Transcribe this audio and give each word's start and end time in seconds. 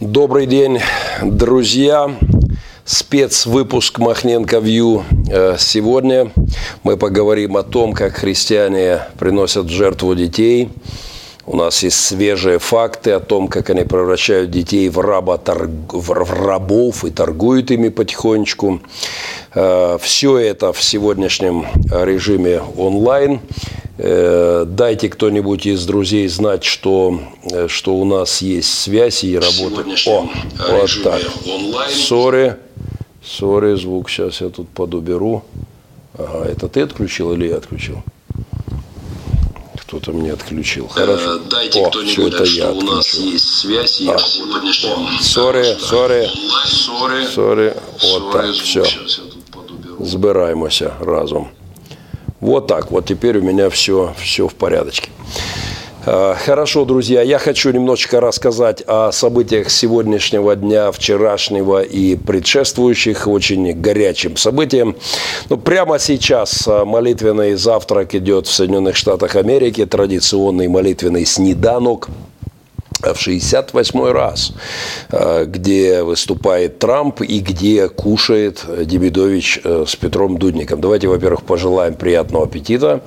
Добрый 0.00 0.46
день, 0.46 0.78
друзья. 1.24 2.16
Спецвыпуск 2.84 3.98
Махненко 3.98 4.60
Вью. 4.60 5.02
Э, 5.28 5.56
сегодня 5.58 6.30
мы 6.84 6.96
поговорим 6.96 7.56
о 7.56 7.64
том, 7.64 7.92
как 7.94 8.14
христиане 8.14 9.00
приносят 9.18 9.68
жертву 9.68 10.14
детей. 10.14 10.68
У 11.46 11.56
нас 11.56 11.82
есть 11.82 11.98
свежие 11.98 12.60
факты 12.60 13.10
о 13.10 13.18
том, 13.18 13.48
как 13.48 13.70
они 13.70 13.82
превращают 13.82 14.52
детей 14.52 14.88
в, 14.88 15.00
раба, 15.00 15.40
в 15.44 16.32
рабов 16.32 17.04
и 17.04 17.10
торгуют 17.10 17.72
ими 17.72 17.88
потихонечку. 17.88 18.80
Э, 19.54 19.98
Все 20.00 20.38
это 20.38 20.72
в 20.72 20.82
сегодняшнем 20.82 21.66
режиме 21.90 22.60
онлайн. 22.76 23.40
Э, 23.98 24.64
дайте 24.66 25.08
кто-нибудь 25.08 25.66
из 25.66 25.84
друзей 25.84 26.28
знать, 26.28 26.64
что, 26.64 27.20
э, 27.50 27.66
что 27.68 27.94
у 27.94 28.04
нас 28.04 28.42
есть 28.42 28.72
связь 28.72 29.24
и 29.24 29.36
работа. 29.36 29.84
О, 30.06 30.28
вот 30.70 30.90
так. 31.02 31.20
Sorry, 31.90 32.56
sorry, 33.24 33.74
звук 33.74 34.08
сейчас 34.10 34.40
я 34.40 34.50
тут 34.50 34.68
подуберу. 34.68 35.42
Ага, 36.16 36.44
это 36.48 36.68
ты 36.68 36.82
отключил 36.82 37.32
или 37.32 37.48
я 37.48 37.56
отключил? 37.56 38.02
Кто-то 39.80 40.12
мне 40.12 40.32
отключил. 40.32 40.86
Хорошо. 40.86 41.38
Дайте 41.50 41.80
О, 41.80 41.88
кто-нибудь, 41.88 42.34
что, 42.34 42.44
что 42.44 42.72
у 42.72 42.80
нас 42.82 43.14
есть 43.14 43.48
связь. 43.60 44.02
А. 44.06 44.18
Sorry, 45.22 45.76
sorry, 45.80 46.28
sorry, 46.66 47.26
sorry. 47.26 47.74
Вот 48.02 48.32
так, 48.32 48.52
все. 48.52 48.84
Збираємося 50.00 50.90
разом. 51.00 51.46
Вот 52.40 52.66
так, 52.66 52.90
вот 52.90 53.04
теперь 53.04 53.38
у 53.38 53.42
меня 53.42 53.68
все, 53.68 54.12
все 54.18 54.46
в 54.46 54.52
порядочке. 54.52 55.08
А, 56.06 56.34
хорошо, 56.34 56.84
друзья, 56.84 57.22
я 57.22 57.38
хочу 57.38 57.72
немножечко 57.72 58.20
рассказать 58.20 58.82
о 58.86 59.10
событиях 59.12 59.70
сегодняшнего 59.70 60.54
дня, 60.56 60.90
вчерашнего 60.90 61.82
и 61.82 62.16
предшествующих 62.16 63.26
очень 63.26 63.72
горячим 63.72 64.36
событиям. 64.36 64.94
Ну, 65.50 65.58
прямо 65.58 65.98
сейчас 65.98 66.68
а, 66.68 66.84
молитвенный 66.84 67.56
завтрак 67.56 68.14
идет 68.14 68.46
в 68.46 68.52
Соединенных 68.52 68.96
Штатах 68.96 69.36
Америки, 69.36 69.84
традиционный 69.84 70.68
молитвенный 70.68 71.26
снеданок– 71.26 72.08
в 73.02 73.16
68 73.16 74.12
раз, 74.12 74.52
э, 75.10 75.44
где 75.46 76.02
выступает 76.02 76.78
Трамп 76.78 77.20
и 77.22 77.40
где 77.40 77.88
кушает 77.88 78.64
Демидович 78.84 79.60
э, 79.64 79.84
с 79.86 79.96
Петром 79.96 80.38
Дудником. 80.38 80.80
Давайте, 80.80 81.08
во-первых, 81.08 81.42
пожелаем 81.42 81.94
приятного 81.94 82.44
аппетита 82.44 83.00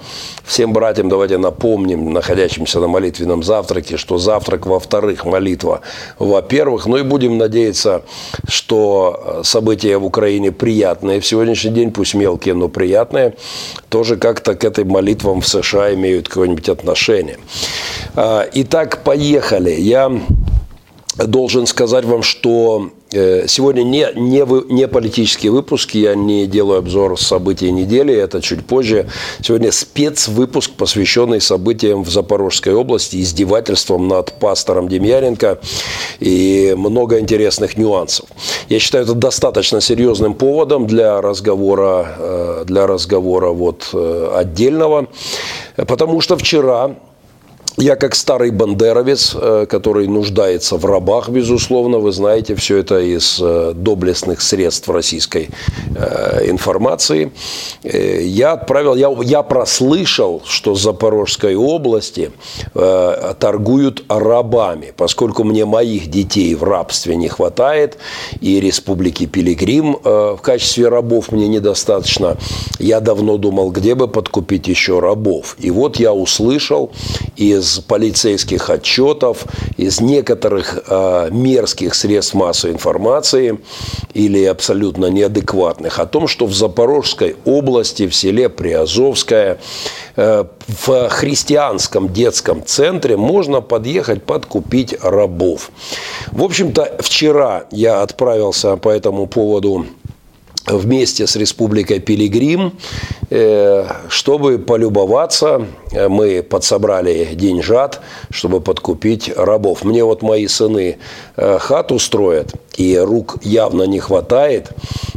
всем 0.43 0.73
братьям. 0.73 1.09
Давайте 1.09 1.37
напомним 1.37 2.13
находящимся 2.13 2.79
на 2.79 2.87
молитвенном 2.87 3.43
завтраке, 3.43 3.97
что 3.97 4.17
завтрак, 4.17 4.65
во-вторых, 4.65 5.25
молитва, 5.25 5.81
во-первых. 6.19 6.85
Ну 6.85 6.97
и 6.97 7.03
будем 7.03 7.37
надеяться, 7.37 8.03
что 8.47 9.41
события 9.43 9.97
в 9.97 10.05
Украине 10.05 10.51
приятные 10.51 11.19
в 11.19 11.25
сегодняшний 11.25 11.71
день, 11.71 11.91
пусть 11.91 12.13
мелкие, 12.13 12.53
но 12.53 12.69
приятные, 12.69 13.35
тоже 13.89 14.15
как-то 14.15 14.55
к 14.55 14.63
этой 14.63 14.85
молитвам 14.85 15.41
в 15.41 15.47
США 15.47 15.93
имеют 15.93 16.27
какое-нибудь 16.29 16.69
отношение. 16.69 17.37
Итак, 18.15 19.03
поехали 19.03 19.80
я 19.81 20.11
должен 21.17 21.67
сказать 21.67 22.05
вам, 22.05 22.23
что 22.23 22.89
э, 23.11 23.45
сегодня 23.47 23.83
не, 23.83 24.07
не, 24.15 24.73
не 24.73 24.87
политические 24.87 25.51
выпуски, 25.51 25.97
я 25.97 26.15
не 26.15 26.47
делаю 26.47 26.79
обзор 26.79 27.19
событий 27.19 27.69
недели, 27.71 28.13
это 28.13 28.41
чуть 28.41 28.65
позже. 28.65 29.07
Сегодня 29.41 29.71
спецвыпуск, 29.71 30.71
посвященный 30.71 31.41
событиям 31.41 32.03
в 32.03 32.09
Запорожской 32.09 32.73
области, 32.73 33.21
издевательствам 33.21 34.07
над 34.07 34.33
пастором 34.39 34.87
Демьяненко 34.87 35.59
и 36.19 36.73
много 36.77 37.19
интересных 37.19 37.77
нюансов. 37.77 38.27
Я 38.69 38.79
считаю 38.79 39.03
это 39.03 39.13
достаточно 39.13 39.81
серьезным 39.81 40.33
поводом 40.33 40.87
для 40.87 41.21
разговора, 41.21 42.15
э, 42.17 42.63
для 42.65 42.87
разговора 42.87 43.49
вот 43.49 43.89
э, 43.93 44.31
отдельного, 44.33 45.07
потому 45.75 46.21
что 46.21 46.37
вчера 46.37 46.95
я 47.77 47.95
как 47.95 48.15
старый 48.15 48.51
бандеровец, 48.51 49.35
э, 49.35 49.65
который 49.69 50.07
нуждается 50.07 50.75
в 50.77 50.85
рабах, 50.85 51.29
безусловно, 51.29 51.99
вы 51.99 52.11
знаете, 52.11 52.55
все 52.55 52.77
это 52.77 52.99
из 52.99 53.39
э, 53.41 53.73
доблестных 53.73 54.41
средств 54.41 54.89
российской 54.89 55.49
э, 55.95 56.49
информации. 56.49 57.31
Я 57.83 58.53
отправил, 58.53 58.95
я, 58.95 59.09
я 59.23 59.41
прослышал, 59.43 60.41
что 60.45 60.73
в 60.73 60.79
Запорожской 60.79 61.55
области 61.55 62.31
торгуют 62.73 64.03
рабами, 64.07 64.93
поскольку 64.95 65.43
мне 65.43 65.65
моих 65.65 66.07
детей 66.09 66.53
в 66.55 66.63
рабстве 66.63 67.15
не 67.15 67.27
хватает, 67.27 67.97
и 68.39 68.59
республики 68.59 69.25
Пилигрим 69.25 69.97
в 70.03 70.39
качестве 70.41 70.89
рабов 70.89 71.31
мне 71.31 71.47
недостаточно. 71.47 72.37
Я 72.79 72.99
давно 72.99 73.37
думал, 73.37 73.71
где 73.71 73.95
бы 73.95 74.07
подкупить 74.07 74.67
еще 74.67 74.99
рабов. 74.99 75.55
И 75.59 75.71
вот 75.71 75.97
я 75.97 76.13
услышал 76.13 76.91
из 77.35 77.60
из 77.61 77.79
полицейских 77.79 78.69
отчетов, 78.69 79.45
из 79.77 80.01
некоторых 80.01 80.83
э, 80.87 81.29
мерзких 81.31 81.93
средств 81.93 82.33
массовой 82.33 82.73
информации 82.73 83.59
или 84.13 84.43
абсолютно 84.45 85.05
неадекватных 85.05 85.99
о 85.99 86.05
том, 86.05 86.27
что 86.27 86.47
в 86.47 86.53
Запорожской 86.53 87.35
области, 87.45 88.07
в 88.07 88.15
селе 88.15 88.49
Приазовское, 88.49 89.59
э, 90.15 90.45
в 90.85 91.09
христианском 91.09 92.11
детском 92.11 92.65
центре 92.65 93.15
можно 93.15 93.61
подъехать 93.61 94.23
подкупить 94.23 94.95
рабов. 95.01 95.71
В 96.31 96.43
общем-то, 96.43 96.97
вчера 96.99 97.65
я 97.71 98.01
отправился 98.01 98.75
по 98.77 98.89
этому 98.89 99.27
поводу 99.27 99.85
вместе 100.67 101.27
с 101.27 101.35
Республикой 101.35 101.99
Пилигрим, 101.99 102.73
э, 103.29 103.85
чтобы 104.09 104.59
полюбоваться. 104.59 105.65
Мы 105.91 106.43
подсобрали 106.43 107.29
деньжат, 107.33 108.01
чтобы 108.29 108.61
подкупить 108.61 109.31
рабов. 109.35 109.83
Мне 109.83 110.03
вот 110.03 110.21
мои 110.21 110.47
сыны 110.47 110.97
э, 111.35 111.57
хату 111.59 111.99
строят, 111.99 112.53
и 112.77 112.97
рук 112.97 113.37
явно 113.41 113.83
не 113.83 113.99
хватает. 113.99 114.69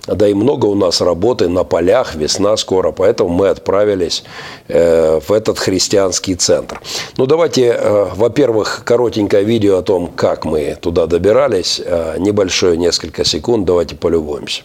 Да 0.07 0.29
и 0.29 0.35
много 0.35 0.67
у 0.67 0.75
нас 0.75 1.01
работы 1.01 1.49
на 1.49 1.65
полях, 1.65 2.15
весна 2.15 2.57
скоро, 2.57 2.93
поэтому 2.93 3.31
мы 3.31 3.49
отправились 3.49 4.25
э, 4.69 5.21
в 5.21 5.33
этот 5.33 5.59
христианский 5.59 6.35
центр. 6.35 6.81
Ну, 7.17 7.27
давайте, 7.27 7.79
во-первых, 8.15 8.83
коротенькое 8.85 9.45
видео 9.45 9.79
о 9.79 9.83
том, 9.83 10.09
как 10.09 10.45
мы 10.45 10.77
туда 10.81 11.07
добирались. 11.07 11.81
Небольшое, 12.19 12.77
несколько 12.77 13.25
секунд, 13.25 13.65
давайте 13.65 13.97
полюбуемся. 13.97 14.63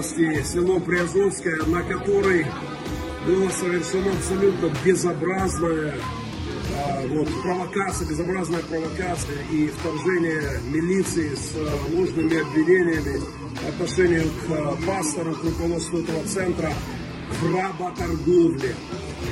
Области, 0.00 0.42
село 0.44 0.80
Приазовское, 0.80 1.62
на 1.66 1.82
которой 1.82 2.46
было 3.26 3.50
совершено 3.50 4.12
абсолютно 4.12 4.72
безобразная 4.82 5.94
а, 6.74 7.06
вот, 7.06 7.28
провокация, 7.42 8.08
безобразная 8.08 8.62
провокация 8.62 9.36
и 9.52 9.68
вторжение 9.68 10.60
милиции 10.70 11.34
с 11.34 11.52
а, 11.54 11.94
ложными 11.94 12.40
обвинениями 12.40 13.20
в 13.62 13.68
отношению 13.68 14.24
к 14.24 14.50
а, 14.50 14.76
пастору, 14.86 15.34
к 15.34 15.44
руководству 15.44 15.98
этого 15.98 16.24
центра 16.24 16.72
в 17.42 17.54
работорговле. 17.54 18.74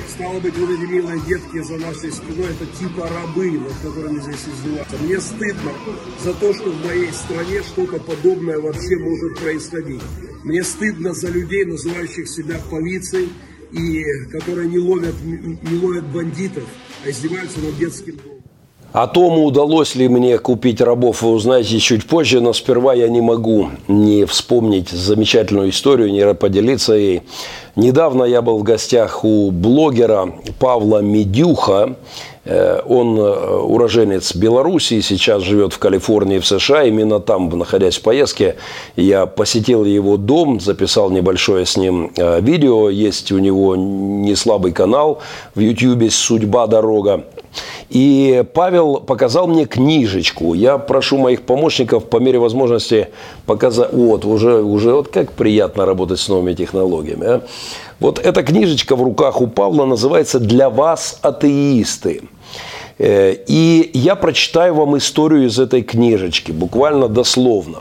Стало 0.09 0.39
быть, 0.39 0.57
вот 0.57 0.69
эти 0.69 0.81
милые 0.81 1.19
детки 1.21 1.61
за 1.61 1.77
нашей 1.77 2.11
спиной, 2.11 2.47
это 2.51 2.65
типа 2.77 3.07
рабы, 3.07 3.51
над 3.51 3.73
которыми 3.81 4.19
здесь 4.19 4.45
издеваются. 4.47 4.97
Мне 4.97 5.19
стыдно 5.19 5.71
за 6.23 6.33
то, 6.33 6.53
что 6.53 6.71
в 6.71 6.85
моей 6.85 7.11
стране 7.13 7.61
что-то 7.63 7.99
подобное 7.99 8.59
вообще 8.59 8.97
может 8.97 9.39
происходить. 9.39 10.01
Мне 10.43 10.63
стыдно 10.63 11.13
за 11.13 11.29
людей, 11.29 11.65
называющих 11.65 12.27
себя 12.27 12.59
полицией, 12.69 13.29
и 13.71 14.03
которые 14.31 14.67
не 14.67 14.79
ловят, 14.79 15.15
не 15.23 15.79
ловят 15.79 16.05
бандитов, 16.11 16.65
а 17.05 17.09
издеваются 17.09 17.59
над 17.59 17.77
детским 17.77 18.17
домом. 18.17 18.38
О 18.91 19.05
том, 19.05 19.37
удалось 19.37 19.93
ли 19.93 20.07
мне 20.07 20.39
купить 20.39 20.81
рабов, 20.81 21.21
вы 21.21 21.29
узнаете 21.29 21.77
чуть 21.79 22.07
позже, 22.07 22.41
но 22.41 22.53
сперва 22.53 22.95
я 22.95 23.07
не 23.07 23.21
могу 23.21 23.69
не 23.87 24.25
вспомнить 24.25 24.89
замечательную 24.89 25.69
историю, 25.69 26.11
не 26.11 26.33
поделиться 26.33 26.93
ей. 26.93 27.21
Недавно 27.75 28.23
я 28.23 28.41
был 28.41 28.57
в 28.57 28.63
гостях 28.63 29.23
у 29.23 29.51
блогера 29.51 30.33
Павла 30.57 31.03
Медюха. 31.03 31.97
Э, 32.45 32.81
он 32.83 33.15
э, 33.19 33.57
уроженец 33.57 34.35
Беларуси, 34.35 35.01
сейчас 35.01 35.43
живет 35.43 35.73
в 35.73 35.77
Калифорнии, 35.77 36.39
в 36.39 36.47
США. 36.47 36.83
Именно 36.83 37.19
там, 37.19 37.47
находясь 37.49 37.97
в 37.97 38.01
поездке, 38.01 38.55
я 38.95 39.27
посетил 39.27 39.85
его 39.85 40.17
дом, 40.17 40.59
записал 40.59 41.11
небольшое 41.11 41.67
с 41.67 41.77
ним 41.77 42.11
э, 42.17 42.41
видео. 42.41 42.89
Есть 42.89 43.31
у 43.31 43.37
него 43.37 43.75
не 43.75 44.33
слабый 44.35 44.71
канал 44.71 45.19
в 45.53 45.59
YouTube 45.59 46.11
«Судьба 46.11 46.65
дорога». 46.65 47.23
И 47.89 48.43
Павел 48.53 48.99
показал 48.99 49.47
мне 49.47 49.65
книжечку. 49.65 50.53
Я 50.53 50.77
прошу 50.77 51.17
моих 51.17 51.41
помощников 51.41 52.05
по 52.05 52.17
мере 52.17 52.39
возможности 52.39 53.07
показать. 53.45 53.93
Вот, 53.93 54.25
уже, 54.25 54.61
уже 54.61 54.93
вот 54.93 55.07
как 55.09 55.31
приятно 55.31 55.85
работать 55.85 56.19
с 56.19 56.27
новыми 56.29 56.53
технологиями. 56.53 57.25
А? 57.25 57.41
Вот 57.99 58.19
эта 58.19 58.43
книжечка 58.43 58.95
в 58.95 59.03
руках 59.03 59.41
у 59.41 59.47
Павла 59.47 59.85
называется 59.85 60.39
«Для 60.39 60.69
вас, 60.69 61.19
атеисты». 61.21 62.21
Э, 62.99 63.33
и 63.47 63.89
я 63.93 64.15
прочитаю 64.15 64.75
вам 64.75 64.97
историю 64.97 65.47
из 65.47 65.57
этой 65.57 65.81
книжечки, 65.81 66.51
буквально 66.51 67.07
дословно. 67.07 67.79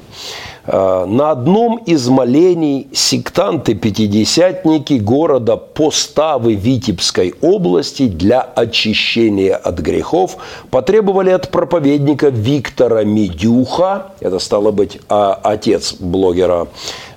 Э, 0.70 1.06
на 1.06 1.31
одном 1.31 1.79
из 1.79 2.09
молений 2.09 2.88
сектанты-пятидесятники 2.93 4.99
города 4.99 5.56
Поставы 5.56 6.53
Витебской 6.55 7.35
области 7.41 8.06
для 8.06 8.43
очищения 8.43 9.56
от 9.56 9.79
грехов 9.79 10.37
потребовали 10.70 11.31
от 11.31 11.50
проповедника 11.50 12.29
Виктора 12.29 13.05
Медюха, 13.05 14.09
это 14.20 14.38
стало 14.38 14.70
быть 14.70 15.00
а, 15.09 15.41
отец 15.43 15.94
блогера, 15.94 16.69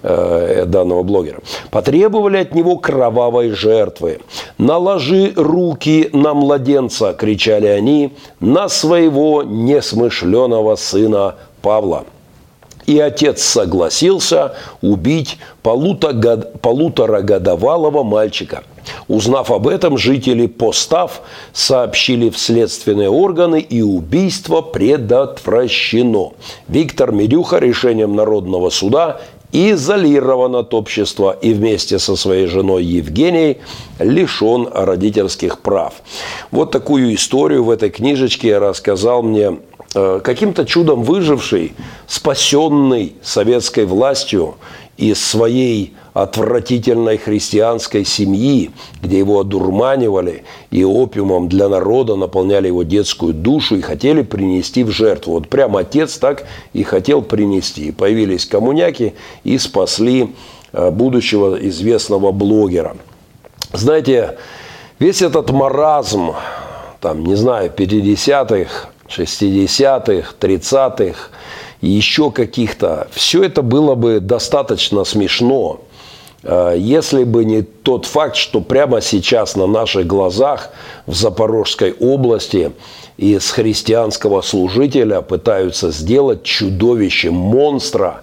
э, 0.01 0.63
данного 0.65 1.03
блогера, 1.03 1.41
потребовали 1.71 2.37
от 2.37 2.55
него 2.55 2.77
кровавой 2.77 3.49
жертвы. 3.49 4.21
«Наложи 4.57 5.33
руки 5.35 6.09
на 6.13 6.33
младенца!»– 6.33 7.11
кричали 7.19 7.67
они, 7.67 8.13
«на 8.39 8.69
своего 8.69 9.43
несмышленого 9.43 10.77
сына 10.77 11.35
Павла». 11.61 12.05
И 12.91 12.99
отец 12.99 13.41
согласился 13.41 14.53
убить 14.81 15.37
полуторагодовалого 15.63 18.03
мальчика. 18.03 18.65
Узнав 19.07 19.49
об 19.49 19.69
этом, 19.69 19.97
жители 19.97 20.47
Постав 20.47 21.21
сообщили 21.53 22.29
в 22.29 22.37
следственные 22.37 23.09
органы, 23.09 23.61
и 23.61 23.81
убийство 23.81 24.59
предотвращено. 24.59 26.33
Виктор 26.67 27.13
Медюха 27.13 27.59
решением 27.59 28.17
Народного 28.17 28.69
суда 28.69 29.21
изолирован 29.53 30.57
от 30.57 30.73
общества 30.73 31.37
и 31.41 31.53
вместе 31.53 31.97
со 31.97 32.17
своей 32.17 32.47
женой 32.47 32.83
Евгенией 32.83 33.59
лишен 33.99 34.67
родительских 34.73 35.59
прав. 35.59 35.93
Вот 36.51 36.71
такую 36.71 37.15
историю 37.15 37.63
в 37.63 37.69
этой 37.69 37.89
книжечке 37.89 38.57
рассказал 38.57 39.23
мне 39.23 39.59
каким-то 39.93 40.65
чудом 40.65 41.03
выживший, 41.03 41.73
спасенный 42.07 43.15
советской 43.21 43.85
властью 43.85 44.55
из 44.97 45.23
своей 45.23 45.93
отвратительной 46.13 47.17
христианской 47.17 48.03
семьи, 48.03 48.71
где 49.01 49.17
его 49.17 49.39
одурманивали 49.39 50.43
и 50.69 50.83
опиумом 50.83 51.47
для 51.47 51.69
народа 51.69 52.15
наполняли 52.15 52.67
его 52.67 52.83
детскую 52.83 53.33
душу 53.33 53.77
и 53.77 53.81
хотели 53.81 54.21
принести 54.21 54.83
в 54.83 54.91
жертву. 54.91 55.33
Вот 55.33 55.47
прямо 55.47 55.79
отец 55.79 56.17
так 56.17 56.45
и 56.73 56.83
хотел 56.83 57.21
принести. 57.21 57.91
Появились 57.91 58.45
коммуняки 58.45 59.13
и 59.43 59.57
спасли 59.57 60.35
э, 60.73 60.91
будущего 60.91 61.55
известного 61.67 62.31
блогера. 62.31 62.97
Знаете, 63.71 64.37
весь 64.99 65.21
этот 65.21 65.49
маразм, 65.49 66.33
там, 66.99 67.25
не 67.25 67.35
знаю, 67.35 67.71
50-х, 67.75 68.89
60-х, 69.17 70.33
30-х, 70.39 71.29
еще 71.81 72.31
каких-то. 72.31 73.07
Все 73.11 73.43
это 73.43 73.61
было 73.61 73.95
бы 73.95 74.19
достаточно 74.19 75.03
смешно, 75.03 75.81
э, 76.43 76.75
если 76.77 77.23
бы 77.23 77.43
не 77.43 77.61
тот 77.61 78.05
факт, 78.05 78.35
что 78.35 78.61
прямо 78.61 79.01
сейчас 79.01 79.55
на 79.55 79.67
наших 79.67 80.07
глазах 80.07 80.69
в 81.05 81.15
Запорожской 81.15 81.93
области 81.93 82.71
из 83.17 83.51
христианского 83.51 84.41
служителя 84.41 85.21
пытаются 85.21 85.91
сделать 85.91 86.43
чудовище, 86.43 87.29
монстра, 87.29 88.21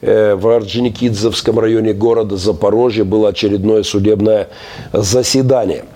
э, 0.00 0.34
в 0.34 0.48
Орджоникидзевском 0.48 1.58
районе 1.58 1.92
города 1.92 2.36
Запорожье 2.36 3.04
было 3.04 3.28
очередное 3.28 3.82
судебное 3.82 4.48
заседание– 4.92 5.84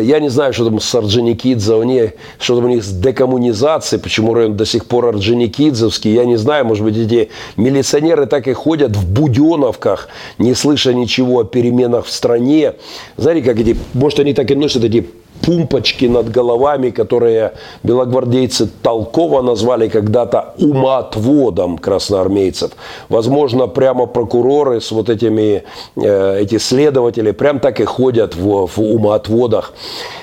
я 0.00 0.20
не 0.20 0.28
знаю, 0.28 0.52
что 0.52 0.64
там 0.64 0.80
с 0.80 0.94
Орджоникидзе, 0.94 1.74
них, 1.84 2.12
что 2.38 2.56
там 2.56 2.66
у 2.66 2.68
них 2.68 2.84
с 2.84 2.90
декоммунизацией, 2.90 4.00
почему 4.00 4.34
район 4.34 4.56
до 4.56 4.64
сих 4.64 4.86
пор 4.86 5.06
Орджоникидзевский, 5.06 6.12
я 6.12 6.24
не 6.24 6.36
знаю, 6.36 6.64
может 6.64 6.84
быть, 6.84 6.96
эти 6.96 7.30
милиционеры 7.56 8.26
так 8.26 8.48
и 8.48 8.52
ходят 8.52 8.96
в 8.96 9.10
буденовках, 9.10 10.08
не 10.38 10.54
слыша 10.54 10.94
ничего 10.94 11.40
о 11.40 11.44
переменах 11.44 12.06
в 12.06 12.10
стране. 12.10 12.74
Знаете, 13.16 13.42
как 13.42 13.58
эти, 13.58 13.76
может, 13.94 14.20
они 14.20 14.34
так 14.34 14.50
и 14.50 14.54
носят 14.54 14.84
эти 14.84 15.06
пумпочки 15.42 16.06
над 16.06 16.30
головами, 16.30 16.90
которые 16.90 17.52
белогвардейцы 17.82 18.68
толково 18.82 19.42
назвали 19.42 19.88
когда-то 19.88 20.54
умоотводом 20.58 21.78
красноармейцев. 21.78 22.70
Возможно, 23.08 23.68
прямо 23.68 24.06
прокуроры 24.06 24.80
с 24.80 24.92
вот 24.92 25.08
этими, 25.08 25.64
э, 25.96 26.40
эти 26.40 26.58
следователи 26.58 27.32
прям 27.32 27.60
так 27.60 27.80
и 27.80 27.84
ходят 27.84 28.36
в, 28.36 28.66
в 28.66 28.78
умоотводах. 28.78 29.72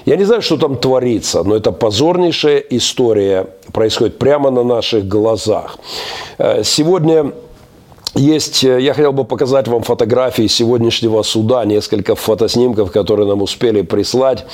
Я 0.06 0.16
не 0.16 0.26
знаю, 0.26 0.42
что 0.42 0.58
там 0.58 0.78
творится, 0.78 1.44
но 1.44 1.56
это 1.56 1.72
позорнейшая 1.72 2.64
история 2.72 3.48
происходит 3.74 4.18
прямо 4.18 4.52
на 4.52 4.64
наших 4.64 5.08
глазах. 5.08 5.78
Э, 6.38 6.64
сегодня 6.64 7.32
есть, 8.16 8.64
э, 8.64 8.82
я 8.82 8.94
хотел 8.94 9.14
бы 9.14 9.24
показать 9.24 9.68
вам 9.68 9.84
фотографии 9.84 10.48
сегодняшнего 10.48 11.22
суда, 11.24 11.66
несколько 11.66 12.16
фотоснимков, 12.16 12.92
которые 12.92 13.28
нам 13.28 13.42
успели 13.42 13.82
прислать, 13.82 14.46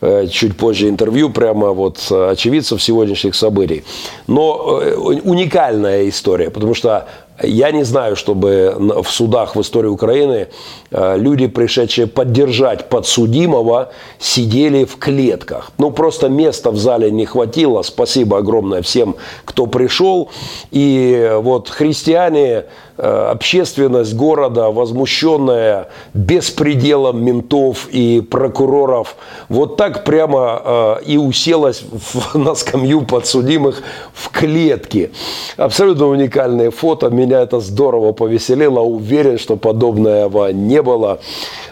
э, 0.00 0.26
чуть 0.26 0.56
позже 0.56 0.88
интервью, 0.88 1.30
прямо 1.30 1.72
вот 1.72 1.98
очевидцев 2.10 2.82
сегодняшних 2.82 3.34
событий. 3.34 3.84
Но 4.26 4.80
э, 4.82 4.94
уникальная 4.94 6.08
история, 6.08 6.50
потому 6.50 6.74
что 6.74 7.06
я 7.42 7.72
не 7.72 7.82
знаю, 7.84 8.14
чтобы 8.14 8.76
в 8.78 9.10
судах 9.10 9.56
в 9.56 9.60
истории 9.60 9.88
Украины 9.88 10.48
э, 10.90 11.18
люди, 11.18 11.48
пришедшие 11.48 12.06
поддержать 12.06 12.88
подсудимого, 12.88 13.90
сидели 14.20 14.84
в 14.84 14.98
клетках. 14.98 15.72
Ну, 15.78 15.90
просто 15.90 16.28
места 16.28 16.70
в 16.70 16.76
зале 16.76 17.10
не 17.10 17.26
хватило. 17.26 17.82
Спасибо 17.82 18.38
огромное 18.38 18.82
всем, 18.82 19.16
кто 19.44 19.66
пришел. 19.66 20.30
И 20.70 21.32
вот 21.42 21.70
христиане 21.70 22.44
Э, 22.54 22.83
общественность 22.96 24.14
города, 24.14 24.70
возмущенная 24.70 25.88
беспределом 26.12 27.24
ментов 27.24 27.88
и 27.90 28.20
прокуроров, 28.20 29.16
вот 29.48 29.76
так 29.76 30.04
прямо 30.04 30.62
э, 30.64 30.96
и 31.06 31.16
уселась 31.16 31.84
на 32.34 32.54
скамью 32.54 33.02
подсудимых 33.02 33.82
в 34.12 34.30
клетке. 34.30 35.10
Абсолютно 35.56 36.06
уникальное 36.06 36.70
фото. 36.70 37.10
Меня 37.10 37.40
это 37.40 37.60
здорово 37.60 38.12
повеселило. 38.12 38.80
Уверен, 38.80 39.38
что 39.38 39.56
подобного 39.56 40.52
не 40.52 40.82
было 40.82 41.18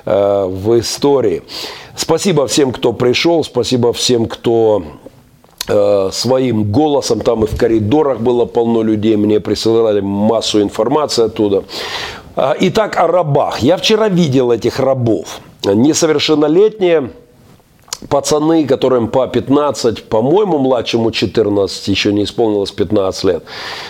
э, 0.05 0.47
в 0.47 0.79
истории. 0.81 1.43
Спасибо 1.95 2.47
всем, 2.47 2.73
кто 2.73 2.93
пришел. 2.93 3.45
Спасибо 3.45 3.93
всем, 3.93 4.27
кто 4.27 4.83
Э, 4.83 5.02
своим 5.65 6.65
голосом, 6.73 7.21
там 7.21 7.45
и 7.45 7.47
в 7.47 7.57
коридорах 7.57 8.21
было 8.21 8.47
полно 8.47 8.83
людей, 8.83 9.17
мне 9.17 9.39
присылали 9.39 10.01
массу 10.01 10.61
информации 10.61 11.27
оттуда. 11.27 11.63
А, 12.35 12.57
итак, 12.59 12.97
о 12.97 13.07
рабах. 13.07 13.61
Я 13.61 13.77
вчера 13.77 14.09
видел 14.09 14.51
этих 14.51 14.81
рабов. 14.81 15.41
Несовершеннолетние, 15.65 17.11
пацаны, 18.09 18.67
которым 18.67 19.09
по 19.09 19.27
15, 19.27 20.05
по-моему, 20.09 20.59
младшему 20.59 21.11
14, 21.11 21.89
еще 21.89 22.13
не 22.13 22.25
исполнилось 22.25 22.71
15 22.73 23.25
лет. 23.25 23.45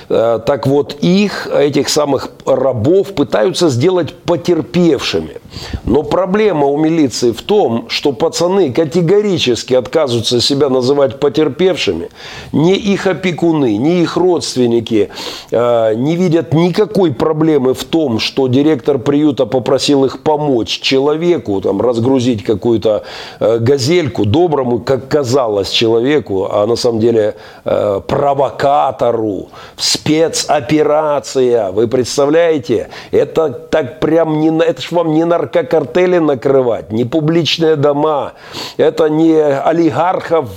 Э, 0.09 0.41
так 0.45 0.67
вот, 0.67 0.97
их, 1.01 1.47
этих 1.47 1.89
самых 1.89 2.31
рабов 2.45 3.15
пытаются 3.15 3.69
сделать 3.69 4.15
потерпевшими. 4.15 5.37
Но 5.85 6.03
проблема 6.03 6.67
у 6.67 6.77
милиции 6.77 7.33
в 7.33 7.43
том, 7.43 7.87
что 7.89 8.13
пацаны 8.13 8.73
категорически 8.73 9.75
отказываются 9.75 10.41
себя 10.41 10.69
называть 10.69 11.21
потерпевшими. 11.21 12.09
Ни 12.53 12.75
их 12.75 13.07
опекуны, 13.07 13.77
ни 13.77 14.03
их 14.03 14.17
родственники 14.17 15.11
э, 15.51 15.95
не 15.95 16.17
видят 16.17 16.55
никакой 16.55 17.13
проблемы 17.13 17.75
в 17.75 17.85
том, 17.85 18.19
что 18.19 18.49
директор 18.49 18.99
приюта 18.99 19.47
попросил 19.47 20.05
их 20.05 20.23
помочь 20.23 20.81
человеку, 20.81 21.61
там, 21.61 21.81
разгрузить 21.81 22.43
какую-то 22.43 23.05
э, 23.41 23.59
газету, 23.59 23.93
недельку 23.93 24.25
доброму, 24.25 24.81
как 24.81 25.09
казалось 25.09 25.71
человеку, 25.71 26.49
а 26.51 26.67
на 26.67 26.77
самом 26.77 27.01
деле 27.01 27.35
э, 27.65 28.01
провокатору, 28.07 29.49
спецоперация. 29.77 31.71
Вы 31.73 31.89
представляете? 31.89 32.89
Это 33.11 33.51
так 33.51 34.01
прям 34.01 34.41
не, 34.41 34.49
это 34.65 34.81
ж 34.81 34.93
вам 34.93 35.13
не 35.13 35.25
наркокартели 35.43 36.19
накрывать, 36.19 36.93
не 36.93 37.05
публичные 37.05 37.77
дома, 37.77 38.33
это 38.77 39.09
не 39.09 39.35
олигархов 39.41 40.49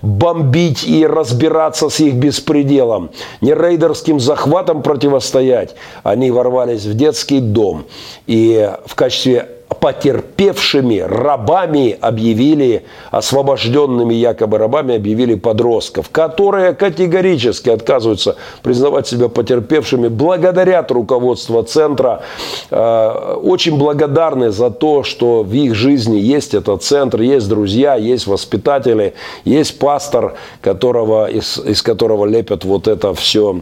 бомбить 0.00 0.84
и 0.84 1.06
разбираться 1.06 1.88
с 1.88 2.00
их 2.00 2.14
беспределом, 2.14 3.10
не 3.40 3.54
рейдерским 3.54 4.20
захватом 4.20 4.82
противостоять. 4.82 5.74
Они 6.02 6.30
ворвались 6.30 6.84
в 6.84 6.94
детский 6.94 7.40
дом 7.40 7.84
и 8.26 8.70
в 8.86 8.94
качестве 8.94 9.48
потерпевшими 9.74 10.98
рабами 10.98 11.96
объявили, 12.00 12.84
освобожденными 13.10 14.14
якобы 14.14 14.58
рабами 14.58 14.96
объявили 14.96 15.34
подростков, 15.34 16.10
которые 16.10 16.74
категорически 16.74 17.70
отказываются 17.70 18.36
признавать 18.62 19.06
себя 19.06 19.28
потерпевшими, 19.28 20.08
благодарят 20.08 20.90
руководство 20.90 21.62
центра, 21.62 22.22
э, 22.70 23.36
очень 23.42 23.78
благодарны 23.78 24.50
за 24.50 24.70
то, 24.70 25.02
что 25.02 25.42
в 25.42 25.52
их 25.52 25.74
жизни 25.74 26.16
есть 26.16 26.54
этот 26.54 26.82
центр, 26.82 27.20
есть 27.20 27.48
друзья, 27.48 27.94
есть 27.94 28.26
воспитатели, 28.26 29.14
есть 29.44 29.78
пастор, 29.78 30.34
которого, 30.60 31.30
из, 31.30 31.58
из 31.58 31.82
которого 31.82 32.26
лепят 32.26 32.64
вот 32.64 32.88
это 32.88 33.14
все 33.14 33.60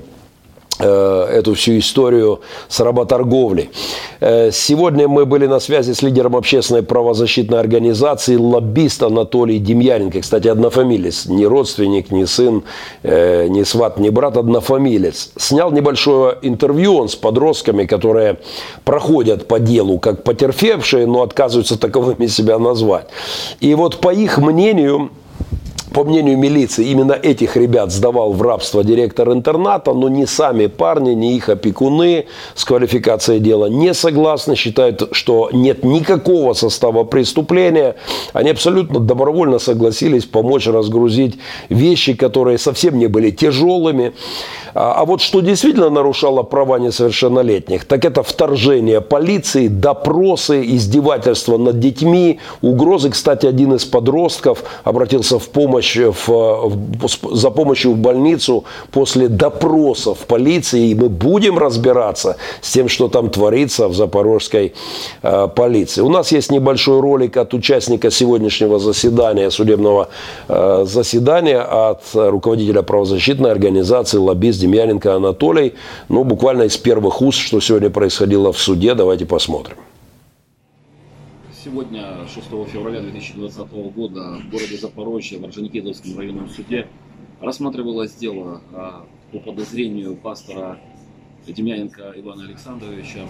эту 0.79 1.55
всю 1.55 1.79
историю 1.79 2.41
с 2.69 2.81
работорговлей. 2.81 3.71
Э, 4.21 4.50
сегодня 4.53 5.09
мы 5.09 5.27
были 5.27 5.47
на 5.47 5.61
связи 5.61 5.93
с 5.93 6.03
лидером 6.03 6.37
общественной 6.37 6.83
правозащитной 6.83 7.61
организации 7.61 8.37
лоббист 8.37 9.03
Анатолий 9.03 9.59
Демьяненко. 9.59 10.21
Кстати, 10.21 10.49
однофамилец, 10.49 11.27
не 11.27 11.47
родственник, 11.47 12.11
не 12.11 12.27
сын, 12.27 12.62
э, 13.03 13.49
не 13.49 13.65
сват, 13.65 13.99
не 13.99 14.11
брат, 14.11 14.37
однофамилец. 14.37 15.33
Снял 15.37 15.71
небольшое 15.71 16.37
интервью 16.43 16.97
он 16.97 17.09
с 17.09 17.17
подростками, 17.17 17.85
которые 17.85 18.39
проходят 18.85 19.49
по 19.49 19.59
делу 19.59 19.99
как 19.99 20.25
потерпевшие, 20.25 21.07
но 21.07 21.23
отказываются 21.23 21.79
таковыми 21.79 22.27
себя 22.27 22.59
назвать. 22.59 23.09
И 23.61 23.75
вот 23.75 24.00
по 24.00 24.12
их 24.12 24.39
мнению, 24.39 25.11
по 25.92 26.04
мнению 26.04 26.38
милиции, 26.38 26.88
именно 26.88 27.12
этих 27.12 27.56
ребят 27.56 27.90
сдавал 27.90 28.32
в 28.32 28.42
рабство 28.42 28.85
директор 28.85 29.32
интерната, 29.32 29.92
но 29.92 30.09
не 30.09 30.26
сами 30.26 30.66
парни, 30.66 31.14
не 31.14 31.37
их 31.37 31.49
опекуны 31.49 32.26
с 32.54 32.64
квалификацией 32.64 33.40
дела 33.40 33.66
не 33.66 33.92
согласны, 33.94 34.54
считают, 34.54 35.09
что 35.12 35.50
нет 35.52 35.85
никакого 35.85 36.52
состава 36.54 37.04
преступления. 37.04 37.97
Они 38.32 38.50
абсолютно 38.50 39.00
добровольно 39.00 39.59
согласились 39.59 40.25
помочь 40.25 40.66
разгрузить 40.66 41.38
вещи, 41.68 42.14
которые 42.14 42.59
совсем 42.59 42.99
не 42.99 43.09
были 43.09 43.30
тяжелыми. 43.30 44.12
А, 44.75 44.94
а 44.94 45.04
вот 45.04 45.20
что 45.20 45.40
действительно 45.40 45.90
нарушало 45.90 46.42
права 46.42 46.78
несовершеннолетних, 46.78 47.85
так 47.85 48.04
это 48.04 48.23
вторжение 48.23 49.00
полиции, 49.00 49.68
допросы, 49.68 50.62
издевательства 50.64 51.59
над 51.59 51.80
детьми, 51.80 52.38
угрозы. 52.62 53.11
Кстати, 53.11 53.47
один 53.47 53.75
из 53.75 53.85
подростков 53.85 54.62
обратился 54.85 55.38
в 55.38 55.49
помощь, 55.49 55.79
в, 55.80 56.28
в, 56.28 57.37
за 57.37 57.50
помощью 57.50 57.92
в 57.92 57.96
больницу 57.96 58.64
после 58.90 59.28
допросов 59.28 60.18
полиции. 60.26 60.88
И 60.88 60.94
мы 60.94 61.08
будем 61.08 61.58
разбираться 61.58 62.37
с 62.60 62.72
тем, 62.72 62.88
что 62.88 63.08
там 63.08 63.30
творится 63.30 63.88
в 63.88 63.94
запорожской 63.94 64.75
э, 65.22 65.49
полиции. 65.54 66.02
У 66.02 66.08
нас 66.08 66.32
есть 66.32 66.50
небольшой 66.50 67.00
ролик 67.00 67.37
от 67.37 67.54
участника 67.54 68.10
сегодняшнего 68.10 68.78
заседания, 68.78 69.50
судебного 69.50 70.08
э, 70.49 70.84
заседания 70.87 71.60
от 71.60 72.02
руководителя 72.14 72.82
правозащитной 72.82 73.50
организации 73.50 74.18
«Лоббист» 74.18 74.60
Демьяненко 74.60 75.14
Анатолий. 75.14 75.75
Ну, 76.08 76.25
буквально 76.25 76.64
из 76.64 76.76
первых 76.76 77.22
уст, 77.22 77.38
что 77.38 77.60
сегодня 77.60 77.90
происходило 77.90 78.52
в 78.52 78.58
суде. 78.58 78.94
Давайте 78.94 79.26
посмотрим. 79.26 79.76
Сегодня, 81.62 82.26
6 82.26 82.47
февраля 82.73 83.02
2020 83.02 83.71
года, 83.95 84.38
в 84.38 84.50
городе 84.50 84.79
Запорожье, 84.79 85.38
в 85.38 85.45
Орджоникидзевском 85.45 86.17
районном 86.17 86.49
суде, 86.49 86.88
рассматривалось 87.38 88.14
дело 88.14 88.62
а, 88.73 89.05
по 89.31 89.40
подозрению 89.40 90.17
пастора 90.17 90.81
Демьяненко 91.47 92.14
Ивана 92.17 92.45
Александровича. 92.45 93.26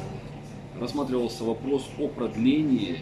Рассматривался 0.79 1.43
вопрос 1.43 1.89
о 1.99 2.07
продлении 2.07 2.99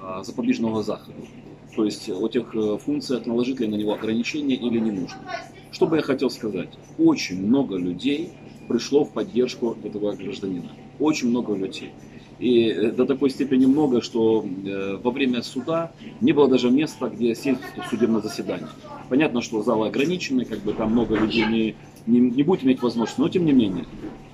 а, 0.00 0.24
запобежного 0.24 0.82
захода. 0.82 1.28
То 1.76 1.84
есть 1.84 2.10
о 2.10 2.26
тех 2.26 2.52
э, 2.52 2.76
функциях, 2.76 3.24
наложить 3.24 3.60
ли 3.60 3.68
на 3.68 3.76
него 3.76 3.94
ограничения 3.94 4.56
или 4.56 4.80
не 4.80 4.90
нужно. 4.90 5.20
Что 5.70 5.86
бы 5.86 5.96
я 5.96 6.02
хотел 6.02 6.28
сказать? 6.28 6.70
Очень 6.98 7.46
много 7.46 7.76
людей 7.76 8.32
пришло 8.68 9.04
в 9.04 9.12
поддержку 9.12 9.76
этого 9.84 10.12
гражданина. 10.16 10.72
Очень 10.98 11.28
много 11.28 11.54
людей. 11.54 11.92
И 12.42 12.70
э, 12.70 12.90
до 12.90 13.06
такой 13.06 13.30
степени 13.30 13.66
много, 13.66 14.02
что 14.02 14.44
э, 14.44 14.98
во 15.00 15.12
время 15.12 15.42
суда 15.42 15.92
не 16.20 16.32
было 16.32 16.48
даже 16.48 16.70
места, 16.70 17.08
где 17.08 17.36
сесть 17.36 17.60
в 17.76 17.88
судебное 17.88 18.20
заседание. 18.20 18.66
Понятно, 19.08 19.42
что 19.42 19.62
залы 19.62 19.86
ограничены, 19.86 20.44
как 20.44 20.58
бы 20.58 20.72
там 20.72 20.90
много 20.90 21.16
людей 21.16 21.46
не, 21.46 21.76
не, 22.04 22.18
не 22.18 22.42
будет 22.42 22.64
иметь 22.64 22.82
возможности, 22.82 23.20
но 23.20 23.28
тем 23.28 23.44
не 23.44 23.52
менее. 23.52 23.84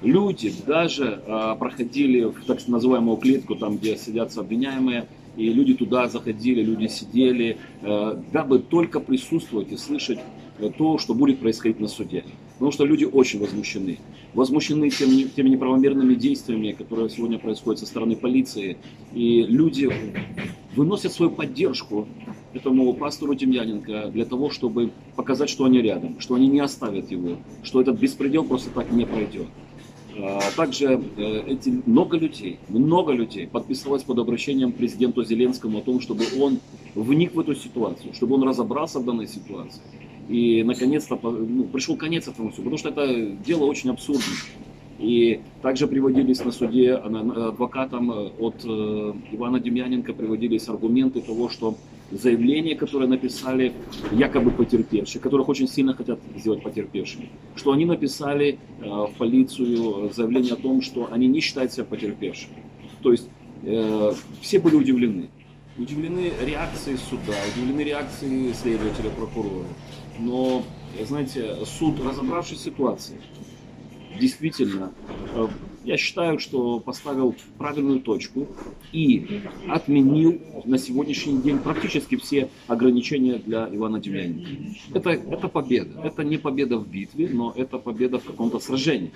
Люди 0.00 0.50
даже 0.66 1.20
э, 1.26 1.56
проходили 1.58 2.24
в 2.24 2.46
так 2.46 2.66
называемую 2.66 3.18
клетку, 3.18 3.56
там, 3.56 3.76
где 3.76 3.98
сидятся 3.98 4.40
обвиняемые, 4.40 5.06
и 5.36 5.52
люди 5.52 5.74
туда 5.74 6.08
заходили, 6.08 6.62
люди 6.62 6.86
сидели, 6.86 7.58
э, 7.82 8.16
дабы 8.32 8.60
только 8.60 9.00
присутствовать 9.00 9.70
и 9.70 9.76
слышать 9.76 10.20
то, 10.76 10.98
что 10.98 11.14
будет 11.14 11.38
происходить 11.40 11.80
на 11.80 11.88
суде. 11.88 12.24
Потому 12.54 12.72
что 12.72 12.84
люди 12.84 13.04
очень 13.04 13.40
возмущены. 13.40 13.98
Возмущены 14.34 14.90
тем, 14.90 15.28
теми 15.30 15.50
неправомерными 15.50 16.14
действиями, 16.14 16.72
которые 16.72 17.08
сегодня 17.08 17.38
происходят 17.38 17.80
со 17.80 17.86
стороны 17.86 18.16
полиции. 18.16 18.76
И 19.14 19.42
люди 19.42 19.90
выносят 20.74 21.12
свою 21.12 21.30
поддержку 21.30 22.08
этому 22.52 22.92
пастору 22.94 23.34
Демьяненко 23.34 24.10
для 24.12 24.24
того, 24.24 24.50
чтобы 24.50 24.90
показать, 25.16 25.50
что 25.50 25.64
они 25.64 25.80
рядом, 25.80 26.18
что 26.20 26.34
они 26.34 26.48
не 26.48 26.60
оставят 26.60 27.10
его, 27.10 27.36
что 27.62 27.80
этот 27.80 27.98
беспредел 27.98 28.44
просто 28.44 28.70
так 28.70 28.90
не 28.90 29.06
пройдет. 29.06 29.46
А 30.20 30.40
также 30.56 31.00
э, 31.16 31.42
эти 31.46 31.80
много 31.86 32.16
людей, 32.16 32.58
много 32.68 33.12
людей 33.12 33.46
подписалось 33.46 34.02
под 34.02 34.18
обращением 34.18 34.72
к 34.72 34.76
президенту 34.76 35.24
Зеленскому 35.24 35.78
о 35.78 35.80
том, 35.80 36.00
чтобы 36.00 36.24
он 36.40 36.58
вник 36.96 37.34
в 37.34 37.40
эту 37.40 37.54
ситуацию, 37.54 38.12
чтобы 38.14 38.34
он 38.34 38.42
разобрался 38.42 38.98
в 38.98 39.04
данной 39.04 39.28
ситуации. 39.28 39.80
И 40.28 40.62
наконец-то 40.62 41.18
ну, 41.22 41.64
пришел 41.64 41.96
конец 41.96 42.28
этому 42.28 42.50
всему, 42.50 42.64
потому 42.64 42.78
что 42.78 42.90
это 42.90 43.30
дело 43.44 43.64
очень 43.64 43.90
абсурдное. 43.90 44.36
И 44.98 45.40
также 45.62 45.86
приводились 45.86 46.44
на 46.44 46.50
суде 46.50 46.94
адвокатам 46.94 48.10
от 48.10 48.64
Ивана 48.64 49.60
Демьяненко 49.60 50.12
приводились 50.12 50.68
аргументы 50.68 51.20
того, 51.20 51.48
что 51.48 51.76
заявления, 52.10 52.74
которые 52.74 53.08
написали 53.08 53.72
якобы 54.10 54.50
потерпевшие, 54.50 55.22
которых 55.22 55.48
очень 55.48 55.68
сильно 55.68 55.94
хотят 55.94 56.18
сделать 56.36 56.62
потерпевшими, 56.62 57.28
что 57.54 57.72
они 57.72 57.84
написали 57.84 58.58
в 58.80 59.12
полицию 59.18 60.10
заявление 60.12 60.54
о 60.54 60.56
том, 60.56 60.82
что 60.82 61.08
они 61.12 61.28
не 61.28 61.40
считают 61.40 61.72
себя 61.72 61.84
потерпевшими. 61.84 62.56
То 63.02 63.12
есть 63.12 63.28
э, 63.62 64.12
все 64.40 64.58
были 64.58 64.74
удивлены. 64.74 65.28
Удивлены 65.76 66.32
реакцией 66.44 66.96
суда, 66.96 67.34
удивлены 67.54 67.82
реакцией 67.82 68.52
следователя, 68.52 69.10
прокурора. 69.10 69.66
Но, 70.18 70.62
знаете, 71.06 71.56
суд, 71.64 72.00
разобравшись 72.04 72.58
в 72.58 72.62
ситуации, 72.62 73.20
действительно, 74.18 74.92
э, 75.34 75.48
я 75.84 75.96
считаю, 75.96 76.38
что 76.38 76.80
поставил 76.80 77.34
правильную 77.56 78.00
точку 78.00 78.46
и 78.92 79.40
отменил 79.68 80.40
на 80.64 80.76
сегодняшний 80.76 81.40
день 81.40 81.58
практически 81.58 82.16
все 82.16 82.48
ограничения 82.66 83.38
для 83.38 83.68
Ивана 83.72 84.00
Демьяненко. 84.00 84.50
Это, 84.94 85.10
это 85.10 85.48
победа. 85.48 86.00
Это 86.02 86.24
не 86.24 86.36
победа 86.36 86.78
в 86.78 86.88
битве, 86.88 87.28
но 87.28 87.52
это 87.56 87.78
победа 87.78 88.18
в 88.18 88.24
каком-то 88.24 88.58
сражении. 88.58 89.12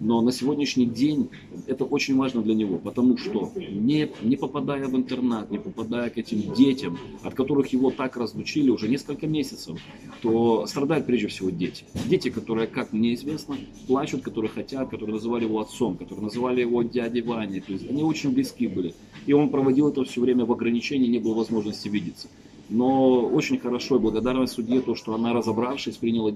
Но 0.00 0.22
на 0.22 0.32
сегодняшний 0.32 0.86
день 0.86 1.28
это 1.66 1.84
очень 1.84 2.16
важно 2.16 2.40
для 2.40 2.54
него, 2.54 2.78
потому 2.78 3.18
что 3.18 3.52
не, 3.56 4.10
не 4.22 4.36
попадая 4.36 4.88
в 4.88 4.96
интернат, 4.96 5.50
не 5.50 5.58
попадая 5.58 6.08
к 6.08 6.16
этим 6.16 6.54
детям, 6.54 6.98
от 7.22 7.34
которых 7.34 7.68
его 7.68 7.90
так 7.90 8.16
разлучили 8.16 8.70
уже 8.70 8.88
несколько 8.88 9.26
месяцев, 9.26 9.78
то 10.22 10.66
страдают 10.66 11.04
прежде 11.06 11.28
всего 11.28 11.50
дети. 11.50 11.84
Дети, 12.06 12.30
которые, 12.30 12.66
как 12.66 12.94
мне 12.94 13.14
известно, 13.14 13.58
плачут, 13.86 14.22
которые 14.22 14.50
хотят, 14.50 14.88
которые 14.88 15.14
называли 15.14 15.44
его 15.44 15.60
отцом, 15.60 15.98
которые 15.98 16.24
называли 16.24 16.62
его 16.62 16.82
дядей 16.82 17.20
Ваней. 17.20 17.60
То 17.60 17.72
есть 17.72 17.88
они 17.88 18.02
очень 18.02 18.30
близки 18.32 18.68
были. 18.68 18.94
И 19.26 19.34
он 19.34 19.50
проводил 19.50 19.88
это 19.88 20.02
все 20.04 20.22
время 20.22 20.46
в 20.46 20.52
ограничении, 20.52 21.08
не 21.08 21.18
было 21.18 21.34
возможности 21.34 21.88
видеться. 21.88 22.28
Но 22.70 23.26
очень 23.26 23.58
хорошо 23.58 23.96
и 23.96 23.98
благодарна 23.98 24.46
судье 24.46 24.80
то, 24.80 24.94
что 24.94 25.14
она, 25.14 25.32
разобравшись, 25.32 25.96
приняла 25.96 26.32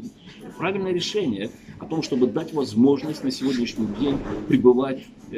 правильное 0.58 0.92
решение 0.92 1.50
о 1.78 1.86
том, 1.86 2.02
чтобы 2.02 2.26
дать 2.26 2.52
возможность 2.52 3.22
на 3.22 3.30
сегодняшний 3.30 3.86
день 4.00 4.18
пребывать 4.48 5.04
э, 5.30 5.36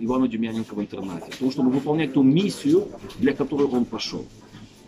Ивану 0.00 0.28
Демьяненко 0.28 0.74
в 0.74 0.80
интернате. 0.80 1.32
О 1.32 1.38
том, 1.38 1.50
чтобы 1.50 1.70
выполнять 1.70 2.12
ту 2.12 2.22
миссию, 2.22 2.88
для 3.18 3.32
которой 3.32 3.68
он 3.68 3.86
пошел. 3.86 4.26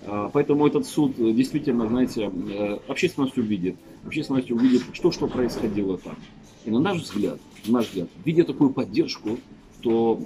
Э, 0.03 0.29
поэтому 0.31 0.67
этот 0.67 0.87
суд 0.87 1.15
действительно, 1.17 1.89
знаете, 1.89 2.31
э, 2.31 2.79
общественность 2.87 3.39
увидит. 3.39 3.77
Общественность 4.05 4.51
увидит, 4.51 4.83
что, 4.93 5.11
что 5.11 5.27
происходило 5.27 5.97
там. 5.97 6.17
И 6.67 6.71
на 6.71 6.81
наш 6.81 6.99
взгляд, 7.01 7.39
на 7.67 7.79
наш 7.79 7.89
взгляд, 7.89 8.09
видя 8.27 8.45
такую 8.45 8.71
поддержку, 8.71 9.39
то 9.83 10.21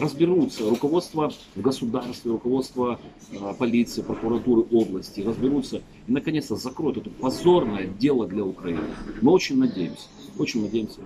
разберутся 0.00 0.68
руководство 0.68 1.32
в 1.54 1.60
государстве, 1.60 2.32
руководство 2.32 2.98
э, 3.32 3.54
полиции, 3.58 4.02
прокуратуры 4.02 4.64
области, 4.70 5.20
разберутся 5.20 5.76
и 6.06 6.12
наконец-то 6.12 6.56
закроют 6.56 6.98
это 6.98 7.10
позорное 7.10 7.86
дело 7.86 8.26
для 8.26 8.44
Украины. 8.44 8.80
Мы 9.22 9.32
очень 9.32 9.58
надеемся, 9.58 10.06
очень 10.38 10.62
надеемся. 10.62 11.00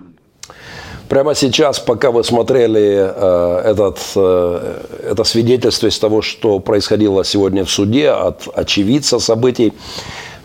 Прямо 1.09 1.35
сейчас, 1.35 1.79
пока 1.79 2.09
вы 2.11 2.23
смотрели 2.23 3.11
э, 3.13 3.61
этот, 3.65 3.99
э, 4.15 4.83
это 5.11 5.23
свидетельство 5.25 5.87
из 5.87 5.99
того, 5.99 6.21
что 6.21 6.59
происходило 6.59 7.25
сегодня 7.25 7.65
в 7.65 7.69
суде 7.69 8.09
от 8.11 8.47
очевидца 8.53 9.19
событий, 9.19 9.73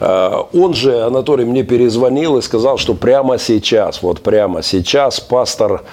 э, 0.00 0.30
он 0.52 0.74
же, 0.74 1.02
Анатолий, 1.02 1.44
мне 1.44 1.62
перезвонил 1.62 2.38
и 2.38 2.42
сказал, 2.42 2.78
что 2.78 2.94
прямо 2.94 3.38
сейчас, 3.38 4.02
вот 4.02 4.22
прямо 4.22 4.62
сейчас 4.62 5.20
пастор 5.20 5.84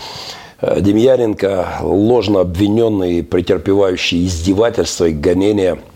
Э, 0.66 0.80
Демьяненко, 0.80 1.80
ложно 1.82 2.40
обвиненный, 2.40 3.22
претерпевающий 3.22 4.26
издевательства 4.26 5.06
и 5.06 5.14
гонения– 5.14 5.78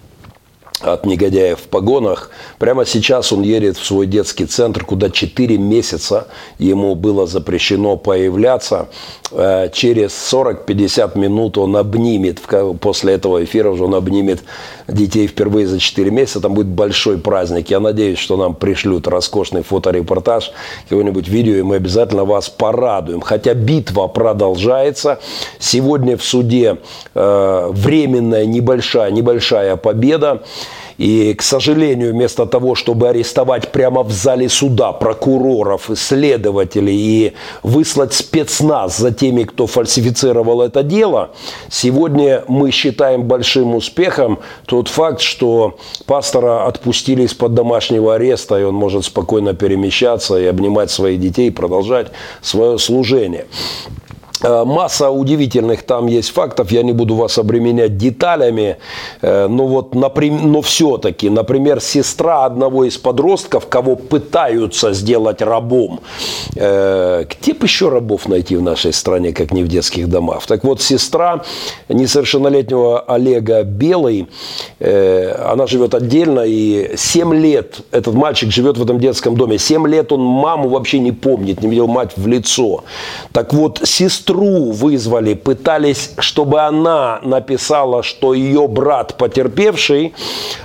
от 0.82 1.06
негодяев 1.06 1.60
в 1.60 1.68
погонах. 1.68 2.30
Прямо 2.60 2.86
сейчас 2.86 3.34
он 3.34 3.42
едет 3.42 3.78
в 3.78 3.86
свой 3.86 4.06
детский 4.06 4.46
центр, 4.46 4.86
куда 4.86 5.10
4 5.10 5.58
месяца 5.58 6.28
ему 6.60 6.96
было 6.96 7.26
запрещено 7.26 7.98
появляться. 7.98 8.88
Э, 9.32 9.70
через 9.74 10.12
40-50 10.12 11.18
минут 11.18 11.58
он 11.58 11.76
обнимет, 11.76 12.42
после 12.80 13.14
этого 13.14 13.44
эфира 13.44 13.72
уже 13.72 13.86
он 13.86 13.96
обнимет 13.96 14.44
детей 14.88 15.28
впервые 15.28 15.68
за 15.68 15.80
4 15.80 16.12
месяца. 16.12 16.42
Там 16.42 16.54
будет 16.54 16.68
большой 16.68 17.18
праздник. 17.18 17.70
Я 17.70 17.80
надеюсь, 17.80 18.20
что 18.20 18.38
нам 18.38 18.54
пришлют 18.54 19.08
роскошный 19.08 19.64
фоторепортаж, 19.64 20.52
какое-нибудь 20.90 21.28
видео, 21.28 21.56
и 21.56 21.62
мы 21.64 21.78
обязательно 21.78 22.24
вас 22.26 22.50
порадуем. 22.50 23.22
Хотя 23.22 23.54
битва 23.54 24.08
продолжается. 24.08 25.20
Сегодня 25.60 26.18
в 26.18 26.24
суде 26.24 26.78
э, 27.16 27.68
временная 27.72 28.46
небольшая, 28.46 29.10
небольшая 29.12 29.76
победа. 29.76 30.44
И, 30.98 31.34
к 31.36 31.44
сожалению, 31.44 32.14
вместо 32.14 32.46
того, 32.46 32.76
чтобы 32.76 33.08
арестовать 33.10 33.72
прямо 33.72 34.04
в 34.04 34.12
зале 34.12 34.50
суда 34.50 34.92
прокуроров, 34.94 35.92
исследователей 35.92 36.96
и 36.96 37.34
выслать 37.62 38.14
спецназ 38.14 38.98
за 38.98 39.12
теми, 39.12 39.44
кто 39.44 39.68
фальсифицировал 39.68 40.62
это 40.62 40.82
дело, 40.84 41.32
сегодня 41.70 42.44
мы 42.48 42.72
считаем 42.72 43.24
большим 43.24 43.76
успехом 43.76 44.40
тот 44.66 44.88
факт, 44.88 45.22
что 45.22 45.78
пастора 46.06 46.66
отпустили 46.66 47.24
из-под 47.24 47.54
домашнего 47.54 48.16
ареста, 48.16 48.60
и 48.60 48.64
он 48.64 48.74
может 48.74 49.06
спокойно 49.06 49.54
перемещаться 49.54 50.38
и 50.40 50.46
обнимать 50.46 50.90
своих 50.90 51.20
детей 51.20 51.52
продолжать 51.52 52.08
свое 52.42 52.80
служение. 52.80 53.46
Э, 54.42 54.64
масса 54.66 55.10
удивительных 55.10 55.84
там 55.84 56.08
есть 56.08 56.32
фактов, 56.32 56.72
я 56.72 56.84
не 56.84 56.94
буду 56.94 57.16
вас 57.16 57.38
обременять 57.38 57.98
деталями, 57.98 58.78
э, 59.22 59.48
но 59.48 59.66
вот, 59.66 59.96
но 59.96 60.62
все-таки, 60.62 61.30
например, 61.30 61.82
сестра 61.82 62.46
одного 62.46 62.86
из 62.86 62.98
подростков, 62.98 63.68
кого 63.68 63.96
пытаются 63.96 64.94
сделать 64.94 65.42
рабом, 65.42 66.02
э, 66.56 67.26
где 67.30 67.54
бы 67.54 67.66
еще 67.66 67.90
рабов 67.90 68.28
найти 68.28 68.56
в 68.56 68.62
нашей 68.62 68.94
стране, 68.94 69.34
как 69.34 69.52
не 69.52 69.64
в 69.64 69.68
детских 69.68 70.08
домах? 70.08 70.46
Так 70.46 70.64
вот, 70.64 70.82
сестра 70.82 71.44
несовершеннолетнего 71.90 73.00
Олега 73.00 73.64
Белый, 73.64 74.28
она 74.80 75.68
живет 75.68 75.96
отдельно, 75.96 76.42
и 76.46 76.96
7 76.96 77.34
лет 77.34 77.80
этот 77.92 78.14
мальчик 78.14 78.52
живет 78.52 78.78
в 78.78 78.84
этом 78.84 79.00
детском 79.00 79.36
доме, 79.36 79.58
7 79.58 79.88
лет 79.88 80.12
он 80.12 80.22
маму 80.22 80.70
вообще 80.70 81.00
не 81.00 81.12
помнит, 81.12 81.62
не 81.62 81.70
видел 81.70 81.88
мать 81.88 82.12
в 82.16 82.28
лицо. 82.28 82.84
Так 83.32 83.54
вот, 83.54 83.82
сестра 83.84 84.27
сестру 84.28 84.72
вызвали, 84.72 85.34
пытались, 85.34 86.12
чтобы 86.20 86.60
она 86.60 87.20
написала, 87.24 88.04
что 88.04 88.34
ее 88.34 88.68
брат 88.68 89.16
потерпевший. 89.18 90.14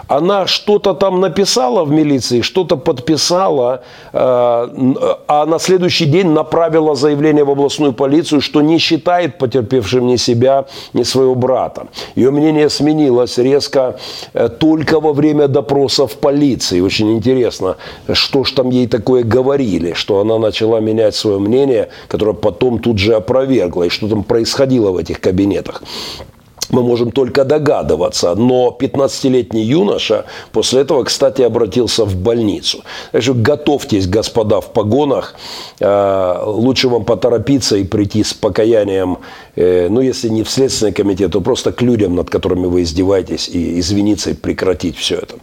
Она 0.09 0.47
что-то 0.47 0.95
там 0.95 1.21
написала 1.21 1.85
в 1.85 1.91
милиции, 1.91 2.43
что-то 2.43 2.77
подписала, 2.77 3.83
э, 4.13 4.19
а 5.29 5.47
на 5.47 5.59
следующий 5.59 6.07
день 6.07 6.29
направила 6.29 6.95
заявление 6.95 7.45
в 7.45 7.51
областную 7.51 7.93
полицию, 7.93 8.41
что 8.41 8.63
не 8.63 8.79
считает 8.79 9.39
потерпевшим 9.39 10.07
ни 10.07 10.17
себя, 10.17 10.65
ни 10.95 11.05
своего 11.05 11.35
брата. 11.35 11.87
Ее 12.17 12.31
мнение 12.31 12.69
сменилось 12.69 13.39
резко 13.39 13.95
э, 14.35 14.49
только 14.49 15.01
во 15.01 15.13
время 15.13 15.49
допроса 15.49 16.07
в 16.07 16.13
полиции. 16.13 16.81
Очень 16.81 17.13
интересно, 17.13 17.77
что 18.13 18.45
ж 18.45 18.53
там 18.53 18.71
ей 18.71 18.87
такое 18.87 19.23
говорили, 19.23 19.93
что 19.95 20.21
она 20.21 20.39
начала 20.39 20.81
менять 20.81 21.15
свое 21.15 21.39
мнение, 21.39 21.89
которое 22.09 22.35
потом 22.35 22.79
тут 22.79 22.99
же 22.99 23.15
опровергла 23.15 23.52
опровергла, 23.53 23.85
и 23.85 23.89
что 23.89 24.09
там 24.09 24.25
происходило 24.25 24.91
в 24.91 24.97
этих 24.97 25.21
кабинетах 25.21 25.83
мы 26.71 26.83
можем 26.83 27.11
только 27.11 27.45
догадываться. 27.45 28.35
Но 28.35 28.77
15-летний 28.79 29.63
юноша 29.63 30.25
после 30.53 30.81
этого, 30.83 31.05
кстати, 31.05 31.43
обратился 31.43 32.05
в 32.05 32.17
больницу. 32.17 32.83
Так 33.13 33.23
что 33.23 33.35
готовьтесь, 33.35 34.07
господа 34.07 34.61
в 34.61 34.73
погонах. 34.73 35.35
Э, 35.81 36.43
лучше 36.47 36.89
вам 36.89 37.05
поторопиться 37.05 37.77
и 37.77 37.85
прийти 37.85 38.25
с 38.25 38.35
покаянием, 38.35 39.19
э, 39.57 39.89
ну, 39.91 40.01
если 40.01 40.29
не 40.29 40.43
в 40.43 40.51
Следственный 40.51 40.93
комитет, 40.93 41.33
то 41.33 41.41
просто 41.41 41.73
к 41.73 41.83
людям, 41.83 42.15
над 42.15 42.31
которыми 42.31 42.67
вы 42.67 42.83
издеваетесь, 42.83 43.49
и 43.49 43.81
извиниться, 43.81 44.31
и 44.31 44.35
прекратить 44.35 44.97
все 44.97 45.17
это. 45.17 45.35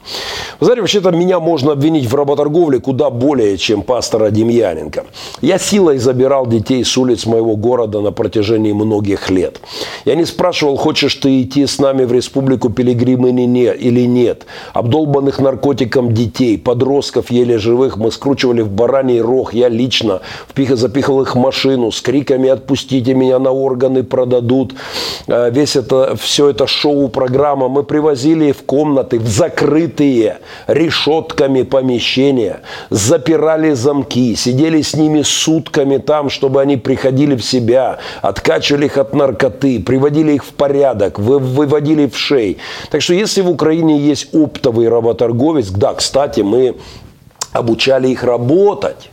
Вы 0.59 0.65
знаете, 0.65 0.81
вообще-то 0.81 1.11
меня 1.11 1.39
можно 1.39 1.71
обвинить 1.71 2.07
в 2.07 2.15
работорговле 2.15 2.79
куда 2.79 3.09
более, 3.09 3.57
чем 3.57 3.81
пастора 3.81 4.31
Демьяненко. 4.31 5.05
Я 5.41 5.59
силой 5.59 5.99
забирал 5.99 6.47
детей 6.47 6.83
с 6.83 6.97
улиц 6.97 7.25
моего 7.25 7.55
города 7.55 8.01
на 8.01 8.11
протяжении 8.11 8.73
многих 8.73 9.29
лет. 9.29 9.59
Я 10.05 10.15
не 10.15 10.25
спрашивал, 10.25 10.77
хочешь 10.77 11.18
ты 11.19 11.41
идти 11.41 11.65
с 11.65 11.79
нами 11.79 12.05
в 12.05 12.11
республику 12.11 12.69
Пилигрим 12.69 13.27
или 13.27 14.07
нет. 14.07 14.45
Обдолбанных 14.73 15.39
наркотиком 15.39 16.13
детей, 16.13 16.57
подростков 16.57 17.31
еле 17.31 17.57
живых 17.57 17.97
мы 17.97 18.11
скручивали 18.11 18.61
в 18.61 18.69
бараний 18.69 19.21
рог. 19.21 19.53
Я 19.53 19.69
лично 19.69 20.21
впих, 20.49 20.75
запихал 20.77 21.21
их 21.21 21.35
машину 21.35 21.91
с 21.91 22.01
криками 22.01 22.49
«Отпустите 22.49 23.13
меня 23.13 23.39
на 23.39 23.51
органы, 23.51 24.03
продадут». 24.03 24.73
Э, 25.27 25.49
весь 25.51 25.75
это, 25.75 26.15
все 26.15 26.49
это 26.49 26.67
шоу-программа 26.67 27.67
мы 27.67 27.83
привозили 27.83 28.51
в 28.51 28.63
комнаты, 28.63 29.19
в 29.19 29.27
закрытые 29.27 30.37
решетками 30.67 31.63
помещения, 31.63 32.61
запирали 32.89 33.73
замки, 33.73 34.35
сидели 34.35 34.81
с 34.81 34.93
ними 34.95 35.21
сутками 35.23 35.97
там, 35.97 36.29
чтобы 36.29 36.61
они 36.61 36.77
приходили 36.77 37.35
в 37.35 37.43
себя, 37.43 37.99
откачивали 38.21 38.85
их 38.85 38.97
от 38.97 39.13
наркоты, 39.13 39.79
приводили 39.79 40.33
их 40.33 40.43
в 40.43 40.53
порядок, 40.53 40.98
выводили 41.19 42.07
в 42.07 42.17
шей. 42.17 42.57
Так 42.91 43.01
что 43.01 43.13
если 43.13 43.41
в 43.41 43.49
Украине 43.49 43.97
есть 43.99 44.33
оптовый 44.33 44.89
работорговец, 44.89 45.69
да, 45.69 45.93
кстати, 45.93 46.41
мы 46.41 46.75
обучали 47.53 48.09
их 48.09 48.23
работать. 48.23 49.09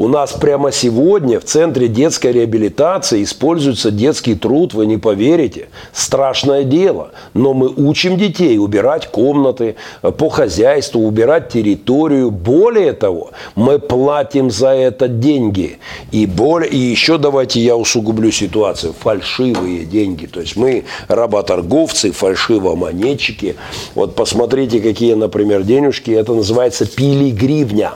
У 0.00 0.06
нас 0.06 0.32
прямо 0.32 0.70
сегодня 0.70 1.40
в 1.40 1.44
Центре 1.44 1.88
детской 1.88 2.30
реабилитации 2.30 3.24
используется 3.24 3.90
детский 3.90 4.36
труд, 4.36 4.72
вы 4.72 4.86
не 4.86 4.96
поверите. 4.96 5.70
Страшное 5.92 6.62
дело. 6.62 7.10
Но 7.34 7.52
мы 7.52 7.66
учим 7.68 8.16
детей 8.16 8.58
убирать 8.58 9.08
комнаты 9.08 9.74
э, 10.02 10.12
по 10.12 10.28
хозяйству, 10.28 11.00
убирать 11.00 11.48
территорию. 11.48 12.30
Более 12.30 12.92
того, 12.92 13.32
мы 13.56 13.80
платим 13.80 14.52
за 14.52 14.68
это 14.68 15.08
деньги. 15.08 15.78
И, 16.12 16.26
более, 16.26 16.70
и 16.70 16.78
еще 16.78 17.18
давайте 17.18 17.58
я 17.58 17.76
усугублю 17.76 18.30
ситуацию. 18.30 18.94
Фальшивые 18.96 19.84
деньги. 19.84 20.26
То 20.26 20.40
есть 20.40 20.54
мы 20.54 20.84
работорговцы, 21.08 22.12
фальшивомонетчики. 22.12 23.56
Вот 23.96 24.14
посмотрите, 24.14 24.78
какие, 24.78 25.14
например, 25.14 25.64
денежки. 25.64 26.12
Это 26.12 26.34
называется 26.34 26.86
пилигривня 26.86 27.94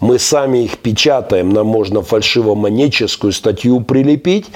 мы 0.00 0.18
сами 0.18 0.64
их 0.64 0.78
печатаем, 0.78 1.50
нам 1.50 1.66
можно 1.66 2.00
фальшиво-монеческую 2.00 3.32
статью 3.32 3.80
прилепить, 3.80 4.46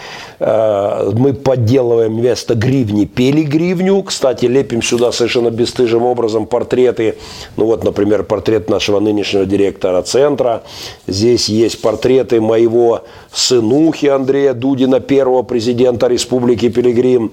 э, 0.40 1.10
мы 1.14 1.34
подделываем 1.34 2.16
вместо 2.16 2.54
гривни 2.54 3.04
пели 3.04 3.42
гривню, 3.42 4.02
кстати, 4.02 4.46
лепим 4.46 4.82
сюда 4.82 5.12
совершенно 5.12 5.50
бесстыжим 5.50 6.02
образом 6.04 6.46
портреты, 6.46 7.16
ну 7.56 7.66
вот, 7.66 7.84
например, 7.84 8.24
портрет 8.24 8.70
нашего 8.70 9.00
нынешнего 9.00 9.44
директора 9.44 10.02
центра, 10.02 10.62
здесь 11.06 11.48
есть 11.48 11.80
портреты 11.82 12.40
моего 12.40 13.02
сынухи 13.32 14.06
Андрея 14.06 14.54
Дудина, 14.54 15.00
первого 15.00 15.42
президента 15.42 16.08
Республики 16.08 16.68
Пилигрим, 16.70 17.32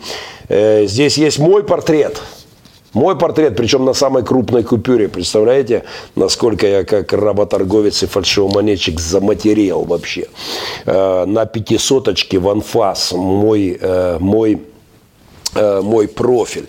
э, 0.50 0.86
здесь 0.86 1.18
есть 1.18 1.40
мой 1.40 1.64
портрет– 1.64 2.22
мой 2.94 3.18
портрет, 3.18 3.56
причем 3.56 3.86
на 3.86 3.94
самой 3.94 4.24
крупной 4.24 4.64
купюре. 4.64 5.08
Представляете, 5.08 5.84
насколько 6.16 6.68
я 6.68 6.84
как 6.84 7.14
работорговец 7.14 8.04
и 8.04 8.06
фальшивомонетчик 8.06 9.00
заматерел 9.00 9.84
вообще. 9.84 10.28
Э, 10.86 11.26
на 11.26 11.46
пятисоточке 11.46 12.40
в 12.40 12.50
анфас 12.50 13.14
мой, 13.14 13.78
э, 13.80 14.18
мой 14.20 14.62
э, 15.56 15.82
мой 15.82 16.08
профиль. 16.08 16.68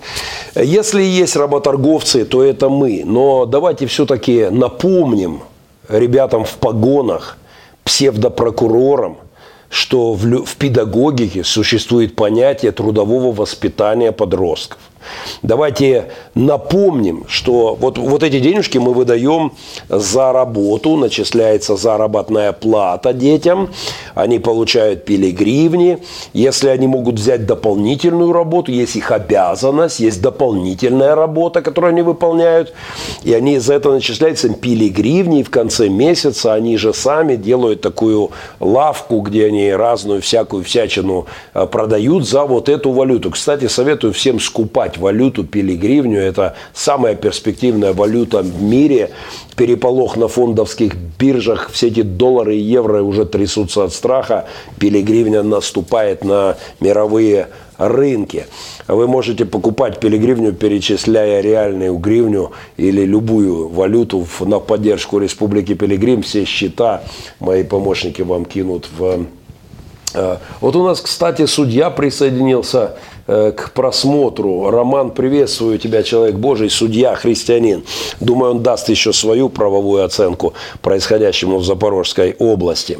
Если 0.55 1.03
есть 1.03 1.37
работорговцы, 1.37 2.25
то 2.25 2.43
это 2.43 2.69
мы. 2.69 3.03
Но 3.05 3.47
давайте 3.47 3.87
все-таки 3.87 4.49
напомним 4.51 5.43
ребятам 5.89 6.45
в 6.45 6.55
погонах, 6.55 7.37
псевдопрокурорам, 7.85 9.19
что 9.71 10.13
в, 10.13 10.45
в 10.45 10.57
педагогике 10.57 11.43
существует 11.45 12.15
понятие 12.15 12.73
трудового 12.73 13.33
воспитания 13.33 14.13
подростков. 14.13 14.79
Давайте 15.43 16.11
напомним, 16.35 17.25
что 17.29 17.75
вот, 17.75 17.99
вот 17.99 18.23
эти 18.23 18.41
денежки 18.41 18.79
мы 18.79 18.93
выдаем 18.93 19.53
за 19.89 20.33
работу, 20.33 20.97
начисляется 20.97 21.77
заработная 21.77 22.53
плата 22.53 23.13
детям, 23.13 23.71
они 24.15 24.39
получают 24.39 25.05
пилигривни, 25.05 25.99
если 26.33 26.69
они 26.69 26.87
могут 26.87 27.17
взять 27.17 27.47
дополнительную 27.47 28.33
работу, 28.33 28.73
есть 28.73 28.97
их 28.97 29.11
обязанность, 29.11 30.01
есть 30.01 30.23
дополнительная 30.23 31.15
работа, 31.15 31.63
которую 31.63 31.91
они 31.91 32.03
выполняют, 32.03 32.73
и 33.23 33.33
они 33.33 33.59
за 33.59 33.75
это 33.75 33.91
начисляются 33.91 34.49
пилигривни, 34.49 35.41
и 35.41 35.43
в 35.43 35.51
конце 35.51 35.89
месяца 35.89 36.55
они 36.55 36.77
же 36.77 36.95
сами 36.95 37.37
делают 37.37 37.81
такую 37.81 38.31
лавку, 38.61 39.21
где 39.21 39.47
они 39.47 39.73
разную 39.73 40.21
всякую 40.21 40.65
всячину 40.65 41.27
э, 41.55 41.67
продают 41.67 42.29
за 42.29 42.45
вот 42.45 42.69
эту 42.69 42.93
валюту. 42.93 43.31
Кстати, 43.31 43.69
советую 43.69 44.13
всем 44.13 44.41
скупать 44.41 44.92
покупать 44.93 44.99
валюту, 44.99 45.45
пили 45.45 45.77
гривню. 45.77 46.21
Это 46.21 46.55
самая 46.75 47.15
перспективная 47.15 47.93
валюта 47.93 48.43
в 48.43 48.63
мире. 48.63 49.11
Переполох 49.57 50.17
на 50.17 50.29
фондовских 50.29 50.95
биржах. 51.19 51.71
Все 51.73 51.89
эти 51.89 52.03
доллары 52.03 52.57
и 52.57 52.61
евро 52.61 53.03
уже 53.03 53.25
трясутся 53.25 53.85
от 53.85 53.93
страха. 53.93 54.45
Пилигривня 54.79 55.43
наступает 55.43 56.25
на 56.25 56.57
мировые 56.81 57.47
рынки. 57.79 58.47
Вы 58.89 59.07
можете 59.07 59.45
покупать 59.45 60.01
пилигривню, 60.01 60.53
перечисляя 60.53 61.43
реальную 61.43 61.99
гривню 61.99 62.51
или 62.79 63.07
любую 63.07 63.69
валюту 63.69 64.27
на 64.41 64.59
поддержку 64.61 65.19
Республики 65.19 65.75
Пилигрим. 65.75 66.23
Все 66.23 66.45
счета 66.45 67.01
мои 67.41 67.65
помощники 67.65 68.23
вам 68.23 68.45
кинут 68.45 68.89
в... 68.99 69.27
Э, 70.15 70.39
вот 70.61 70.77
у 70.77 70.85
нас, 70.85 71.01
кстати, 71.01 71.47
судья 71.47 71.91
присоединился 71.91 72.91
к 73.27 73.71
просмотру. 73.75 74.71
Роман, 74.71 75.11
приветствую 75.11 75.79
тебя, 75.79 76.03
человек 76.03 76.37
Божий, 76.37 76.71
судья, 76.71 77.15
христианин. 77.15 77.85
Думаю, 78.21 78.53
он 78.53 78.63
даст 78.63 78.89
еще 78.89 79.13
свою 79.13 79.49
правовую 79.49 80.05
оценку 80.05 80.55
происходящему 80.81 81.59
в 81.59 81.65
Запорожской 81.65 82.35
области. 82.39 82.99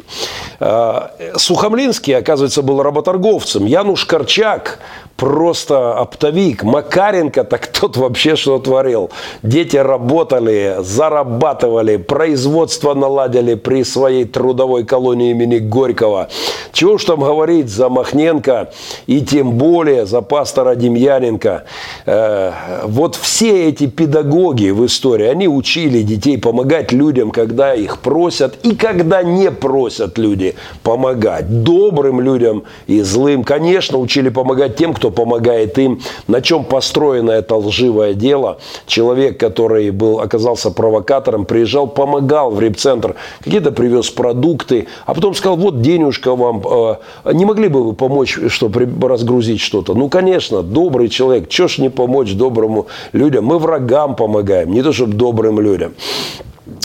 Э, 0.59 1.09
Сухомлинский, 1.35 2.15
оказывается, 2.15 2.61
был 2.61 2.81
работорговцем. 2.81 3.65
Януш 3.65 4.05
Корчак 4.05 4.79
просто 5.15 5.93
оптовик. 5.93 6.63
Макаренко, 6.63 7.43
так 7.43 7.67
тот 7.79 7.97
вообще 7.97 8.35
что 8.35 8.59
творил. 8.59 9.11
Дети 9.41 9.77
работали, 9.77 10.77
зарабатывали, 10.79 11.97
производство 11.97 12.93
наладили 12.93 13.55
при 13.55 13.83
своей 13.83 14.25
трудовой 14.25 14.83
колонии 14.83 15.31
имени 15.31 15.59
Горького. 15.59 16.29
Чего 16.71 16.93
уж 16.93 17.05
там 17.05 17.19
говорить 17.19 17.69
за 17.69 17.89
Махненко 17.89 18.71
и 19.07 19.21
тем 19.21 19.53
более 19.53 20.05
за 20.13 20.21
пастора 20.21 20.75
Демьяненко. 20.75 21.63
Э, 22.05 22.51
вот 22.85 23.15
все 23.15 23.69
эти 23.69 23.87
педагоги 23.87 24.69
в 24.69 24.85
истории, 24.85 25.25
они 25.25 25.47
учили 25.47 26.03
детей 26.03 26.37
помогать 26.37 26.91
людям, 26.91 27.31
когда 27.31 27.73
их 27.73 27.97
просят 27.97 28.59
и 28.63 28.75
когда 28.75 29.23
не 29.23 29.49
просят 29.49 30.19
люди 30.19 30.53
помогать. 30.83 31.63
Добрым 31.63 32.21
людям 32.21 32.63
и 32.85 33.01
злым. 33.01 33.43
Конечно, 33.43 33.97
учили 33.97 34.29
помогать 34.29 34.75
тем, 34.75 34.93
кто 34.93 35.09
помогает 35.09 35.79
им. 35.79 35.99
На 36.27 36.41
чем 36.41 36.63
построено 36.63 37.31
это 37.31 37.55
лживое 37.55 38.13
дело? 38.13 38.59
Человек, 38.85 39.39
который 39.39 39.89
был, 39.89 40.19
оказался 40.19 40.69
провокатором, 40.69 41.45
приезжал, 41.45 41.87
помогал 41.87 42.51
в 42.51 42.59
репцентр, 42.59 43.15
какие-то 43.43 43.71
привез 43.71 44.11
продукты, 44.11 44.85
а 45.07 45.15
потом 45.15 45.33
сказал, 45.33 45.57
вот 45.57 45.81
денежка 45.81 46.35
вам, 46.35 46.61
э, 46.63 47.33
не 47.33 47.45
могли 47.45 47.67
бы 47.67 47.83
вы 47.83 47.93
помочь, 47.93 48.37
чтобы 48.49 48.87
разгрузить 49.07 49.59
что-то? 49.59 49.95
Ну, 50.03 50.09
конечно, 50.09 50.63
добрый 50.63 51.07
человек, 51.07 51.47
чего 51.47 51.69
ж 51.69 51.77
не 51.77 51.89
помочь 51.89 52.33
доброму 52.33 52.87
людям? 53.13 53.45
Мы 53.45 53.57
врагам 53.57 54.17
помогаем, 54.17 54.69
не 54.73 54.83
то 54.83 54.91
чтобы 54.91 55.13
добрым 55.13 55.61
людям. 55.61 55.93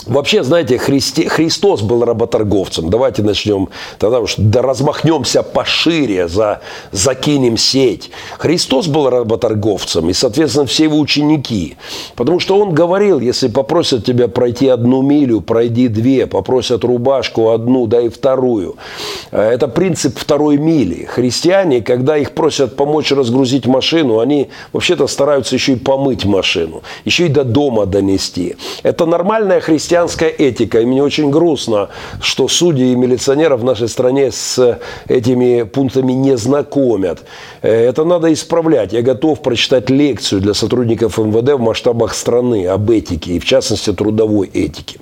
Вообще, 0.07 0.43
знаете, 0.43 0.77
Христи, 0.77 1.29
Христос 1.29 1.81
был 1.81 2.03
работорговцем. 2.03 2.89
Давайте 2.89 3.23
начнем, 3.23 3.69
тогда 3.97 4.19
уж 4.19 4.35
да 4.37 4.61
размахнемся 4.61 5.41
пошире, 5.41 6.27
за, 6.27 6.59
закинем 6.91 7.55
сеть. 7.55 8.11
Христос 8.39 8.87
был 8.87 9.09
работорговцем, 9.09 10.09
и, 10.09 10.13
соответственно, 10.13 10.65
все 10.65 10.85
его 10.85 10.99
ученики. 10.99 11.77
Потому 12.15 12.41
что 12.41 12.59
он 12.59 12.73
говорил, 12.73 13.21
если 13.21 13.47
попросят 13.47 14.03
тебя 14.03 14.27
пройти 14.27 14.67
одну 14.67 15.01
милю, 15.01 15.39
пройди 15.39 15.87
две, 15.87 16.27
попросят 16.27 16.83
рубашку 16.83 17.51
одну, 17.51 17.87
да 17.87 18.01
и 18.01 18.09
вторую. 18.09 18.75
Э, 19.31 19.49
это 19.51 19.69
принцип 19.69 20.17
второй 20.17 20.57
мили. 20.57 21.05
Христиане, 21.05 21.79
когда 21.79 22.17
их 22.17 22.31
просят 22.31 22.75
помочь 22.75 23.11
разгрузить 23.11 23.65
машину, 23.65 24.19
они 24.19 24.49
вообще-то 24.73 25.07
стараются 25.07 25.55
еще 25.55 25.73
и 25.73 25.77
помыть 25.77 26.25
машину, 26.25 26.81
еще 27.05 27.27
и 27.27 27.29
до 27.29 27.45
дома 27.45 27.85
донести. 27.85 28.57
Это 28.83 29.05
нормальная 29.05 29.61
христианская 29.69 30.29
этика. 30.29 30.81
И 30.81 30.85
мне 30.85 31.03
очень 31.03 31.29
грустно, 31.29 31.89
что 32.21 32.47
судьи 32.47 32.91
и 32.91 32.95
милиционеры 32.95 33.55
в 33.55 33.63
нашей 33.63 33.87
стране 33.87 34.31
с 34.31 34.79
этими 35.07 35.63
пунктами 35.63 36.13
не 36.13 36.37
знакомят. 36.37 37.19
Э, 37.61 37.89
это 37.89 38.03
надо 38.03 38.33
исправлять. 38.33 38.93
Я 38.93 39.01
готов 39.01 39.41
прочитать 39.41 39.89
лекцию 39.89 40.41
для 40.41 40.53
сотрудников 40.53 41.19
МВД 41.19 41.53
в 41.53 41.59
масштабах 41.59 42.15
страны 42.15 42.65
об 42.67 42.89
этике, 42.89 43.33
и 43.33 43.39
в 43.39 43.45
частности 43.45 43.93
трудовой 43.93 44.49
этике. 44.53 44.99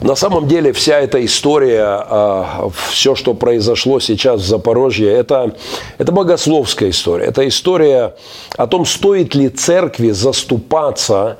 на 0.00 0.16
самом 0.16 0.46
деле 0.48 0.72
вся 0.72 1.00
эта 1.00 1.24
история, 1.24 1.84
а, 1.86 2.68
все, 2.90 3.14
что 3.14 3.34
произошло 3.34 4.00
сейчас 4.00 4.40
в 4.40 4.46
Запорожье, 4.46 5.10
это, 5.10 5.52
это 5.98 6.12
богословская 6.12 6.90
история. 6.90 7.26
Это 7.26 7.46
история 7.46 8.14
о 8.56 8.66
том, 8.66 8.86
стоит 8.86 9.34
ли 9.34 9.48
церкви 9.48 10.10
заступаться 10.10 11.36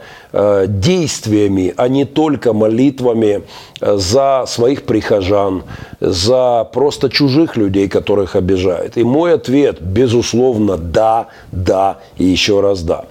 действиями, 0.67 1.73
а 1.77 1.89
не 1.89 2.05
только 2.05 2.53
молитвами 2.53 3.43
э, 3.81 3.97
за 3.97 4.45
своих 4.49 4.83
прихожан, 4.83 5.63
за 6.01 6.69
просто 6.73 7.09
чужих 7.09 7.57
людей, 7.57 7.89
которых 7.89 8.35
обижают. 8.35 8.97
И 8.97 9.05
мой 9.05 9.35
ответ, 9.35 9.81
безусловно, 9.81 10.77
да, 10.77 11.29
да 11.53 11.99
и 12.19 12.25
еще 12.25 12.61
раз 12.61 12.83
да. 12.83 13.05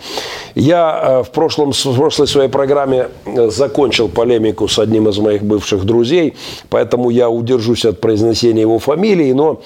Я 0.54 1.02
э, 1.02 1.24
в, 1.24 1.30
прошлом, 1.30 1.72
в 1.72 1.96
прошлой 1.96 2.28
своей 2.28 2.50
программе 2.50 3.08
закончил 3.48 4.10
полемику 4.10 4.68
с 4.68 4.78
одним 4.78 5.08
из 5.08 5.18
моих 5.18 5.44
бывших 5.44 5.86
друзей, 5.86 6.34
поэтому 6.70 7.10
я 7.10 7.30
удержусь 7.30 7.86
от 7.86 8.02
произнесения 8.02 8.62
его 8.62 8.80
фамилии, 8.80 9.32
но 9.32 9.62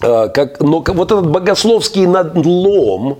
как, 0.00 0.60
но 0.60 0.84
вот 0.86 1.10
этот 1.10 1.28
богословский 1.28 2.06
надлом, 2.06 3.18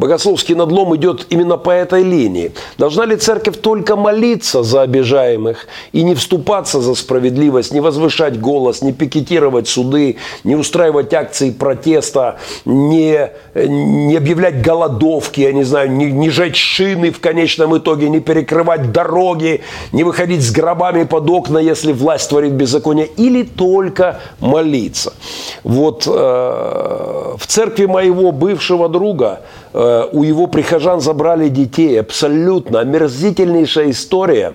Богословский 0.00 0.54
надлом 0.54 0.96
идет 0.96 1.26
именно 1.28 1.58
по 1.58 1.68
этой 1.68 2.02
линии. 2.02 2.52
Должна 2.78 3.04
ли 3.04 3.16
церковь 3.16 3.58
только 3.60 3.96
молиться 3.96 4.62
за 4.62 4.80
обижаемых 4.80 5.66
и 5.92 6.02
не 6.02 6.14
вступаться 6.14 6.80
за 6.80 6.94
справедливость, 6.94 7.74
не 7.74 7.80
возвышать 7.80 8.40
голос, 8.40 8.80
не 8.80 8.94
пикетировать 8.94 9.68
суды, 9.68 10.16
не 10.42 10.56
устраивать 10.56 11.12
акции 11.12 11.50
протеста, 11.50 12.38
не, 12.64 13.30
не 13.54 14.16
объявлять 14.16 14.62
голодовки, 14.62 15.42
я 15.42 15.52
не 15.52 15.64
знаю, 15.64 15.90
не, 15.92 16.06
не 16.06 16.30
жечь 16.30 16.56
шины 16.56 17.10
в 17.10 17.20
конечном 17.20 17.76
итоге, 17.76 18.08
не 18.08 18.20
перекрывать 18.20 18.92
дороги, 18.92 19.60
не 19.92 20.02
выходить 20.02 20.42
с 20.42 20.50
гробами 20.50 21.04
под 21.04 21.28
окна, 21.28 21.58
если 21.58 21.92
власть 21.92 22.30
творит 22.30 22.52
беззаконие, 22.52 23.06
или 23.18 23.42
только 23.42 24.20
молиться. 24.38 25.12
Вот 25.62 26.06
э, 26.06 26.10
в 26.10 27.46
церкви 27.46 27.84
моего 27.84 28.32
бывшего 28.32 28.88
друга 28.88 29.42
э, 29.74 29.89
у 30.12 30.22
его 30.22 30.46
прихожан 30.46 31.00
забрали 31.00 31.48
детей. 31.48 32.00
Абсолютно 32.00 32.80
омерзительнейшая 32.80 33.90
история. 33.90 34.54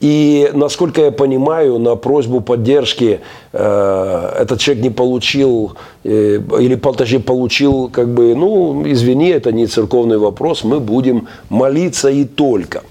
И, 0.00 0.50
насколько 0.54 1.00
я 1.00 1.10
понимаю, 1.10 1.78
на 1.78 1.96
просьбу 1.96 2.40
поддержки 2.40 3.20
э, 3.52 4.32
этот 4.40 4.60
человек 4.60 4.84
не 4.84 4.90
получил, 4.90 5.72
э, 6.04 6.40
или 6.60 6.74
точнее 6.74 7.20
получил, 7.20 7.88
как 7.92 8.08
бы, 8.08 8.34
ну, 8.34 8.82
извини, 8.86 9.30
это 9.30 9.52
не 9.52 9.66
церковный 9.66 10.18
вопрос, 10.18 10.64
мы 10.64 10.80
будем 10.80 11.28
молиться 11.48 12.08
и 12.10 12.24
только. 12.24 12.82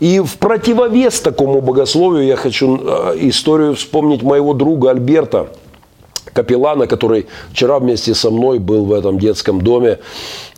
И 0.00 0.20
в 0.20 0.36
противовес 0.38 1.20
такому 1.20 1.60
богословию 1.60 2.26
я 2.26 2.36
хочу 2.36 2.76
э, 2.76 3.16
историю 3.20 3.74
вспомнить 3.74 4.22
моего 4.22 4.54
друга 4.54 4.90
Альберта– 4.90 5.48
капеллана, 6.32 6.86
который 6.86 7.26
вчера 7.52 7.78
вместе 7.78 8.14
со 8.14 8.30
мной 8.30 8.58
был 8.58 8.84
в 8.84 8.92
этом 8.92 9.18
детском 9.18 9.60
доме, 9.60 9.98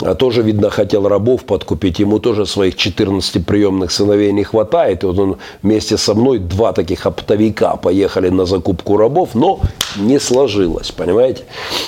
а 0.00 0.14
тоже, 0.14 0.42
видно, 0.42 0.70
хотел 0.70 1.08
рабов 1.08 1.44
подкупить. 1.44 1.98
Ему 1.98 2.18
тоже 2.18 2.46
своих 2.46 2.76
14 2.76 3.46
приемных 3.46 3.90
сыновей 3.90 4.32
не 4.32 4.44
хватает. 4.44 5.02
И 5.02 5.06
вот 5.06 5.18
он 5.18 5.36
вместе 5.62 5.96
со 5.96 6.14
мной, 6.14 6.38
два 6.38 6.72
таких 6.72 7.06
оптовика, 7.06 7.76
поехали 7.76 8.30
на 8.30 8.46
закупку 8.46 8.96
рабов, 8.96 9.30
но 9.34 9.60
не 9.96 10.18
сложилось, 10.18 10.90
понимаете? 10.90 11.44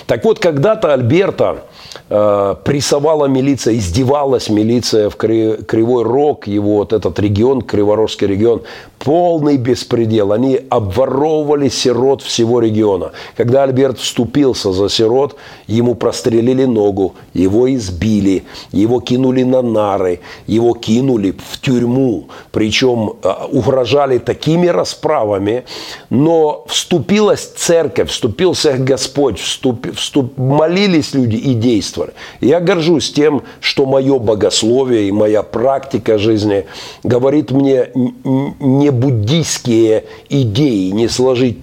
Так 0.07 0.25
вот, 0.25 0.39
когда-то 0.39 0.93
Альберта 0.93 1.65
э, 2.09 2.57
прессовала 2.65 3.27
милиция, 3.27 3.75
издевалась 3.75 4.49
милиция 4.49 5.09
в 5.09 5.17
Кривой 5.17 6.03
Рог, 6.03 6.47
его 6.47 6.77
вот 6.77 6.93
этот 6.93 7.19
регион, 7.19 7.63
Криворожский 7.63 8.27
регион, 8.27 8.63
полный 9.03 9.57
беспредел. 9.57 10.33
Они 10.33 10.61
обворовывали 10.71 11.69
сирот 11.69 12.23
всего 12.23 12.61
региона. 12.61 13.11
Когда 13.37 13.65
Альберт 13.65 13.99
вступился 13.99 14.73
за 14.73 14.89
сирот, 14.89 15.37
ему 15.67 15.95
прострелили 15.95 16.65
ногу, 16.65 17.15
его 17.35 17.73
избили, 17.75 18.45
его 18.71 19.01
кинули 19.01 19.43
на 19.43 19.63
нары, 19.63 20.21
его 20.47 20.75
кинули 20.75 21.35
в 21.37 21.61
тюрьму. 21.61 22.29
Причем 22.53 23.15
а, 23.23 23.47
угрожали 23.51 24.19
такими 24.19 24.69
расправами, 24.69 25.65
но 26.09 26.65
вступилась 26.69 27.53
церковь, 27.57 28.11
вступился 28.11 28.75
Господь, 28.79 29.41
вступ, 29.41 29.95
вступ, 29.97 30.39
молились 30.39 31.13
люди 31.13 31.37
и 31.37 31.55
действовали. 31.55 32.13
Я 32.41 32.61
горжусь 32.61 33.13
тем, 33.13 33.43
что 33.61 33.85
мое 33.85 34.19
богословие 34.19 35.09
и 35.09 35.13
моя 35.13 35.43
практика 35.43 36.19
жизни 36.19 36.67
говорит 37.03 37.51
мне 37.51 37.89
не 37.95 38.92
буддийские 38.93 40.05
идеи, 40.29 40.91
не 40.91 41.09
сложить 41.09 41.59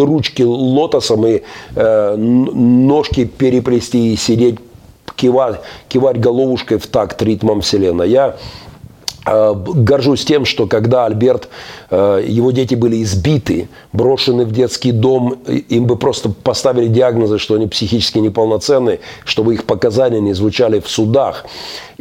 ручки 0.00 0.42
лотосом 0.42 1.26
и 1.26 1.42
э, 1.74 2.16
ножки 2.16 3.24
переплести 3.24 4.12
и 4.12 4.16
сидеть, 4.16 4.56
кивать, 5.16 5.60
кивать 5.88 6.18
головушкой 6.18 6.78
в 6.78 6.86
такт 6.86 7.22
ритмом 7.22 7.60
Вселенной. 7.60 8.08
Я 8.08 8.36
э, 9.26 9.54
горжусь 9.54 10.24
тем, 10.24 10.44
что 10.44 10.66
когда 10.66 11.06
Альберт, 11.06 11.48
э, 11.90 12.24
его 12.26 12.50
дети 12.50 12.74
были 12.74 13.02
избиты, 13.02 13.68
брошены 13.92 14.44
в 14.44 14.52
детский 14.52 14.92
дом, 14.92 15.34
им 15.46 15.86
бы 15.86 15.96
просто 15.96 16.30
поставили 16.30 16.88
диагнозы, 16.88 17.38
что 17.38 17.54
они 17.54 17.66
психически 17.66 18.18
неполноценны, 18.18 19.00
чтобы 19.24 19.54
их 19.54 19.64
показания 19.64 20.20
не 20.20 20.32
звучали 20.32 20.80
в 20.80 20.88
судах. 20.88 21.44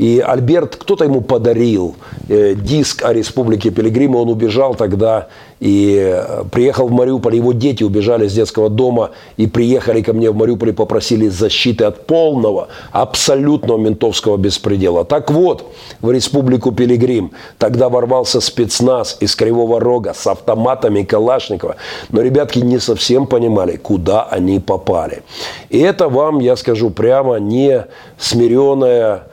И 0.02 0.20
Альберт, 0.20 0.78
кто-то 0.78 1.04
ему 1.04 1.22
подарил 1.22 1.96
э, 2.28 2.56
диск 2.56 3.06
о 3.06 3.14
республике 3.14 3.70
Пилигрима, 3.70 4.18
он 4.18 4.30
убежал 4.30 4.74
тогда 4.74 5.28
и 5.60 5.96
э, 5.96 6.44
приехал 6.52 6.88
в 6.88 6.92
Мариуполь, 6.92 7.36
его 7.36 7.54
дети 7.54 7.84
убежали 7.84 8.28
с 8.28 8.34
детского 8.34 8.72
дома 8.72 9.12
и 9.38 9.46
приехали 9.46 10.02
ко 10.02 10.14
мне 10.14 10.32
в 10.32 10.36
Мариуполь 10.36 10.70
и 10.70 10.72
попросили 10.72 11.28
защиты 11.28 11.84
от 11.84 12.08
полного, 12.08 12.70
абсолютного 12.92 13.78
ментовского 13.78 14.38
беспредела. 14.38 15.06
Так 15.06 15.30
вот, 15.30 15.72
в 16.02 16.10
республику 16.10 16.72
Пилигрим 16.72 17.34
тогда 17.60 17.88
ворвался 17.88 18.42
спецназ 18.42 19.18
из 19.20 19.36
Кривого 19.36 19.80
Рога 19.80 20.16
с 20.16 20.26
автоматами 20.26 21.04
Калашникова, 21.04 21.76
но 22.10 22.22
ребятки 22.22 22.58
не 22.58 22.80
совсем 22.80 23.28
понимали, 23.28 23.76
куда 23.76 24.24
они 24.24 24.60
попали. 24.60 25.22
И 25.70 25.78
это 25.78 26.10
вам, 26.10 26.40
я 26.40 26.56
скажу 26.56 26.90
прямо, 26.90 27.36
не 27.36 27.86
смиренная 28.18 29.28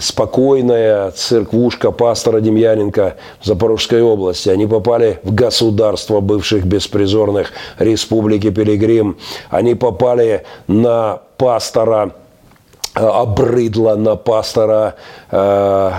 спокойная 0.00 1.10
церквушка 1.10 1.90
пастора 1.90 2.40
Демьяненко 2.40 3.16
в 3.40 3.46
Запорожской 3.46 4.00
области. 4.00 4.48
Они 4.48 4.66
попали 4.66 5.18
в 5.24 5.34
государство 5.34 6.20
бывших 6.20 6.64
беспризорных 6.64 7.52
республики 7.78 8.50
Пилигрим. 8.50 9.18
Они 9.50 9.74
попали 9.74 10.44
на 10.68 11.20
пастора 11.36 12.12
э, 12.94 13.00
обрыдло 13.00 13.96
на 13.96 14.14
пастора 14.14 14.94
э, 15.30 15.90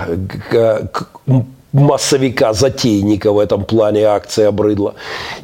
массовика, 1.72 2.52
затейника 2.52 3.32
в 3.32 3.38
этом 3.38 3.64
плане 3.64 4.04
акция 4.04 4.48
обрыдла. 4.48 4.94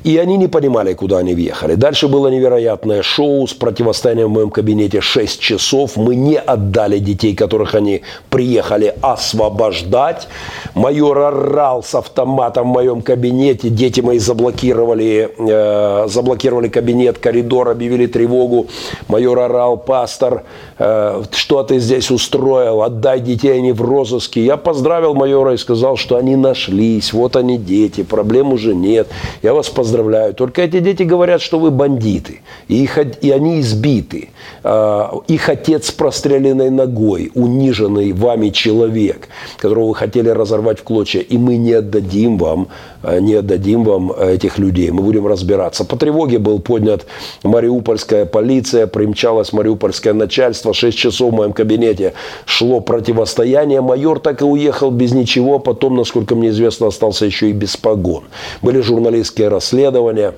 И 0.04 0.18
они 0.18 0.36
не 0.36 0.46
понимали, 0.46 0.92
куда 0.92 1.18
они 1.18 1.34
въехали. 1.34 1.74
Дальше 1.74 2.08
было 2.08 2.28
невероятное 2.28 3.02
шоу 3.02 3.46
с 3.46 3.54
противостоянием 3.54 4.28
в 4.28 4.32
моем 4.32 4.50
кабинете 4.50 5.00
6 5.00 5.40
часов. 5.40 5.96
Мы 5.96 6.16
не 6.16 6.36
отдали 6.36 6.98
детей, 6.98 7.34
которых 7.34 7.74
они 7.74 8.02
приехали 8.28 8.94
освобождать. 9.00 10.28
Майор 10.74 11.18
орал 11.18 11.82
с 11.82 11.94
автоматом 11.94 12.70
в 12.70 12.72
моем 12.74 13.00
кабинете. 13.00 13.70
Дети 13.70 14.02
мои 14.02 14.18
заблокировали, 14.18 15.30
э, 15.38 16.08
заблокировали 16.08 16.68
кабинет, 16.68 17.18
коридор, 17.18 17.70
объявили 17.70 18.06
тревогу. 18.06 18.66
Майор 19.08 19.38
орал, 19.38 19.78
пастор, 19.78 20.44
э, 20.78 21.22
что 21.32 21.62
ты 21.62 21.78
здесь 21.78 22.10
устроил? 22.10 22.82
Отдай 22.82 23.20
детей, 23.20 23.56
они 23.56 23.72
в 23.72 23.80
розыске. 23.80 24.44
Я 24.44 24.56
поздравил 24.58 25.14
майора 25.14 25.54
и 25.54 25.56
сказал, 25.56 25.96
что 25.96 26.17
они 26.18 26.36
нашлись, 26.36 27.12
вот 27.12 27.36
они 27.36 27.58
дети, 27.58 28.02
проблем 28.02 28.52
уже 28.52 28.74
нет. 28.74 29.08
Я 29.42 29.54
вас 29.54 29.68
поздравляю. 29.68 30.34
Только 30.34 30.62
эти 30.62 30.80
дети 30.80 31.04
говорят, 31.04 31.40
что 31.40 31.58
вы 31.58 31.70
бандиты, 31.70 32.40
и, 32.68 32.82
их, 32.82 32.98
и 33.22 33.30
они 33.30 33.60
избиты. 33.60 34.28
А, 34.64 35.14
их 35.28 35.48
отец 35.48 35.92
простреленной 35.92 36.70
ногой, 36.70 37.30
униженный 37.34 38.12
вами 38.12 38.50
человек, 38.50 39.28
которого 39.58 39.88
вы 39.88 39.94
хотели 39.94 40.28
разорвать 40.28 40.80
в 40.80 40.82
клочья, 40.82 41.20
и 41.20 41.38
мы 41.38 41.56
не 41.56 41.74
отдадим 41.74 42.38
вам, 42.38 42.68
а, 43.02 43.20
не 43.20 43.34
отдадим 43.34 43.84
вам 43.84 44.10
этих 44.12 44.58
людей. 44.58 44.90
Мы 44.90 45.02
будем 45.02 45.26
разбираться. 45.26 45.84
По 45.84 45.96
тревоге 45.96 46.38
был 46.38 46.58
поднят 46.58 47.06
мариупольская 47.44 48.26
полиция, 48.26 48.88
примчалось 48.88 49.52
мариупольское 49.52 50.14
начальство. 50.14 50.74
Шесть 50.74 50.98
часов 50.98 51.32
в 51.32 51.36
моем 51.36 51.52
кабинете 51.52 52.14
шло 52.44 52.80
противостояние. 52.80 53.80
Майор 53.80 54.18
так 54.18 54.42
и 54.42 54.44
уехал 54.44 54.90
без 54.90 55.12
ничего. 55.12 55.60
Потом 55.60 55.94
на 55.94 56.04
насколько 56.08 56.34
мне 56.34 56.48
известно, 56.48 56.86
остался 56.86 57.26
еще 57.26 57.50
и 57.50 57.52
без 57.52 57.76
погон. 57.76 58.24
Были 58.62 58.80
журналистские 58.80 59.48
расследования 59.48 60.32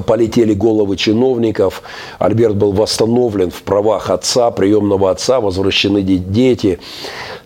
полетели 0.00 0.54
головы 0.54 0.96
чиновников. 0.96 1.82
Альберт 2.18 2.56
был 2.56 2.72
восстановлен 2.72 3.50
в 3.50 3.62
правах 3.62 4.10
отца, 4.10 4.50
приемного 4.50 5.10
отца, 5.10 5.40
возвращены 5.40 6.02
дети. 6.02 6.78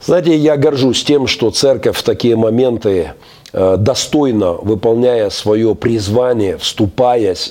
Знаете, 0.01 0.37
я 0.37 0.57
горжусь 0.57 1.03
тем, 1.05 1.27
что 1.27 1.51
церковь 1.51 1.97
в 1.97 2.03
такие 2.03 2.37
моменты 2.37 3.13
достойно 3.53 4.53
выполняя 4.53 5.31
свое 5.31 5.75
призвание, 5.75 6.59
вступаясь 6.59 7.51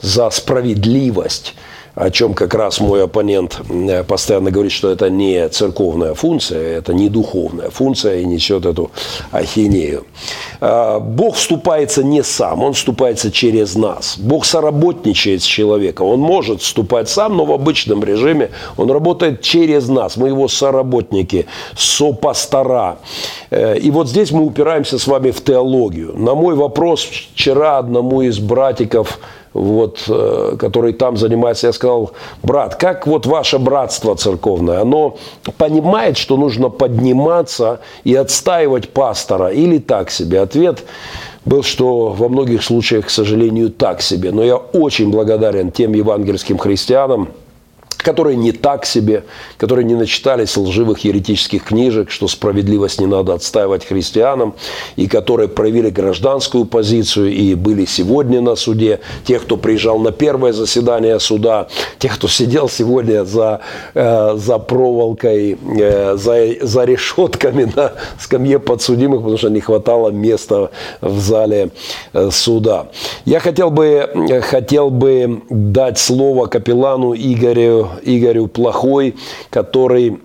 за 0.00 0.30
справедливость, 0.30 1.54
о 1.96 2.10
чем 2.10 2.34
как 2.34 2.54
раз 2.54 2.78
мой 2.78 3.02
оппонент 3.02 3.58
э, 3.70 4.04
постоянно 4.04 4.50
говорит, 4.50 4.70
что 4.70 4.90
это 4.90 5.08
не 5.08 5.48
церковная 5.48 6.12
функция, 6.12 6.76
это 6.78 6.92
не 6.92 7.08
духовная 7.08 7.70
функция 7.70 8.18
и 8.18 8.26
несет 8.26 8.66
эту 8.66 8.90
ахинею. 9.32 10.04
А, 10.60 11.00
Бог 11.00 11.36
вступается 11.36 12.04
не 12.04 12.22
сам, 12.22 12.62
Он 12.62 12.74
вступается 12.74 13.32
через 13.32 13.76
нас. 13.76 14.18
Бог 14.18 14.44
соработничает 14.44 15.42
с 15.42 15.46
человеком. 15.46 16.08
Он 16.08 16.20
может 16.20 16.60
вступать 16.60 17.08
сам, 17.08 17.34
но 17.38 17.46
в 17.46 17.52
обычном 17.52 18.04
режиме 18.04 18.50
Он 18.76 18.90
работает 18.90 19.40
через 19.40 19.88
нас. 19.88 20.18
Мы 20.18 20.28
его 20.28 20.48
соработники, 20.48 21.46
сопастора. 21.74 22.98
Э, 23.50 23.78
и 23.78 23.90
вот 23.90 24.08
здесь 24.08 24.32
мы 24.32 24.44
упираемся 24.44 24.98
с 24.98 25.06
вами 25.06 25.30
в 25.30 25.42
теологию. 25.42 26.12
На 26.14 26.34
мой 26.34 26.56
вопрос 26.56 27.00
вчера 27.00 27.78
одному 27.78 28.20
из 28.20 28.38
братиков– 28.38 29.18
вот, 29.56 30.04
э, 30.08 30.56
который 30.58 30.92
там 30.92 31.16
занимается, 31.16 31.68
я 31.68 31.72
сказал, 31.72 32.12
брат, 32.42 32.76
как 32.76 33.06
вот 33.06 33.26
ваше 33.26 33.58
братство 33.58 34.14
церковное, 34.14 34.80
оно 34.80 35.16
понимает, 35.56 36.16
что 36.16 36.36
нужно 36.36 36.68
подниматься 36.68 37.80
и 38.04 38.14
отстаивать 38.14 38.90
пастора 38.90 39.48
или 39.48 39.78
так 39.78 40.10
себе? 40.10 40.40
Ответ 40.40 40.84
был, 41.44 41.62
что 41.62 42.08
во 42.08 42.28
многих 42.28 42.62
случаях, 42.62 43.06
к 43.06 43.10
сожалению, 43.10 43.70
так 43.70 44.02
себе. 44.02 44.30
Но 44.30 44.44
я 44.44 44.56
очень 44.56 45.10
благодарен 45.10 45.70
тем 45.70 45.94
евангельским 45.94 46.58
христианам, 46.58 47.28
которые 48.06 48.36
не 48.36 48.52
так 48.52 48.86
себе, 48.86 49.24
которые 49.58 49.84
не 49.84 49.96
начитались 49.96 50.56
лживых 50.56 51.00
еретических 51.00 51.64
книжек, 51.64 52.12
что 52.12 52.28
справедливость 52.28 53.00
не 53.00 53.06
надо 53.06 53.34
отстаивать 53.34 53.84
христианам, 53.84 54.54
и 54.94 55.08
которые 55.08 55.48
проявили 55.48 55.90
гражданскую 55.90 56.66
позицию 56.66 57.32
и 57.32 57.56
были 57.56 57.84
сегодня 57.84 58.40
на 58.40 58.54
суде, 58.54 59.00
тех, 59.24 59.42
кто 59.42 59.56
приезжал 59.56 59.98
на 59.98 60.12
первое 60.12 60.52
заседание 60.52 61.18
суда, 61.18 61.66
тех, 61.98 62.14
кто 62.14 62.28
сидел 62.28 62.68
сегодня 62.68 63.24
за, 63.24 63.60
э, 63.94 64.36
за 64.36 64.58
проволокой, 64.58 65.58
э, 65.80 66.16
за, 66.16 66.64
за 66.64 66.84
решетками 66.84 67.72
на 67.74 67.92
скамье 68.20 68.60
подсудимых, 68.60 69.18
потому 69.18 69.36
что 69.36 69.48
не 69.48 69.60
хватало 69.60 70.10
места 70.10 70.70
в 71.00 71.18
зале 71.18 71.70
э, 72.12 72.30
суда. 72.30 72.86
Я 73.24 73.40
хотел 73.40 73.70
бы, 73.70 74.08
хотел 74.44 74.90
бы 74.90 75.42
дать 75.50 75.98
слово 75.98 76.46
капеллану 76.46 77.12
Игорю 77.12 77.95
Игорю 78.02 78.48
Плохой, 78.48 79.14
который 79.50 80.18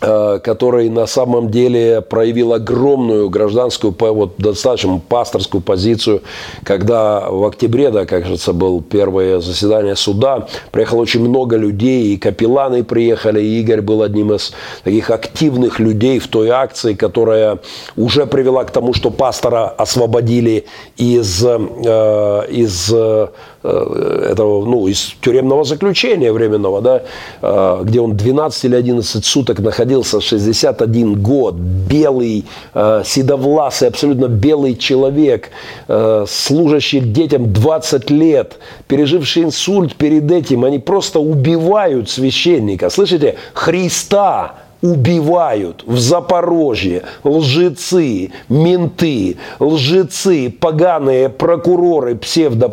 Э, 0.00 0.38
который 0.38 0.88
на 0.90 1.06
самом 1.06 1.50
деле 1.50 2.02
проявил 2.02 2.52
огромную 2.52 3.28
гражданскую, 3.30 3.92
вот 3.98 4.34
достаточно 4.38 5.00
пасторскую 5.00 5.60
позицию, 5.60 6.22
когда 6.62 7.28
в 7.28 7.44
октябре, 7.44 7.90
да, 7.90 8.06
кажется, 8.06 8.52
был 8.52 8.80
первое 8.80 9.40
заседание 9.40 9.96
суда, 9.96 10.46
приехало 10.70 11.00
очень 11.00 11.28
много 11.28 11.56
людей, 11.56 12.14
и 12.14 12.16
капелланы 12.16 12.84
приехали, 12.84 13.40
и 13.40 13.60
Игорь 13.60 13.80
был 13.80 14.02
одним 14.02 14.32
из 14.32 14.52
таких 14.84 15.10
активных 15.10 15.80
людей 15.80 16.20
в 16.20 16.28
той 16.28 16.50
акции, 16.50 16.94
которая 16.94 17.58
уже 17.96 18.26
привела 18.26 18.62
к 18.62 18.70
тому, 18.70 18.94
что 18.94 19.10
пастора 19.10 19.66
освободили 19.66 20.66
из, 20.96 21.44
э, 21.44 22.46
из 22.50 22.92
э, 22.94 23.28
этого, 23.68 24.64
ну, 24.64 24.86
из 24.88 25.14
тюремного 25.20 25.64
заключения 25.64 26.32
временного, 26.32 26.80
да, 26.80 27.02
э, 27.42 27.80
где 27.84 28.00
он 28.00 28.16
12 28.16 28.64
или 28.64 28.76
11 28.76 29.24
суток 29.24 29.60
находился, 29.60 30.20
61 30.20 31.22
год, 31.22 31.54
белый, 31.54 32.44
э, 32.74 33.02
седовласый, 33.04 33.88
абсолютно 33.88 34.26
белый 34.26 34.76
человек, 34.76 35.50
э, 35.88 36.24
служащий 36.28 37.00
детям 37.00 37.52
20 37.52 38.10
лет, 38.10 38.58
переживший 38.86 39.44
инсульт 39.44 39.94
перед 39.94 40.30
этим, 40.30 40.64
они 40.64 40.78
просто 40.78 41.20
убивают 41.20 42.10
священника. 42.10 42.90
Слышите? 42.90 43.36
Христа 43.54 44.54
убивают 44.82 45.82
в 45.86 45.98
Запорожье 45.98 47.02
лжецы, 47.24 48.30
менты, 48.48 49.36
лжецы, 49.58 50.50
поганые 50.50 51.28
прокуроры, 51.28 52.14
псевдо, 52.16 52.72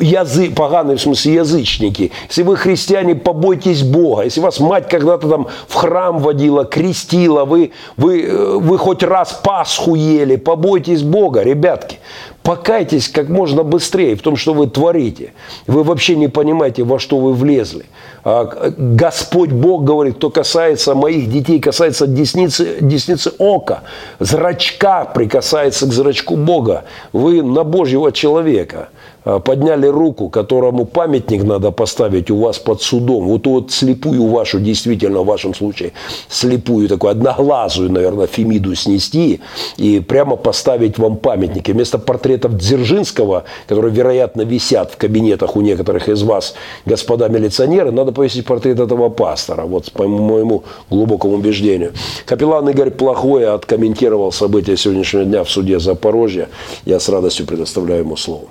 язы, 0.00 0.50
поганые 0.50 0.96
в 0.96 1.00
смысле 1.00 1.34
язычники. 1.34 2.12
Если 2.28 2.42
вы 2.42 2.56
христиане, 2.56 3.14
побойтесь 3.14 3.82
Бога. 3.82 4.22
Если 4.22 4.40
вас 4.40 4.60
мать 4.60 4.88
когда-то 4.88 5.28
там 5.28 5.48
в 5.68 5.74
храм 5.74 6.18
водила, 6.18 6.64
крестила, 6.64 7.44
вы, 7.44 7.72
вы, 7.96 8.22
э, 8.22 8.58
вы 8.58 8.78
хоть 8.78 9.02
раз 9.02 9.40
Пасху 9.42 9.94
ели, 9.94 10.36
побойтесь 10.36 11.02
Бога, 11.02 11.42
ребятки. 11.42 11.98
Покайтесь 12.42 13.08
как 13.08 13.28
можно 13.28 13.62
быстрее 13.62 14.16
в 14.16 14.22
том, 14.22 14.36
что 14.36 14.52
вы 14.52 14.66
творите. 14.66 15.32
Вы 15.66 15.84
вообще 15.84 16.16
не 16.16 16.28
понимаете, 16.28 16.82
во 16.82 16.98
что 16.98 17.18
вы 17.18 17.32
влезли. 17.34 17.86
А, 18.24 18.72
Господь 18.76 19.50
Бог 19.50 19.84
говорит, 19.84 20.16
кто 20.16 20.30
касается 20.30 20.94
моих 20.94 21.30
детей, 21.30 21.60
касается 21.60 22.06
десницы, 22.06 22.78
десницы 22.80 23.32
ока, 23.38 23.82
зрачка 24.18 25.04
прикасается 25.04 25.86
к 25.86 25.92
зрачку 25.92 26.36
Бога. 26.36 26.84
Вы 27.12 27.42
на 27.42 27.62
Божьего 27.64 28.10
человека– 28.10 28.88
подняли 29.24 29.86
руку, 29.86 30.28
которому 30.28 30.84
памятник 30.84 31.44
надо 31.44 31.70
поставить 31.70 32.30
у 32.30 32.36
вас 32.36 32.58
под 32.58 32.82
судом, 32.82 33.26
вот 33.26 33.46
вот 33.46 33.70
слепую 33.70 34.26
вашу, 34.26 34.60
действительно 34.60 35.20
в 35.20 35.26
вашем 35.26 35.54
случае, 35.54 35.92
слепую 36.28 36.88
такую 36.88 37.10
одноглазую, 37.10 37.90
наверное, 37.90 38.26
Фемиду 38.26 38.74
снести 38.74 39.40
и 39.76 40.00
прямо 40.00 40.36
поставить 40.36 40.98
вам 40.98 41.16
памятники. 41.16 41.70
Вместо 41.70 41.98
портретов 41.98 42.56
Дзержинского, 42.56 43.44
которые, 43.66 43.92
вероятно, 43.92 44.42
висят 44.42 44.92
в 44.92 44.96
кабинетах 44.96 45.56
у 45.56 45.60
некоторых 45.60 46.08
из 46.08 46.22
вас, 46.22 46.54
господа 46.86 47.28
милиционеры, 47.28 47.90
надо 47.90 48.12
повесить 48.12 48.46
портрет 48.46 48.80
этого 48.80 49.08
пастора, 49.08 49.62
вот 49.62 49.92
по 49.92 50.06
моему 50.06 50.64
глубокому 50.90 51.34
убеждению. 51.34 51.92
Капеллан 52.26 52.68
Игорь 52.68 52.90
Плохой 52.90 53.46
откомментировал 53.46 54.32
события 54.32 54.76
сегодняшнего 54.76 55.24
дня 55.24 55.44
в 55.44 55.50
суде 55.50 55.78
Запорожья. 55.78 56.48
Я 56.84 57.00
с 57.00 57.08
радостью 57.08 57.46
предоставляю 57.46 58.02
ему 58.02 58.16
слово. 58.16 58.48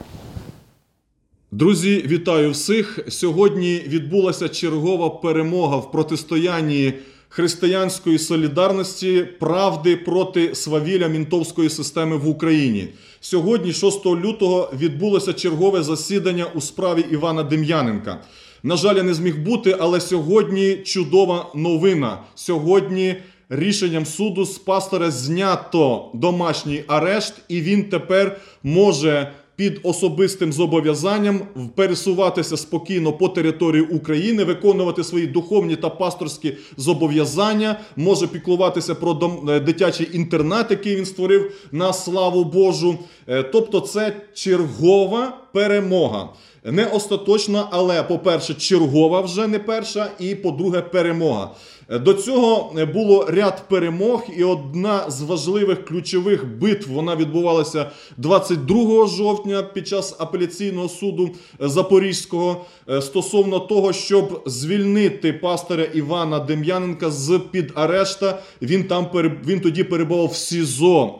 Друзі, 1.54 2.06
вітаю 2.08 2.52
всіх! 2.52 3.00
Сьогодні 3.10 3.82
відбулася 3.88 4.50
чергова 4.50 5.10
перемога 5.10 5.78
в 5.78 5.92
протистоянні 5.92 6.94
християнської 7.30 8.20
солідарності 8.20 9.28
правди 9.40 9.96
проти 9.96 10.56
свавілля 10.56 11.08
мінтовської 11.08 11.70
системи 11.70 12.18
в 12.18 12.28
Україні. 12.28 12.88
Сьогодні, 13.22 13.74
6 13.74 14.06
лютого, 14.06 14.72
відбулося 14.80 15.34
чергове 15.34 15.84
засідання 15.84 16.46
у 16.56 16.62
справі 16.62 17.06
Івана 17.12 17.44
Дем'яненка. 17.44 18.24
На 18.64 18.76
жаль, 18.76 18.96
я 18.96 19.04
не 19.04 19.14
зміг 19.14 19.44
бути, 19.44 19.76
але 19.80 20.00
сьогодні 20.00 20.76
чудова 20.76 21.52
новина. 21.56 22.18
Сьогодні 22.36 23.16
рішенням 23.50 24.06
суду 24.06 24.46
з 24.46 24.58
пастора 24.58 25.12
знято 25.12 26.12
домашній 26.14 26.84
арешт, 26.88 27.34
і 27.48 27.62
він 27.62 27.84
тепер 27.84 28.42
може 28.64 29.32
під 29.56 29.80
особистим 29.84 30.54
зобов'язанням 30.54 31.42
пересуватися 31.76 32.58
спокійно 32.58 33.14
по 33.14 33.30
території 33.30 33.84
України, 33.84 34.44
виконувати 34.44 35.04
свої 35.04 35.28
духовні 35.28 35.76
та 35.76 35.90
пасторські 35.90 36.58
зобов'язання, 36.78 37.80
може 37.96 38.28
піклуватися 38.28 38.96
про 38.96 39.40
е, 39.50 39.60
дитячий 39.60 40.10
інтернат, 40.14 40.72
який 40.72 40.96
він 40.96 41.06
створив 41.06 41.52
на 41.72 41.94
славу 41.94 42.44
Божу. 42.44 42.98
Е, 43.28 43.44
тобто, 43.44 43.80
це 43.80 44.16
чергова 44.34 45.38
перемога. 45.54 46.30
Не 46.64 46.86
остаточна, 46.86 47.68
але, 47.72 48.04
по-перше, 48.04 48.54
чергова 48.54 49.22
вже 49.22 49.48
не 49.48 49.60
перша, 49.60 50.12
і 50.20 50.36
по-друге, 50.36 50.82
перемога. 50.82 51.52
До 52.00 52.14
цього 52.14 52.74
було 52.94 53.26
ряд 53.30 53.64
перемог, 53.70 54.24
і 54.38 54.44
одна 54.44 55.10
з 55.10 55.22
важливих 55.22 55.86
ключових 55.86 56.46
битв 56.58 56.92
вона 56.92 57.16
відбувалася 57.16 57.92
22 58.18 59.08
жовтня 59.08 59.64
під 59.64 59.88
час 59.88 60.16
апеляційного 60.20 60.90
суду 60.90 61.30
Запорізького 61.60 62.66
е, 62.90 63.02
стосовно 63.02 63.60
того, 63.60 63.94
щоб 63.94 64.44
звільнити 64.46 65.34
пастора 65.34 65.84
Івана 65.84 66.40
Дем'яненка 66.40 67.12
з 67.12 67.40
під 67.52 67.72
арешта. 67.76 68.42
Він 68.62 68.84
там 68.84 69.08
він 69.48 69.60
тоді 69.60 69.84
перебував 69.84 70.28
в 70.28 70.36
СІЗО 70.36 71.20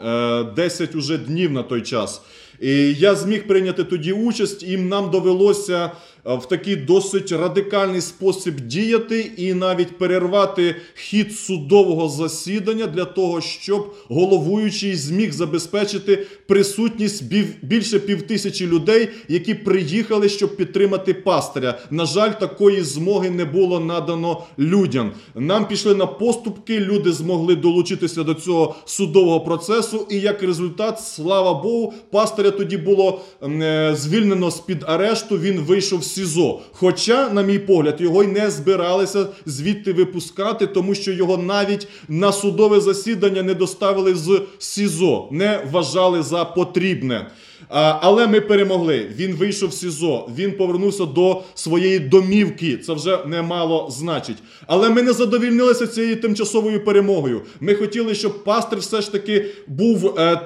10 0.56 0.96
е, 0.96 0.98
уже 0.98 1.18
днів 1.18 1.52
на 1.52 1.64
той 1.64 1.82
час. 1.82 2.22
І 2.62 2.94
Я 2.94 3.16
зміг 3.16 3.48
прийняти 3.48 3.84
тоді 3.84 4.14
участь, 4.14 4.64
і 4.64 4.78
нам 4.78 5.12
довелося 5.12 5.92
в 6.26 6.48
такий 6.48 6.76
досить 6.76 7.32
радикальний 7.32 8.02
спосіб 8.02 8.60
діяти 8.60 9.32
і 9.38 9.54
навіть 9.54 9.98
перервати 9.98 10.76
хід 10.96 11.36
судового 11.36 12.10
засідання 12.10 12.88
для 12.88 13.06
того, 13.06 13.42
щоб 13.42 13.96
головуючий 14.08 14.96
зміг 14.96 15.32
забезпечити 15.32 16.26
присутність 16.48 17.24
більше 17.62 18.00
півтисячі 18.00 18.68
людей, 18.68 19.10
які 19.28 19.54
приїхали, 19.54 20.30
щоб 20.30 20.56
підтримати 20.56 21.14
пастиря. 21.14 21.80
На 21.92 22.06
жаль, 22.06 22.32
такої 22.32 22.82
змоги 22.82 23.30
не 23.30 23.46
було 23.46 23.80
надано 23.80 24.44
людям. 24.60 25.12
Нам 25.36 25.68
пішли 25.68 25.96
на 25.96 26.06
поступки, 26.06 26.80
люди 26.80 27.12
змогли 27.12 27.56
долучитися 27.56 28.24
до 28.24 28.34
цього 28.34 28.76
судового 28.86 29.40
процесу, 29.40 30.08
і 30.10 30.20
як 30.20 30.44
результат, 30.44 31.00
слава 31.00 31.54
Богу, 31.54 31.94
пастиря 32.12 32.52
тоді 32.52 32.78
було 32.78 33.22
е, 33.44 33.96
звільнено 33.98 34.52
з 34.52 34.60
під 34.60 34.84
арешту. 34.88 35.38
Він 35.38 35.60
вийшов 35.60 36.04
СІЗО. 36.14 36.62
Хоча, 36.72 37.30
на 37.30 37.42
мій 37.42 37.60
погляд, 37.60 37.96
його 38.02 38.24
й 38.24 38.28
не 38.28 38.52
збиралися 38.52 39.26
звідти 39.46 39.94
випускати, 39.94 40.68
тому 40.68 40.96
що 40.96 41.12
його 41.12 41.38
навіть 41.38 41.88
на 42.08 42.32
судове 42.32 42.80
засідання 42.80 43.44
не 43.44 43.54
доставили 43.54 44.16
з 44.16 44.42
СІЗО, 44.60 45.28
не 45.32 45.66
вважали 45.72 46.24
за 46.24 46.46
потрібне. 46.46 47.28
Але 47.74 48.28
ми 48.28 48.42
перемогли. 48.42 49.08
Він 49.16 49.36
вийшов 49.36 49.74
з 49.74 49.80
СІЗО, 49.80 50.30
він 50.38 50.52
повернувся 50.52 51.06
до 51.06 51.42
своєї 51.56 52.00
домівки. 52.00 52.78
Це 52.78 52.94
вже 52.94 53.20
немало 53.26 53.88
значить. 53.92 54.38
Але 54.68 54.90
ми 54.90 55.02
не 55.02 55.14
задовільнилися 55.14 55.88
цією 55.88 56.16
тимчасовою 56.16 56.86
перемогою. 56.86 57.42
Ми 57.60 57.76
хотіли, 57.76 58.16
щоб 58.16 58.44
пастир 58.44 58.80
все 58.80 59.02
ж 59.02 59.12
таки 59.12 59.46
був 59.68 60.20
е, 60.20 60.42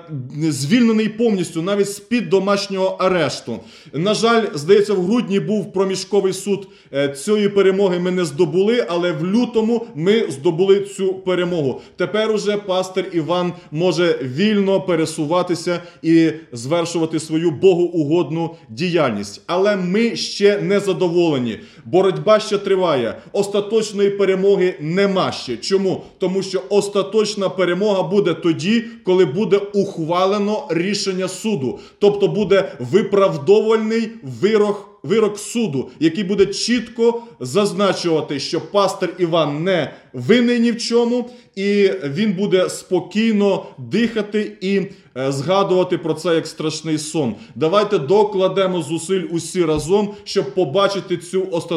звільнений 0.49 1.09
повністю, 1.09 1.61
навіть 1.61 1.89
з 1.89 1.99
під 1.99 2.29
домашнього 2.29 2.97
арешту. 2.99 3.59
На 3.93 4.13
жаль, 4.13 4.45
здається, 4.53 4.93
в 4.93 5.05
грудні 5.05 5.39
був 5.39 5.73
проміжковий 5.73 6.33
суд. 6.33 6.67
Е, 6.93 7.09
цієї 7.09 7.49
перемоги 7.49 7.99
ми 7.99 8.11
не 8.11 8.25
здобули, 8.25 8.85
але 8.89 9.11
в 9.11 9.25
лютому 9.25 9.87
ми 9.95 10.25
здобули 10.29 10.79
цю 10.79 11.13
перемогу. 11.13 11.81
Тепер 11.97 12.31
уже 12.31 12.57
пастир 12.57 13.05
Іван 13.13 13.53
може 13.71 14.19
вільно 14.21 14.81
пересуватися 14.81 15.81
і 16.01 16.31
звершувати 16.51 17.14
виконувати 17.14 17.20
свою 17.20 17.50
богоугодну 17.50 18.54
діяльність. 18.68 19.42
Але 19.46 19.76
ми 19.76 20.16
ще 20.16 20.60
не 20.60 20.80
задоволені. 20.80 21.58
Боротьба 21.85 22.39
ще 22.39 22.57
триває. 22.57 23.17
Остаточної 23.31 24.09
перемоги 24.09 24.75
нема 24.79 25.31
ще. 25.31 25.57
Чому? 25.57 26.03
Тому 26.17 26.43
що 26.43 26.61
остаточна 26.69 27.49
перемога 27.49 28.03
буде 28.03 28.33
тоді, 28.33 28.83
коли 29.03 29.25
буде 29.25 29.57
ухвалено 29.57 30.67
рішення 30.69 31.27
суду, 31.27 31.79
тобто 31.99 32.27
буде 32.27 32.71
виправдовальний 32.79 34.09
вирок 34.41 34.95
вирок 35.05 35.39
суду, 35.39 35.89
який 35.99 36.23
буде 36.23 36.45
чітко 36.45 37.23
зазначувати, 37.39 38.39
що 38.39 38.61
пастор 38.61 39.09
Іван 39.19 39.63
не 39.63 39.93
винний 40.13 40.59
ні 40.59 40.71
в 40.71 40.77
чому, 40.77 41.29
і 41.55 41.91
він 42.03 42.33
буде 42.33 42.69
спокійно 42.69 43.65
дихати 43.77 44.51
і 44.61 44.81
е, 45.17 45.31
згадувати 45.31 45.97
про 45.97 46.13
це 46.13 46.35
як 46.35 46.47
страшний 46.47 46.97
сон. 46.97 47.35
Давайте 47.55 47.97
докладемо 47.99 48.81
зусиль 48.81 49.23
усі 49.31 49.65
разом, 49.65 50.13
щоб 50.23 50.55
побачити 50.55 51.17
цю 51.17 51.47
остаточну 51.51 51.74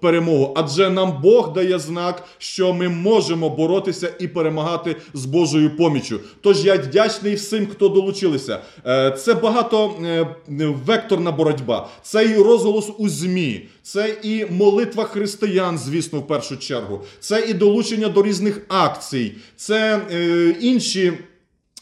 перемогу. 0.00 0.54
Адже 0.56 0.90
нам 0.90 1.20
Бог 1.22 1.52
дає 1.52 1.78
знак, 1.78 2.24
що 2.38 2.74
ми 2.74 2.88
можемо 2.88 3.50
боротися 3.50 4.12
і 4.18 4.28
перемагати 4.28 4.96
з 5.14 5.24
Божою 5.24 5.76
поміччю. 5.76 6.20
Тож 6.40 6.64
я 6.64 6.74
вдячний 6.74 7.34
всім, 7.34 7.66
хто 7.66 7.88
долучилися. 7.88 8.58
Е, 8.86 9.10
це 9.10 9.34
багатовекторна 9.34 11.30
е, 11.30 11.32
боротьба. 11.32 11.88
Це 12.02 12.24
і 12.24 12.34
розголос 12.34 12.90
у 12.98 13.08
ЗМІ, 13.08 13.68
це 13.82 14.16
і 14.22 14.46
молитва 14.50 15.04
християн, 15.04 15.78
звісно, 15.78 16.18
в 16.18 16.26
першу 16.26 16.56
чергу, 16.56 17.00
це 17.20 17.40
і 17.40 17.54
долучення 17.54 18.08
до 18.08 18.22
різних 18.22 18.60
акцій, 18.68 19.32
це 19.56 20.00
е, 20.12 20.54
інші. 20.60 21.12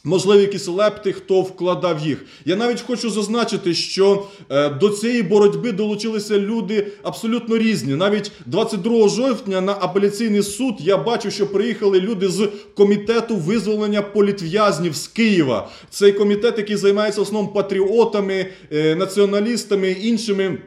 Можливо, 0.05 0.41
якісь 0.41 0.69
лепти, 0.69 1.13
хто 1.13 1.41
вкладав 1.41 2.07
їх. 2.07 2.25
Я 2.45 2.57
навіть 2.57 2.81
хочу 2.81 3.11
зазначити, 3.11 3.75
що 3.75 4.27
е, 4.51 4.69
до 4.69 4.89
цієї 4.89 5.23
боротьби 5.23 5.73
долучилися 5.73 6.39
люди 6.39 6.87
абсолютно 7.03 7.59
різні. 7.59 7.95
Навіть 7.95 8.33
22 8.47 9.09
жовтня 9.09 9.61
на 9.61 9.73
апеляційний 9.73 10.43
суд 10.43 10.75
я 10.79 10.97
бачу, 10.97 11.31
що 11.31 11.47
приїхали 11.47 12.01
люди 12.01 12.29
з 12.29 12.49
комітету 12.75 13.37
визволення 13.37 14.03
політв'язнів 14.03 14.97
з 14.97 15.07
Києва. 15.07 15.69
Цей 15.91 16.13
комітет, 16.13 16.59
який 16.59 16.77
займається 16.77 17.21
в 17.21 17.23
основному 17.23 17.55
патріотами, 17.55 18.47
е, 18.73 18.95
націоналістами 18.95 19.91
іншими. 19.91 20.59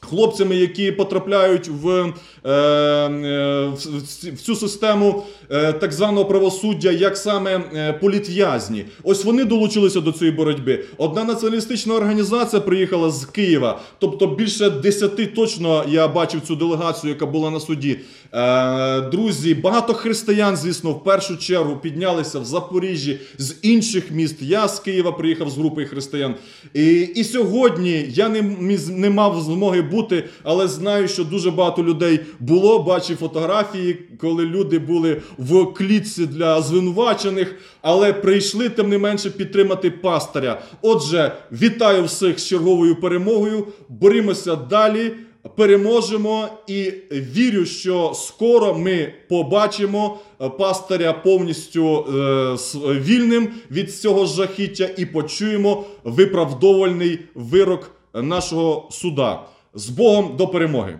Хлопцями, 0.00 0.56
які 0.56 0.92
потрапляють 0.92 1.68
в 1.68 1.88
е, 1.88 2.52
е, 2.52 3.72
в 4.32 4.40
цю 4.40 4.56
систему 4.56 5.22
так 5.48 5.92
званого 5.92 6.24
правосуддя, 6.24 6.90
як 6.90 7.16
саме 7.16 7.60
е, 7.74 7.92
політв'язні, 7.92 8.84
ось 9.02 9.24
вони 9.24 9.44
долучилися 9.44 10.00
до 10.00 10.12
цієї 10.12 10.36
боротьби. 10.36 10.84
Одна 10.96 11.24
націоналістична 11.24 11.94
організація 11.94 12.62
приїхала 12.62 13.10
з 13.10 13.24
Києва, 13.24 13.80
тобто 13.98 14.26
більше 14.26 14.70
десяти 14.70 15.26
точно 15.26 15.84
я 15.88 16.08
бачив 16.08 16.40
цю 16.40 16.56
делегацію, 16.56 17.12
яка 17.12 17.26
була 17.26 17.50
на 17.50 17.60
суді. 17.60 17.98
Е, 18.32 19.00
друзі, 19.00 19.54
багато 19.54 19.94
християн, 19.94 20.56
звісно, 20.56 20.90
в 20.90 21.04
першу 21.04 21.36
чергу 21.36 21.76
піднялися 21.76 22.38
в 22.38 22.44
Запоріжжі 22.44 23.20
з 23.38 23.54
інших 23.62 24.10
міст. 24.10 24.42
Я 24.42 24.68
з 24.68 24.80
Києва 24.80 25.12
приїхав 25.12 25.50
з 25.50 25.56
групою 25.56 25.88
християн. 25.88 26.34
І 26.74 27.00
і 27.00 27.24
сьогодні 27.24 28.06
я 28.08 28.28
не, 28.28 28.42
не 28.88 29.10
мав 29.10 29.40
змоги 29.40 29.82
бути, 29.82 30.24
але 30.42 30.68
знаю, 30.68 31.08
що 31.08 31.24
дуже 31.24 31.50
багато 31.50 31.84
людей 31.84 32.20
було. 32.40 32.78
Бачив 32.78 33.16
фотографії, 33.16 33.98
коли 34.20 34.44
люди 34.44 34.78
були 34.78 35.22
в 35.38 35.74
клітці 35.74 36.26
для 36.26 36.62
звинувачених, 36.62 37.54
але 37.82 38.12
прийшли 38.12 38.68
тим 38.68 38.88
не 38.88 38.98
менше 38.98 39.30
підтримати 39.30 39.90
пастиря. 39.90 40.62
Отже, 40.82 41.32
вітаю 41.52 42.04
всіх 42.04 42.38
з 42.38 42.46
черговою 42.46 43.00
перемогою. 43.00 43.66
Борімося 43.88 44.56
далі 44.56 45.12
переможемо 45.56 46.48
і 46.66 46.92
вірю, 47.12 47.64
що 47.64 48.12
скоро 48.14 48.74
ми 48.74 49.12
побачимо 49.28 50.18
пастиря 50.58 51.12
повністю 51.12 51.98
е, 51.98 52.56
вільним 52.92 53.48
від 53.70 53.94
цього 53.94 54.26
жахіття 54.26 54.88
і 54.96 55.06
почуємо 55.06 55.84
виправдовальний 56.04 57.18
вирок 57.34 57.90
нашого 58.14 58.88
суда. 58.90 59.42
З 59.74 59.88
Богом 59.88 60.36
до 60.36 60.48
перемоги! 60.48 60.98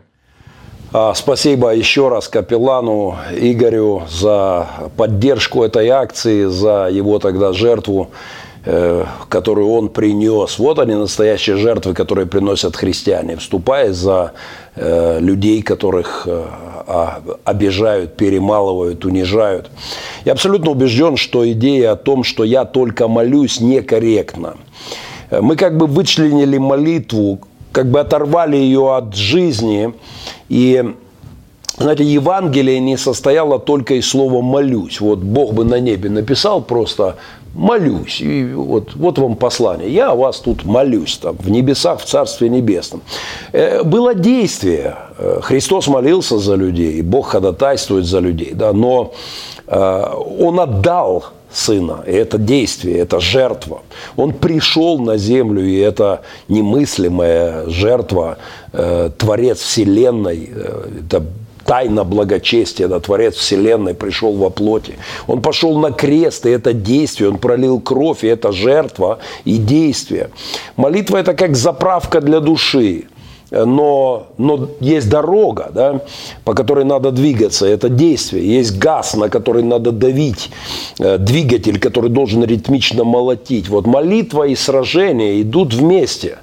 Спасибо 1.15 1.75
еще 1.75 2.09
раз 2.09 2.29
капеллану 2.29 3.17
Игорю 3.37 4.05
за 4.09 4.67
поддержку 4.97 5.63
этой 5.65 5.89
акции, 5.89 6.45
за 6.45 6.89
его 6.91 7.19
тогда 7.19 7.53
жертву 7.53 8.11
Э, 8.69 9.05
которую 9.29 9.69
он 9.69 9.89
принес. 9.89 10.59
Вот 10.59 10.81
они 10.81 10.95
настоящие 10.95 11.57
жертвы, 11.57 11.95
которые 11.95 12.27
приносят 12.27 12.75
христиане, 12.75 13.37
вступая 13.37 13.93
за 13.93 14.33
э, 14.75 15.21
людей, 15.21 15.63
которых 15.63 16.27
э, 16.27 16.47
обижают, 17.45 18.17
перемалывают, 18.17 19.05
унижают. 19.05 19.71
Я 20.25 20.33
абсолютно 20.33 20.73
убежден, 20.73 21.17
что 21.17 21.49
идея 21.53 21.93
о 21.93 21.97
том, 21.97 22.25
что 22.25 22.43
я 22.43 22.65
только 22.65 23.07
молюсь, 23.07 23.61
некорректна. 23.61 24.57
Мы 25.31 25.55
как 25.55 25.77
бы 25.77 25.87
вычленили 25.87 26.59
молитву, 26.59 27.39
как 27.77 27.91
бы 27.91 28.01
оторвали 28.01 28.57
ее 28.57 28.97
от 28.97 29.15
жизни 29.15 29.93
и 30.49 30.95
знаете, 31.77 32.05
Евангелие 32.05 32.81
не 32.81 32.97
состояло 32.97 33.59
только 33.59 33.97
из 33.97 34.09
слова 34.09 34.41
«молюсь». 34.41 34.99
Вот 34.99 35.19
Бог 35.19 35.53
бы 35.53 35.67
на 35.67 35.79
небе 35.79 36.09
написал 36.09 36.63
просто 36.63 37.17
молюсь. 37.53 38.23
И 38.23 38.47
вот, 38.55 38.95
вот 38.95 39.19
вам 39.19 39.37
послание. 39.37 39.93
Я 39.93 40.15
вас 40.15 40.41
тут 40.41 40.65
молюсь 40.65 41.19
там, 41.19 41.37
в 41.37 41.51
небесах, 41.51 42.01
в 42.01 42.07
Царстве 42.07 42.49
Небесном. 42.49 43.03
Э, 43.53 43.83
было 43.83 44.15
действие. 44.15 44.97
Э, 45.19 45.41
Христос 45.43 45.87
молился 45.87 46.39
за 46.39 46.55
людей, 46.55 47.03
Бог 47.03 47.27
ходатайствует 47.27 48.07
за 48.07 48.21
людей. 48.21 48.53
Да, 48.55 48.73
но 48.73 49.13
э, 49.67 50.03
Он 50.41 50.61
отдал 50.61 51.27
Сына. 51.57 52.05
И 52.07 52.13
это 52.13 52.37
действие, 52.37 52.99
это 52.99 53.19
жертва. 53.19 53.81
Он 54.17 54.33
пришел 54.33 54.99
на 54.99 55.17
землю, 55.17 55.65
и 55.65 55.79
это 55.79 56.21
немыслимая 56.49 57.67
жертва, 57.69 58.37
Творец 58.73 59.61
Вселенной. 59.61 60.51
Это 61.07 61.25
тайна 61.65 62.05
благочестия, 62.05 62.89
да, 62.89 63.01
Творец 63.01 63.37
Вселенной 63.37 63.95
пришел 63.95 64.35
во 64.35 64.51
плоти. 64.51 64.99
Он 65.27 65.41
пошел 65.41 65.79
на 65.79 65.93
крест, 65.93 66.45
и 66.47 66.51
это 66.51 66.75
действие, 66.75 67.31
он 67.31 67.39
пролил 67.39 67.81
кровь, 67.81 68.23
и 68.23 68.29
это 68.29 68.53
жертва 68.53 69.19
и 69.47 69.57
действие. 69.57 70.29
Молитва– 70.77 71.17
это 71.19 71.33
как 71.33 71.57
заправка 71.57 72.21
для 72.21 72.41
души. 72.41 73.07
Но, 73.51 74.27
но 74.39 74.69
есть 74.81 75.09
дорога, 75.09 75.71
да, 75.73 76.01
по 76.45 76.53
которой 76.53 76.85
надо 76.85 77.13
двигаться, 77.13 77.67
это 77.67 77.89
действие. 77.89 78.57
Есть 78.57 78.77
газ, 78.77 79.15
на 79.15 79.29
который 79.29 79.63
надо 79.63 79.93
давить, 79.93 80.51
э, 80.99 81.17
двигатель, 81.19 81.79
который 81.79 82.11
должен 82.11 82.43
ритмично 82.45 83.05
молотить. 83.05 83.69
Вот 83.69 83.87
молитва 83.87 84.49
и 84.49 84.57
сражение 84.57 85.43
идут 85.43 85.75
вместе. 85.75 86.39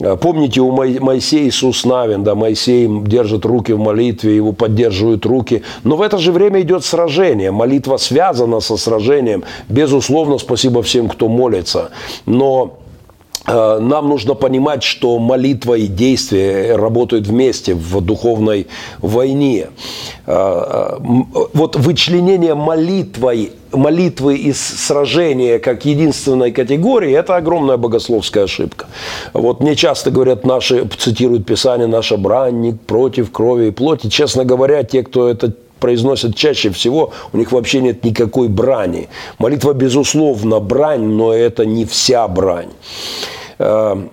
А, 0.00 0.16
помните, 0.16 0.60
у 0.60 0.70
Моисея 0.70 1.48
Иисус 1.48 1.84
Навин, 1.84 2.22
да, 2.22 2.34
Моисей 2.36 2.88
держит 2.88 3.44
руки 3.44 3.72
в 3.72 3.78
молитве, 3.78 4.36
его 4.36 4.52
поддерживают 4.52 5.26
руки. 5.26 5.62
Но 5.82 5.96
в 5.96 6.02
это 6.02 6.18
же 6.18 6.30
время 6.30 6.60
идет 6.60 6.84
сражение. 6.84 7.50
Молитва 7.50 7.96
связана 7.96 8.60
со 8.60 8.76
сражением. 8.76 9.42
Безусловно, 9.68 10.38
спасибо 10.38 10.82
всем, 10.82 11.08
кто 11.08 11.28
молится. 11.28 11.90
Но 12.24 12.78
Э, 12.85 12.85
нам 13.46 14.08
нужно 14.08 14.34
понимать, 14.34 14.82
что 14.82 15.18
молитва 15.18 15.74
и 15.74 15.86
действие 15.86 16.76
работают 16.76 17.26
вместе 17.26 17.74
в 17.74 18.00
духовной 18.00 18.66
войне. 18.98 19.68
Э, 20.26 20.96
э, 20.98 21.04
вот 21.52 21.76
вычленение 21.76 22.54
молитвой, 22.54 23.52
молитвы 23.72 24.36
из 24.36 24.58
сражения 24.60 25.58
как 25.58 25.84
единственной 25.84 26.50
категории– 26.50 27.12
это 27.16 27.36
огромная 27.36 27.76
богословская 27.76 28.44
ошибка. 28.44 28.86
Вот 29.32 29.60
мне 29.60 29.76
часто 29.76 30.10
говорят, 30.10 30.44
наши, 30.44 30.86
цитируют 30.98 31.46
Писание, 31.46 31.86
наш 31.86 32.12
обранник 32.12 32.80
против 32.80 33.30
крови 33.30 33.68
и 33.68 33.70
плоти. 33.70 34.08
Честно 34.08 34.44
говоря, 34.44 34.82
те, 34.82 35.02
кто 35.02 35.28
это 35.28 35.52
произносят 35.80 36.36
чаще 36.36 36.70
всего, 36.70 37.12
у 37.32 37.38
них 37.38 37.52
вообще 37.52 37.80
нет 37.80 38.04
никакой 38.04 38.48
брани. 38.48 39.08
Молитва, 39.38 39.72
безусловно, 39.72 40.60
брань, 40.60 41.04
но 41.04 41.32
это 41.32 41.64
не 41.66 41.84
вся 41.84 42.26
брань. 42.28 42.70
Эм, 43.58 44.10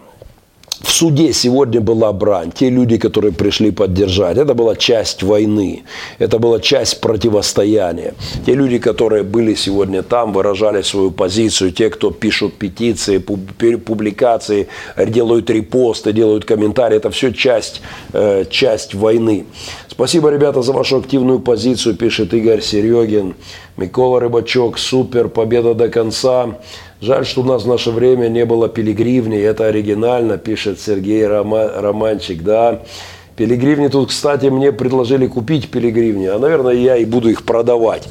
в 0.84 0.91
суде 0.91 1.32
сегодня 1.34 1.80
была 1.80 2.11
брань. 2.11 2.51
Те 2.51 2.70
люди, 2.70 2.97
которые 2.97 3.32
пришли 3.32 3.72
поддержать, 3.72 4.38
это 4.38 4.53
была 4.53 4.76
часть 4.76 5.24
войны, 5.24 5.84
это 6.20 6.39
была 6.39 6.59
часть 6.59 6.99
противостояния. 6.99 8.14
Те 8.45 8.53
люди, 8.53 8.80
которые 8.80 9.24
были 9.24 9.55
сегодня 9.55 10.03
там, 10.03 10.34
выражали 10.34 10.82
свою 10.82 11.11
позицию. 11.11 11.72
Те, 11.72 11.89
кто 11.89 12.11
пишут 12.11 12.55
петиции, 12.55 13.18
публикации, 13.18 14.68
делают 14.97 15.49
репосты, 15.49 16.11
делают 16.11 16.43
комментарии, 16.43 16.97
это 16.97 17.09
все 17.11 17.32
часть, 17.32 17.82
э, 18.11 18.43
часть 18.49 18.93
войны. 18.93 19.45
Спасибо, 19.93 20.31
ребята, 20.31 20.63
за 20.63 20.73
вашу 20.73 20.97
активную 20.97 21.39
позицию, 21.39 21.95
пишет 21.95 22.33
Игорь 22.33 22.61
Серегин. 22.61 23.35
Микола 23.77 24.19
Рыбачок, 24.19 24.79
супер, 24.79 25.27
победа 25.27 25.75
до 25.75 25.87
конца. 25.87 26.57
Жаль, 26.99 27.27
что 27.27 27.41
у 27.41 27.43
нас 27.43 27.61
в 27.61 27.67
наше 27.67 27.91
время 27.91 28.27
не 28.27 28.43
было 28.43 28.69
пилигривни, 28.69 29.37
это 29.37 29.67
оригинально, 29.67 30.39
пишет 30.39 30.79
Сергей 30.79 31.27
Рома, 31.27 31.69
Романчик, 31.75 32.41
да. 32.41 32.81
Пилигривни 33.35 33.87
тут, 33.87 34.09
кстати, 34.09 34.47
мне 34.47 34.71
предложили 34.71 35.27
купить 35.27 35.69
пилигривни, 35.69 36.25
а, 36.25 36.39
наверное, 36.39 36.73
я 36.73 36.97
и 36.97 37.05
буду 37.05 37.29
их 37.29 37.43
продавать 37.43 38.07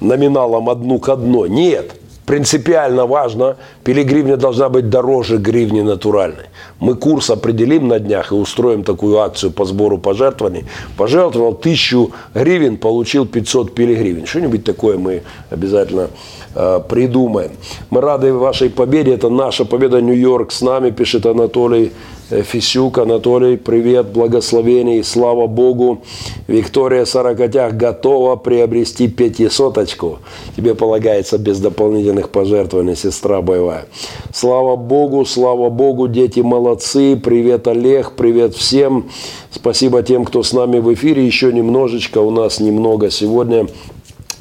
номиналом 0.00 0.68
одну 0.68 0.98
к 0.98 1.08
одной. 1.10 1.48
Нет, 1.48 1.92
принципиально 2.30 3.06
важно, 3.06 3.56
пилигривня 3.82 4.36
должна 4.36 4.68
быть 4.68 4.88
дороже 4.88 5.38
гривни 5.38 5.80
натуральной. 5.80 6.44
Мы 6.78 6.94
курс 6.94 7.28
определим 7.30 7.88
на 7.88 7.98
днях 7.98 8.30
и 8.30 8.34
устроим 8.36 8.84
такую 8.84 9.18
акцию 9.18 9.50
по 9.50 9.64
сбору 9.64 9.98
пожертвований. 9.98 10.64
Пожертвовал 10.96 11.54
тысячу 11.54 12.12
гривен, 12.32 12.76
получил 12.76 13.26
500 13.26 13.74
пилигривен. 13.74 14.26
Что-нибудь 14.26 14.62
такое 14.62 14.96
мы 14.96 15.22
обязательно 15.50 16.08
Э, 16.52 16.80
придумаем. 16.88 17.52
Мы 17.90 18.00
рады 18.00 18.32
вашей 18.32 18.70
победе. 18.70 19.14
Это 19.14 19.28
наша 19.28 19.64
победа. 19.64 20.00
Нью-Йорк 20.00 20.50
с 20.50 20.62
нами, 20.62 20.90
пишет 20.90 21.24
Анатолий 21.26 21.92
э, 22.30 22.42
Фисюк. 22.42 22.98
Анатолий, 22.98 23.56
привет, 23.56 24.08
благословений, 24.08 25.04
слава 25.04 25.46
Богу. 25.46 26.02
Виктория 26.48 27.04
Сорокотях 27.04 27.74
готова 27.74 28.34
приобрести 28.34 29.06
пятисоточку. 29.06 30.18
Тебе 30.56 30.74
полагается 30.74 31.38
без 31.38 31.60
дополнительных 31.60 32.30
пожертвований, 32.30 32.96
сестра 32.96 33.42
боевая. 33.42 33.86
Слава 34.34 34.74
Богу, 34.74 35.24
слава 35.24 35.70
Богу, 35.70 36.08
дети 36.08 36.40
молодцы. 36.40 37.14
Привет, 37.14 37.68
Олег, 37.68 38.12
привет 38.16 38.56
всем. 38.56 39.08
Спасибо 39.52 40.02
тем, 40.02 40.24
кто 40.24 40.42
с 40.42 40.52
нами 40.52 40.80
в 40.80 40.92
эфире. 40.94 41.24
Еще 41.24 41.52
немножечко, 41.52 42.18
у 42.18 42.32
нас 42.32 42.58
немного 42.58 43.08
сегодня 43.10 43.68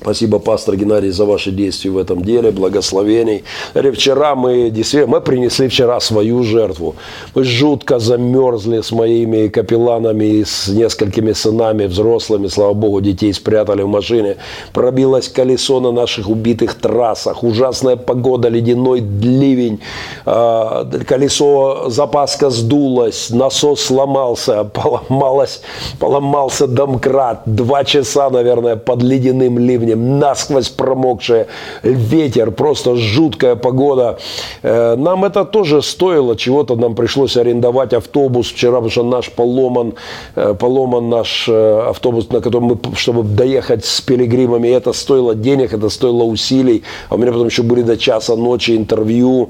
Спасибо, 0.01 0.39
пастор 0.39 0.77
Геннадий, 0.77 1.11
за 1.11 1.25
ваши 1.25 1.51
действия 1.51 1.91
в 1.91 1.97
этом 1.97 2.23
деле, 2.23 2.51
благословений. 2.51 3.43
Вчера 3.73 4.33
мы 4.33 4.69
действительно, 4.69 5.17
мы 5.17 5.21
принесли 5.21 5.67
вчера 5.67 5.99
свою 5.99 6.43
жертву. 6.43 6.95
Мы 7.35 7.43
жутко 7.43 7.99
замерзли 7.99 8.81
с 8.81 8.91
моими 8.93 9.49
капелланами 9.49 10.25
и 10.25 10.45
с 10.45 10.69
несколькими 10.69 11.33
сынами 11.33 11.87
взрослыми, 11.87 12.47
слава 12.47 12.73
богу, 12.73 13.01
детей 13.01 13.33
спрятали 13.33 13.81
в 13.81 13.87
машине. 13.87 14.37
Пробилось 14.73 15.27
колесо 15.27 15.81
на 15.81 15.91
наших 15.91 16.29
убитых 16.29 16.75
трассах, 16.75 17.43
ужасная 17.43 17.97
погода, 17.97 18.47
ледяной 18.47 19.01
ливень, 19.01 19.79
а, 20.25 20.85
колесо 21.07 21.89
запаска 21.89 22.49
сдулось, 22.49 23.31
насос 23.31 23.81
сломался, 23.81 24.63
поломалось, 24.73 25.61
поломался 25.99 26.67
домкрат. 26.67 27.41
Два 27.45 27.83
часа, 27.83 28.29
наверное, 28.29 28.77
под 28.77 29.03
ледяным 29.03 29.59
ливнем 29.59 29.88
ливнем, 29.89 30.19
насквозь 30.19 30.69
промокшая, 30.69 31.47
ветер, 31.83 32.51
просто 32.51 32.95
жуткая 32.95 33.55
погода. 33.55 34.17
Э, 34.63 34.95
нам 34.95 35.25
это 35.25 35.45
тоже 35.45 35.81
стоило 35.81 36.35
чего-то, 36.35 36.75
нам 36.75 36.95
пришлось 36.95 37.37
арендовать 37.37 37.93
автобус 37.93 38.47
вчера, 38.47 38.73
потому 38.73 38.89
что 38.89 39.03
наш 39.03 39.29
поломан, 39.31 39.93
э, 40.35 40.53
поломан 40.53 41.09
наш 41.09 41.47
э, 41.49 41.89
автобус, 41.89 42.29
на 42.29 42.41
котором 42.41 42.63
мы, 42.63 42.77
чтобы 42.95 43.23
доехать 43.23 43.85
с 43.85 44.01
пилигримами, 44.01 44.67
это 44.67 44.93
стоило 44.93 45.35
денег, 45.35 45.73
это 45.73 45.89
стоило 45.89 46.23
усилий, 46.23 46.83
а 47.09 47.15
у 47.15 47.17
меня 47.17 47.31
потом 47.31 47.47
еще 47.47 47.63
были 47.63 47.81
до 47.81 47.97
часа 47.97 48.35
ночи 48.35 48.75
интервью. 48.75 49.49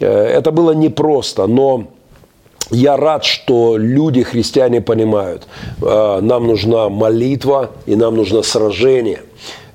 Это 0.00 0.50
было 0.50 0.72
непросто, 0.74 1.46
но 1.46 1.84
я 2.70 2.96
рад, 2.96 3.24
что 3.24 3.76
люди, 3.76 4.22
христиане, 4.22 4.80
понимают, 4.80 5.46
нам 5.80 6.46
нужна 6.46 6.88
молитва 6.88 7.70
и 7.86 7.96
нам 7.96 8.16
нужно 8.16 8.42
сражение. 8.42 9.20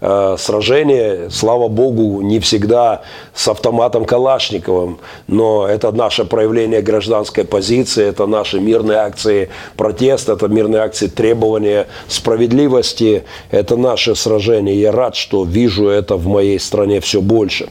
Э, 0.02 0.36
сражение, 0.38 1.30
слава 1.32 1.68
богу, 1.68 2.22
не 2.22 2.40
всегда 2.40 3.02
с 3.34 3.48
автоматом 3.48 4.06
Калашниковым, 4.06 5.00
но 5.28 5.68
это 5.68 5.92
наше 5.92 6.26
проявление 6.26 6.82
гражданской 6.82 7.44
позиции, 7.44 8.06
это 8.06 8.28
наши 8.28 8.60
мирные 8.60 9.00
акции 9.00 9.50
протеста, 9.78 10.34
это 10.34 10.48
мирные 10.48 10.82
акции 10.82 11.08
требования 11.08 11.88
справедливости, 12.08 13.24
это 13.50 13.78
наше 13.78 14.16
сражение. 14.16 14.80
Я 14.80 14.92
рад, 14.92 15.16
что 15.16 15.44
вижу 15.44 15.88
это 15.88 16.18
в 16.18 16.28
моей 16.28 16.60
стране 16.60 17.00
все 17.00 17.22
больше. 17.22 17.70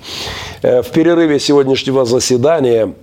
Э, 0.62 0.82
в 0.82 0.88
перерыве 0.88 1.38
сегодняшнего 1.38 2.04
заседания 2.04 2.94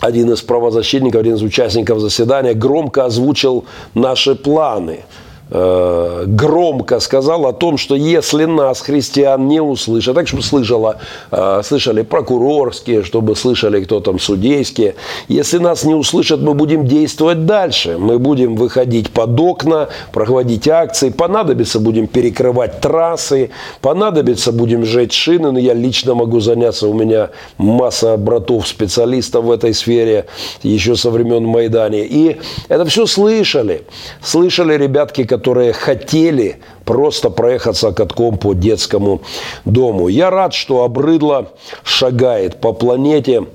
один 0.00 0.32
из 0.32 0.42
правозащитников, 0.42 1.20
один 1.20 1.34
из 1.34 1.42
участников 1.42 2.00
заседания 2.00 2.54
громко 2.54 3.04
озвучил 3.04 3.64
наши 3.94 4.34
планы– 4.34 5.00
Э, 5.52 6.24
громко 6.28 7.00
сказал 7.00 7.46
о 7.46 7.52
том, 7.52 7.76
что 7.76 7.96
если 7.96 8.44
нас, 8.44 8.80
христиан, 8.80 9.48
не 9.48 9.60
услышат, 9.60 10.14
так 10.14 10.28
чтобы 10.28 10.44
слышала, 10.44 10.98
э, 11.32 11.62
слышали 11.64 12.02
прокурорские, 12.02 13.02
чтобы 13.02 13.34
слышали 13.34 13.82
кто 13.82 13.98
там 13.98 14.20
судейские, 14.20 14.94
если 15.26 15.58
нас 15.58 15.84
не 15.84 15.94
услышат, 15.94 16.40
мы 16.40 16.54
будем 16.54 16.86
действовать 16.86 17.46
дальше. 17.46 17.96
Мы 17.98 18.20
будем 18.20 18.54
выходить 18.54 19.10
под 19.10 19.38
окна, 19.40 19.88
проводить 20.12 20.68
акции, 20.68 21.10
понадобится 21.10 21.80
будем 21.80 22.06
перекрывать 22.06 22.80
трассы, 22.80 23.50
понадобится 23.80 24.52
будем 24.52 24.84
сжечь 24.84 25.14
шины, 25.14 25.50
но 25.50 25.58
я 25.58 25.74
лично 25.74 26.14
могу 26.14 26.38
заняться, 26.38 26.86
у 26.86 26.94
меня 26.94 27.30
масса 27.58 28.16
братов, 28.16 28.68
специалистов 28.68 29.46
в 29.46 29.50
этой 29.50 29.74
сфере, 29.74 30.26
еще 30.62 30.94
со 30.94 31.10
времен 31.10 31.44
Майдане. 31.44 32.06
И 32.06 32.36
это 32.68 32.84
все 32.84 33.06
слышали. 33.06 33.82
Слышали 34.22 34.76
ребятки, 34.76 35.24
которые 35.24 35.39
которые 35.40 35.72
хотели 35.72 36.58
просто 36.84 37.30
проехаться 37.30 37.92
катком 37.92 38.36
по 38.36 38.52
детскому 38.52 39.22
дому. 39.64 40.08
Я 40.08 40.28
рад, 40.28 40.52
что 40.52 40.84
Обрыдло 40.84 41.52
шагает 41.82 42.60
по 42.60 42.74
планете– 42.74 43.46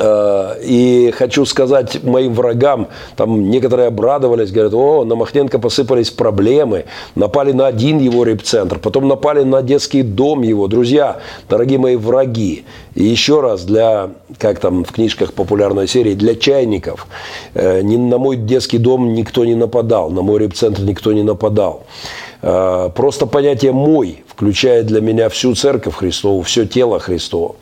и 0.00 1.12
хочу 1.16 1.44
сказать 1.44 2.04
моим 2.04 2.34
врагам, 2.34 2.88
там 3.16 3.50
некоторые 3.50 3.88
обрадовались, 3.88 4.52
говорят, 4.52 4.74
о, 4.74 5.04
на 5.04 5.14
Махненко 5.16 5.58
посыпались 5.58 6.10
проблемы, 6.10 6.84
напали 7.14 7.52
на 7.52 7.66
один 7.66 7.98
его 7.98 8.24
репцентр, 8.24 8.78
потом 8.78 9.08
напали 9.08 9.42
на 9.44 9.62
детский 9.62 10.02
дом 10.02 10.42
его. 10.42 10.68
Друзья, 10.68 11.18
дорогие 11.48 11.78
мои 11.78 11.96
враги, 11.96 12.64
и 12.94 13.04
еще 13.04 13.40
раз 13.40 13.64
для, 13.64 14.10
как 14.38 14.60
там 14.60 14.84
в 14.84 14.92
книжках 14.92 15.32
популярной 15.32 15.88
серии, 15.88 16.14
для 16.14 16.34
чайников, 16.34 17.06
э, 17.54 17.82
на 17.82 18.18
мой 18.18 18.36
детский 18.36 18.78
дом 18.78 19.14
никто 19.14 19.44
не 19.44 19.54
нападал, 19.54 20.10
на 20.10 20.22
мой 20.22 20.40
репцентр 20.40 20.82
никто 20.82 21.12
не 21.12 21.22
нападал. 21.22 21.84
Э, 22.42 22.90
просто 22.94 23.26
понятие 23.26 23.72
«мой» 23.72 24.22
включая 24.38 24.84
для 24.84 25.00
меня 25.00 25.28
всю 25.28 25.56
церковь 25.56 25.96
Христову, 25.96 26.42
все 26.42 26.64
тело 26.64 27.00
Христово. 27.00 27.56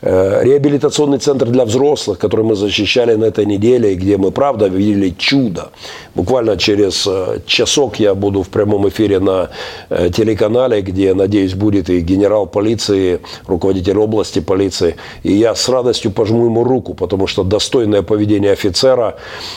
Э, 0.00 0.44
реабилитационный 0.44 1.18
центр 1.18 1.46
для 1.46 1.64
взрослых, 1.64 2.18
который 2.18 2.44
мы 2.44 2.54
защищали 2.54 3.16
на 3.16 3.24
этой 3.24 3.46
неделе, 3.46 3.92
и 3.92 3.96
где 3.96 4.16
мы, 4.16 4.30
правда, 4.30 4.68
видели 4.68 5.10
чудо. 5.18 5.72
Буквально 6.14 6.56
через 6.56 7.04
э, 7.08 7.40
часок 7.46 7.98
я 7.98 8.14
буду 8.14 8.44
в 8.44 8.48
прямом 8.48 8.88
эфире 8.88 9.18
на 9.18 9.50
э, 9.88 10.10
телеканале, 10.10 10.82
где, 10.82 11.14
надеюсь, 11.14 11.54
будет 11.54 11.90
и 11.90 11.98
генерал 11.98 12.46
полиции, 12.46 13.18
руководитель 13.48 13.98
области 13.98 14.38
полиции. 14.38 14.94
И 15.24 15.32
я 15.32 15.56
с 15.56 15.68
радостью 15.68 16.12
пожму 16.12 16.44
ему 16.44 16.62
руку, 16.62 16.94
потому 16.94 17.26
что 17.26 17.42
достойное 17.42 18.02
поведение 18.02 18.52
офицера, 18.52 19.16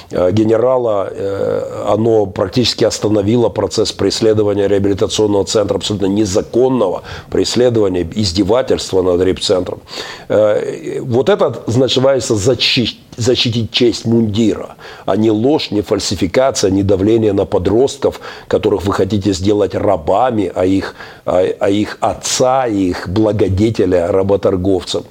генерала, 0.09 1.11
оно 1.87 2.25
практически 2.25 2.83
остановило 2.83 3.49
процесс 3.49 3.91
преследования 3.91 4.67
реабилитационного 4.67 5.45
центра, 5.45 5.77
абсолютно 5.77 6.07
незаконного 6.63 7.03
преследования, 7.29 8.07
издевательства 8.15 9.01
над 9.01 9.21
репцентром. 9.21 9.81
Э, 10.29 10.99
вот 11.01 11.29
это 11.29 11.63
называется 11.67 12.35
защитить, 12.35 12.99
защитить 13.17 13.71
честь 13.71 14.05
мундира, 14.05 14.75
а 15.05 15.15
не 15.15 15.31
ложь, 15.31 15.71
не 15.71 15.81
фальсификация, 15.81 16.71
не 16.71 16.83
давление 16.83 17.33
на 17.33 17.45
подростков, 17.45 18.19
которых 18.47 18.83
вы 18.83 18.93
хотите 18.93 19.33
сделать 19.33 19.75
рабами, 19.75 20.51
а 20.53 20.65
их, 20.65 20.95
а, 21.25 21.45
а 21.59 21.69
их 21.69 21.97
отца, 22.01 22.67
их 22.67 23.09
благодетеля 23.09 24.11
работорговцем. 24.11 25.03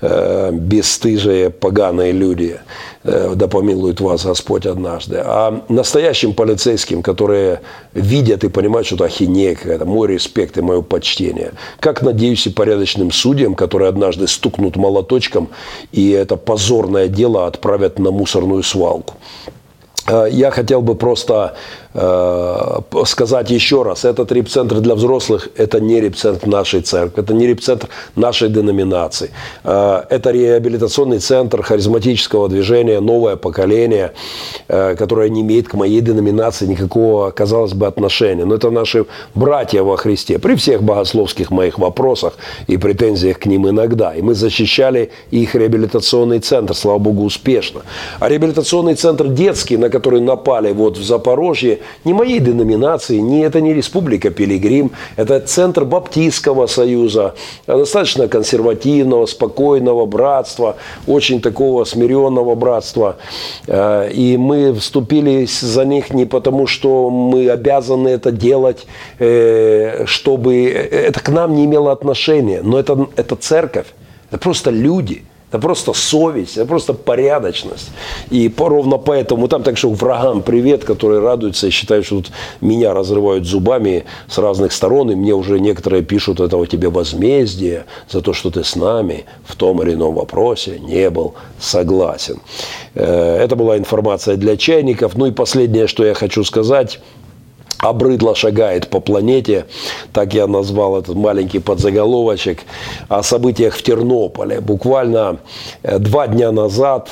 Э, 0.00 0.50
бесстыжие 0.52 1.50
поганые 1.50 2.12
люди, 2.12 2.60
э, 3.02 3.32
да 3.34 3.48
помилует 3.48 4.00
вас 4.00 4.24
Господь 4.24 4.64
однажды. 4.64 5.20
А 5.24 5.64
настоящим 5.68 6.34
полицейским, 6.34 7.02
которые 7.02 7.62
видят 7.94 8.44
и 8.44 8.48
понимают, 8.48 8.86
что 8.86 8.94
это 8.94 9.06
ахинея 9.06 9.56
какая-то, 9.56 9.86
мой 9.86 10.06
респект 10.06 10.56
и 10.56 10.60
мое 10.60 10.82
почтение. 10.82 11.50
Как, 11.80 12.02
надеюсь, 12.02 12.46
и 12.46 12.50
порядочным 12.50 13.10
судьям, 13.10 13.56
которые 13.56 13.88
однажды 13.88 14.28
стукнут 14.28 14.76
молоточком 14.76 15.48
и 15.90 16.10
это 16.10 16.36
позорное 16.36 17.08
дело 17.08 17.37
отправят 17.46 17.98
на 17.98 18.10
мусорную 18.10 18.62
свалку. 18.62 19.14
Э, 20.08 20.26
я 20.30 20.50
хотел 20.50 20.82
бы 20.82 20.94
просто 20.94 21.54
сказать 21.94 23.50
еще 23.50 23.82
раз, 23.82 24.04
этот 24.04 24.32
репцентр 24.32 24.80
для 24.80 24.94
взрослых– 24.94 25.48
это 25.56 25.80
не 25.80 26.00
репцентр 26.00 26.46
нашей 26.46 26.80
церкви, 26.80 27.22
это 27.22 27.34
не 27.34 27.46
репцентр 27.46 27.88
нашей 28.16 28.48
деноминации. 28.48 29.30
Э, 29.64 30.02
это 30.10 30.30
реабилитационный 30.30 31.18
центр 31.18 31.62
харизматического 31.62 32.48
движения 32.48 33.00
«Новое 33.00 33.36
поколение», 33.36 34.12
э, 34.68 34.96
которое 34.96 35.28
не 35.30 35.40
имеет 35.40 35.68
к 35.68 35.74
моей 35.74 36.00
деноминации 36.00 36.66
никакого, 36.66 37.30
казалось 37.30 37.72
бы, 37.72 37.86
отношения. 37.86 38.44
Но 38.44 38.54
это 38.54 38.70
наши 38.70 39.06
братья 39.34 39.82
во 39.82 39.96
Христе 39.96 40.38
при 40.38 40.54
всех 40.54 40.82
богословских 40.82 41.50
моих 41.50 41.78
вопросах 41.78 42.34
и 42.66 42.76
претензиях 42.76 43.38
к 43.38 43.46
ним 43.46 43.68
иногда. 43.68 44.14
И 44.14 44.22
мы 44.22 44.34
защищали 44.34 45.10
их 45.30 45.54
реабилитационный 45.54 46.40
центр, 46.40 46.74
слава 46.74 46.98
Богу, 46.98 47.24
успешно. 47.24 47.82
А 48.20 48.28
реабилитационный 48.28 48.94
центр 48.94 49.28
детский, 49.28 49.76
на 49.76 49.90
который 49.90 50.20
напали 50.20 50.72
вот 50.72 50.98
в 50.98 51.04
Запорожье, 51.04 51.77
ни 52.04 52.12
моей 52.12 52.40
деноминации, 52.40 53.18
ни 53.18 53.44
это 53.44 53.60
не 53.60 53.74
Республика 53.74 54.30
Пилигрим, 54.30 54.92
это 55.16 55.40
центр 55.40 55.84
Баптистского 55.84 56.66
союза, 56.66 57.34
достаточно 57.66 58.28
консервативного, 58.28 59.26
спокойного 59.26 60.06
братства, 60.06 60.76
очень 61.06 61.40
такого 61.40 61.84
смиренного 61.84 62.54
братства. 62.54 63.16
Э, 63.66 64.10
и 64.10 64.36
мы 64.36 64.74
вступили 64.74 65.46
за 65.46 65.84
них 65.84 66.10
не 66.10 66.26
потому, 66.26 66.66
что 66.66 67.10
мы 67.10 67.48
обязаны 67.48 68.08
это 68.08 68.32
делать, 68.32 68.86
э, 69.18 70.04
чтобы 70.06 70.66
это 70.68 71.20
к 71.20 71.28
нам 71.28 71.54
не 71.54 71.64
имело 71.64 71.92
отношения, 71.92 72.60
но 72.62 72.78
это, 72.78 73.08
это 73.16 73.36
церковь, 73.36 73.86
это 74.30 74.38
просто 74.38 74.70
люди– 74.70 75.24
это 75.50 75.58
просто 75.58 75.94
совесть, 75.94 76.58
это 76.58 76.66
просто 76.66 76.92
порядочность. 76.92 77.90
И 78.30 78.52
ровно 78.58 78.98
поэтому 78.98 79.48
там 79.48 79.62
так 79.62 79.78
что 79.78 79.90
врагам 79.90 80.42
привет, 80.42 80.84
которые 80.84 81.20
радуются 81.20 81.68
и 81.68 81.70
считают, 81.70 82.04
что 82.04 82.16
тут 82.16 82.32
меня 82.60 82.92
разрывают 82.92 83.46
зубами 83.46 84.04
с 84.28 84.36
разных 84.38 84.72
сторон, 84.72 85.10
и 85.10 85.14
мне 85.14 85.34
уже 85.34 85.58
некоторые 85.58 86.02
пишут, 86.02 86.40
это 86.40 86.56
у 86.58 86.66
тебя 86.66 86.90
возмездие 86.90 87.86
за 88.10 88.20
то, 88.20 88.34
что 88.34 88.50
ты 88.50 88.62
с 88.62 88.76
нами 88.76 89.24
в 89.46 89.56
том 89.56 89.82
или 89.82 89.94
ином 89.94 90.14
вопросе 90.14 90.78
не 90.80 91.08
был 91.08 91.34
согласен. 91.58 92.40
Э, 92.94 93.36
это 93.36 93.56
была 93.56 93.78
информация 93.78 94.36
для 94.36 94.56
чайников. 94.56 95.16
Ну 95.16 95.26
и 95.26 95.32
последнее, 95.32 95.86
что 95.86 96.04
я 96.04 96.14
хочу 96.14 96.44
сказать– 96.44 97.00
обрыдло 97.78 98.34
шагает 98.34 98.88
по 98.88 99.00
планете, 99.00 99.66
так 100.12 100.34
я 100.34 100.46
назвал 100.46 100.98
этот 100.98 101.14
маленький 101.14 101.58
подзаголовочек, 101.58 102.60
о 103.08 103.22
событиях 103.22 103.74
в 103.74 103.82
Тернополе. 103.82 104.60
Буквально 104.60 105.38
э, 105.82 105.98
два 105.98 106.26
дня 106.26 106.52
назад 106.52 107.08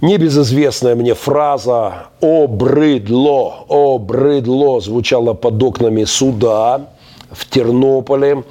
небезызвестная 0.00 0.94
мне 0.94 1.14
фраза 1.14 2.06
«обрыдло», 2.20 3.64
«обрыдло» 3.68 4.80
звучала 4.80 5.34
под 5.34 5.62
окнами 5.62 6.04
суда 6.04 6.88
в 7.34 7.48
Тернополе, 7.48 8.44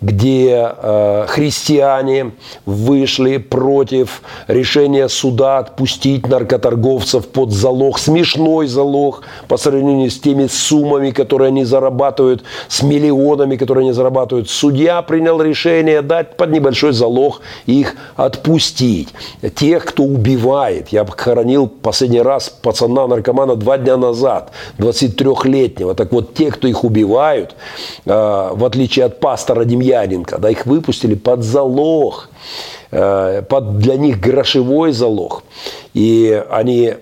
где 0.00 0.72
э, 0.76 1.26
христиане 1.28 2.32
вышли 2.66 3.36
против 3.36 4.22
решения 4.48 5.08
суда 5.08 5.58
отпустить 5.58 6.26
наркоторговцев 6.26 7.28
под 7.28 7.52
залог, 7.52 7.98
смешной 7.98 8.66
залог 8.66 9.22
по 9.48 9.56
сравнению 9.56 10.10
с 10.10 10.18
теми 10.18 10.46
суммами, 10.46 11.10
которые 11.10 11.48
они 11.48 11.64
зарабатывают, 11.64 12.42
с 12.68 12.82
миллионами, 12.82 13.56
которые 13.56 13.82
они 13.84 13.92
зарабатывают. 13.92 14.48
Судья 14.50 15.02
принял 15.02 15.40
решение 15.40 16.02
дать 16.02 16.36
под 16.36 16.50
небольшой 16.50 16.92
залог 16.92 17.40
их 17.66 17.94
отпустить. 18.16 19.08
Тех, 19.54 19.84
кто 19.84 20.04
убивает. 20.04 20.88
Я 20.88 21.04
хоронил 21.04 21.68
последний 21.68 22.22
раз 22.22 22.50
пацана-наркомана 22.62 23.56
два 23.56 23.78
дня 23.78 23.96
назад, 23.96 24.50
23-летнего. 24.78 25.94
Так 25.94 26.12
вот, 26.12 26.34
те, 26.34 26.50
кто 26.50 26.68
их 26.68 26.84
убивают, 26.84 27.54
э, 28.06 28.29
в 28.52 28.64
отличие 28.64 29.04
от 29.04 29.20
пастора 29.20 29.64
Демьяненко, 29.64 30.38
да, 30.38 30.50
их 30.50 30.66
выпустили 30.66 31.14
под 31.14 31.42
залог, 31.42 32.30
э, 32.90 33.42
под 33.48 33.78
для 33.78 33.96
них 33.96 34.20
грошевой 34.20 34.92
залог. 34.92 35.42
И 35.94 36.42
они 36.50 36.94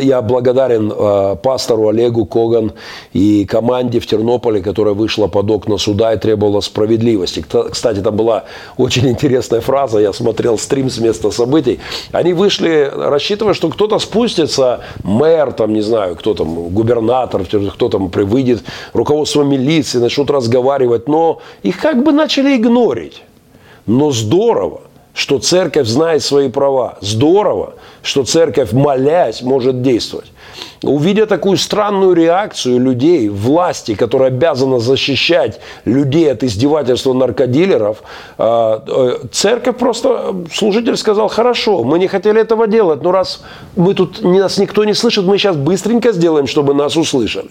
я 0.00 0.22
благодарен 0.22 0.92
э, 0.94 1.36
пастору 1.42 1.88
Олегу 1.88 2.26
Коган 2.26 2.72
и 3.12 3.44
команде 3.44 4.00
в 4.00 4.06
Тернополе, 4.06 4.62
которая 4.62 4.94
вышла 4.94 5.26
под 5.26 5.50
окна 5.50 5.78
суда 5.78 6.12
и 6.14 6.18
требовала 6.18 6.60
справедливости. 6.60 7.44
Кстати, 7.70 8.00
там 8.00 8.16
была 8.16 8.44
очень 8.76 9.08
интересная 9.08 9.60
фраза, 9.60 9.98
я 9.98 10.12
смотрел 10.12 10.58
стрим 10.58 10.90
с 10.90 10.98
места 10.98 11.30
событий. 11.30 11.80
Они 12.12 12.32
вышли, 12.32 12.90
рассчитывая, 12.94 13.54
что 13.54 13.68
кто-то 13.68 13.98
спустится, 13.98 14.80
мэр, 15.02 15.52
там, 15.52 15.72
не 15.72 15.82
знаю, 15.82 16.16
кто 16.16 16.34
там, 16.34 16.68
губернатор, 16.68 17.44
кто 17.44 17.88
там 17.88 18.08
выйдет, 18.08 18.62
руководство 18.92 19.42
милиции, 19.42 19.98
начнут 19.98 20.30
разговаривать, 20.30 21.08
но 21.08 21.40
их 21.62 21.80
как 21.80 22.02
бы 22.02 22.12
начали 22.12 22.56
игнорить. 22.56 23.22
Но 23.86 24.10
здорово, 24.10 24.82
что 25.18 25.40
церковь 25.40 25.88
знает 25.88 26.22
свои 26.22 26.48
права. 26.48 26.96
Здорово, 27.00 27.74
что 28.02 28.22
церковь, 28.22 28.70
молясь, 28.70 29.42
может 29.42 29.82
действовать. 29.82 30.30
Увидя 30.82 31.26
такую 31.26 31.56
странную 31.56 32.14
реакцию 32.14 32.78
людей, 32.78 33.28
власти, 33.28 33.94
которая 33.94 34.28
обязана 34.28 34.78
защищать 34.78 35.60
людей 35.84 36.30
от 36.30 36.44
издевательства 36.44 37.12
наркодилеров, 37.12 38.02
а, 38.38 38.84
э, 38.86 39.26
церковь 39.32 39.76
просто, 39.76 40.36
служитель 40.52 40.96
сказал, 40.96 41.28
хорошо, 41.28 41.82
мы 41.82 41.98
не 41.98 42.06
хотели 42.06 42.40
этого 42.40 42.68
делать, 42.68 43.02
но 43.02 43.10
раз 43.10 43.42
мы 43.76 43.94
тут, 43.94 44.22
нас 44.22 44.58
никто 44.58 44.84
не 44.84 44.94
слышит, 44.94 45.24
мы 45.24 45.36
сейчас 45.38 45.56
быстренько 45.56 46.12
сделаем, 46.12 46.46
чтобы 46.46 46.74
нас 46.74 46.96
услышали. 46.96 47.50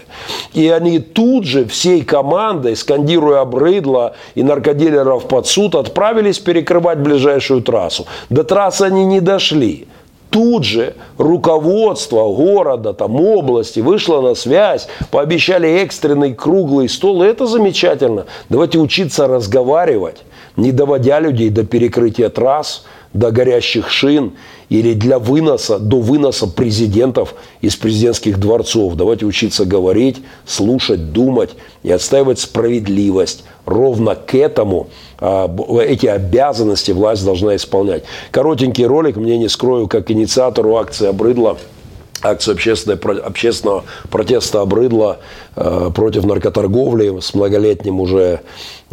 И 0.54 0.70
они 0.70 1.00
тут 1.00 1.46
же 1.46 1.66
всей 1.66 2.04
командой, 2.04 2.76
скандируя 2.76 3.42
обрыдло 3.42 4.16
и 4.36 4.44
наркодилеров 4.44 5.28
под 5.28 5.48
суд, 5.48 5.76
отправились 5.76 6.40
перекрывать 6.40 7.00
ближайшую 7.00 7.62
трассу. 7.62 8.08
До 8.30 8.44
трассы 8.44 8.84
они 8.84 9.06
не 9.06 9.20
дошли 9.20 9.88
тут 10.30 10.64
же 10.64 10.96
руководство 11.18 12.28
города, 12.34 12.94
там, 12.94 13.20
области 13.20 13.80
вышло 13.80 14.22
на 14.22 14.36
связь, 14.36 14.88
пообещали 15.12 15.68
экстренный 15.82 16.34
круглый 16.34 16.90
стол, 16.90 17.24
и 17.24 17.28
это 17.28 17.46
замечательно. 17.46 18.26
Давайте 18.50 18.80
учиться 18.80 19.28
разговаривать, 19.28 20.24
не 20.56 20.72
доводя 20.72 21.20
людей 21.20 21.50
до 21.50 21.64
перекрытия 21.64 22.30
трасс, 22.30 22.86
до 23.14 23.32
горящих 23.32 23.90
шин 23.90 24.34
или 24.70 24.94
для 24.94 25.20
выноса, 25.20 25.80
до 25.80 26.00
выноса 26.00 26.48
президентов 26.48 27.36
из 27.62 27.76
президентских 27.76 28.40
дворцов. 28.40 28.96
Давайте 28.96 29.26
учиться 29.26 29.66
говорить, 29.66 30.18
слушать, 30.46 31.12
думать 31.14 31.52
и 31.84 31.92
отстаивать 31.92 32.40
справедливость. 32.40 33.44
Ровно 33.66 34.16
к 34.16 34.36
этому 34.36 34.88
а, 35.20 35.50
эти 35.82 36.08
обязанности 36.08 36.92
власть 36.92 37.24
должна 37.24 37.56
исполнять. 37.56 38.04
Коротенький 38.32 38.86
ролик, 38.86 39.16
мне 39.16 39.38
не 39.38 39.48
скрою, 39.48 39.88
как 39.88 40.12
инициатору 40.12 40.76
акции 40.76 41.08
«Обрыдло», 41.08 41.58
акцию 42.22 42.54
общественного, 42.54 43.20
общественного 43.20 43.84
протеста 44.10 44.62
обрыдла 44.62 45.20
э, 45.56 45.92
против 45.94 46.26
наркоторговли 46.26 47.20
с 47.20 47.34
многолетним 47.34 48.00
уже 48.02 48.42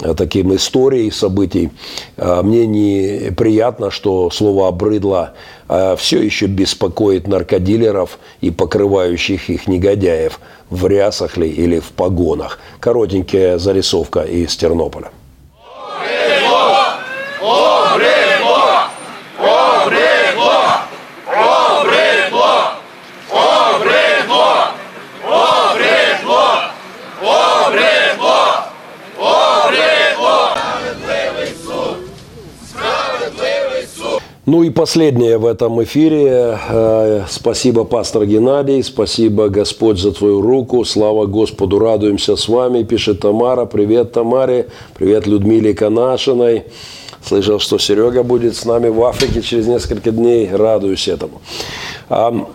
э, 0.03 0.15
таким 0.15 0.55
историей 0.55 1.11
событий. 1.11 1.71
Э, 2.17 2.43
мне 2.43 2.67
неприятно, 2.67 3.91
что 3.91 4.31
слово 4.31 4.69
«обрыдло» 4.69 5.35
все 5.69 6.23
еще 6.23 6.47
беспокоит 6.47 7.27
наркодилеров 7.27 8.19
и 8.41 8.51
покрывающих 8.51 9.51
их 9.51 9.67
негодяев 9.67 10.41
в 10.71 10.87
рясах 10.87 11.37
ли 11.37 11.49
или 11.49 11.79
в 11.79 11.93
погонах. 11.93 12.59
Коротенькая 12.81 13.59
зарисовка 13.59 14.21
из 14.21 14.57
Тернополя. 14.57 15.11
Ну 34.47 34.63
и 34.63 34.69
последнее 34.69 35.39
в 35.39 35.47
этом 35.47 35.83
эфире. 35.85 36.59
Э, 36.69 37.25
спасибо, 37.31 37.85
пастор 37.85 38.27
Геннадий, 38.27 38.83
спасибо, 38.83 39.49
Господь, 39.49 39.99
за 39.99 40.13
твою 40.13 40.43
руку. 40.43 40.85
Слава 40.85 41.25
Господу, 41.25 41.79
радуемся 41.79 42.37
с 42.37 42.47
вами, 42.47 42.83
пишет 42.83 43.21
Тамара. 43.21 43.65
Привет, 43.65 44.13
Тамаре. 44.13 44.67
Привет, 44.99 45.27
Людмиле 45.27 45.73
Канашиной. 45.73 46.65
Слышал, 47.25 47.59
что 47.59 47.79
Серега 47.79 48.23
будет 48.23 48.55
с 48.55 48.67
нами 48.67 48.89
в 48.89 49.03
Африке 49.05 49.41
через 49.41 49.67
несколько 49.67 50.11
дней. 50.11 50.51
Радуюсь 50.53 51.09
этому. 51.09 51.41
А, 52.11 52.47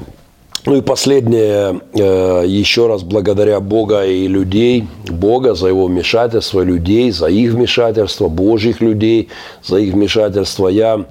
ну 0.67 0.75
и 0.75 0.81
последнее, 0.81 1.81
э, 1.95 2.43
еще 2.45 2.85
раз 2.85 3.01
благодаря 3.01 3.59
Бога 3.59 4.05
и 4.05 4.27
людей, 4.27 4.87
Бога 5.07 5.55
за 5.55 5.69
его 5.69 5.87
вмешательство, 5.87 6.61
людей, 6.61 7.09
за 7.09 7.29
их 7.29 7.53
вмешательство, 7.53 8.27
Божьих 8.27 8.79
людей, 8.79 9.29
за 9.63 9.77
их 9.77 9.95
вмешательство. 9.95 10.67
Я 10.67 11.07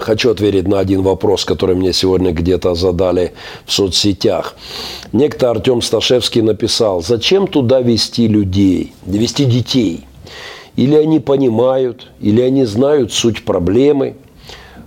хочу 0.00 0.30
ответить 0.30 0.68
на 0.68 0.78
один 0.80 1.02
вопрос, 1.02 1.44
который 1.44 1.76
мне 1.76 1.92
сегодня 1.92 2.32
где-то 2.32 2.74
задали 2.74 3.32
в 3.66 3.72
соцсетях. 3.72 4.54
Некто 5.12 5.50
Артем 5.50 5.82
Сташевский 5.82 6.42
написал, 6.42 7.02
зачем 7.02 7.46
туда 7.46 7.80
вести 7.80 8.28
людей, 8.28 8.92
вести 9.06 9.44
детей? 9.44 10.06
Или 10.76 10.94
они 10.94 11.20
понимают, 11.20 12.08
или 12.20 12.40
они 12.40 12.64
знают 12.64 13.12
суть 13.12 13.44
проблемы. 13.44 14.16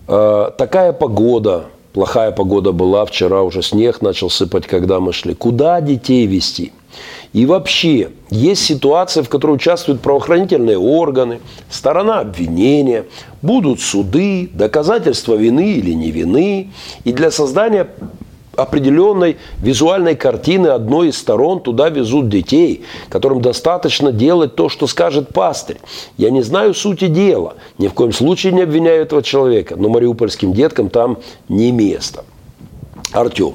Э, 0.07 0.49
такая 0.57 0.93
погода, 0.93 1.65
плохая 1.93 2.31
погода 2.31 2.71
была, 2.71 3.05
вчера 3.05 3.43
уже 3.43 3.61
снег 3.61 4.01
начал 4.01 4.29
сыпать, 4.29 4.65
когда 4.67 4.99
мы 4.99 5.13
шли. 5.13 5.34
Куда 5.34 5.81
детей 5.81 6.25
вести? 6.25 6.71
И 7.34 7.47
вообще, 7.47 8.11
есть 8.29 8.63
ситуации, 8.63 9.23
в 9.23 9.29
которой 9.29 9.55
участвуют 9.55 10.01
правоохранительные 10.01 10.77
органы, 10.77 11.39
сторона 11.69 12.19
обвинения, 12.19 13.05
будут 13.41 13.81
суды, 13.81 14.49
доказательства 14.53 15.34
вины 15.34 15.73
или 15.73 15.93
не 15.93 16.11
вины. 16.11 16.71
И 17.03 17.11
для 17.11 17.31
создания 17.31 17.88
определенной 18.55 19.38
визуальной 19.57 20.15
картины 20.15 20.67
одной 20.67 21.09
из 21.09 21.17
сторон 21.17 21.59
туда 21.59 21.89
везут 21.89 22.29
детей, 22.29 22.86
которым 23.09 23.41
достаточно 23.41 24.11
делать 24.11 24.55
то, 24.55 24.69
что 24.69 24.86
скажет 24.86 25.29
пастырь. 25.29 25.77
Я 26.17 26.29
не 26.29 26.43
знаю 26.43 26.75
сути 26.75 27.07
дела, 27.07 27.55
ни 27.79 27.88
в 27.88 27.93
коем 27.93 28.13
случае 28.13 28.53
не 28.53 28.61
обвиняю 28.61 29.01
этого 29.01 29.23
человека, 29.23 29.75
но 29.75 29.89
мариупольским 29.89 30.53
деткам 30.53 30.89
там 30.89 31.17
не 31.49 31.71
место. 31.71 32.25
Артем, 33.11 33.53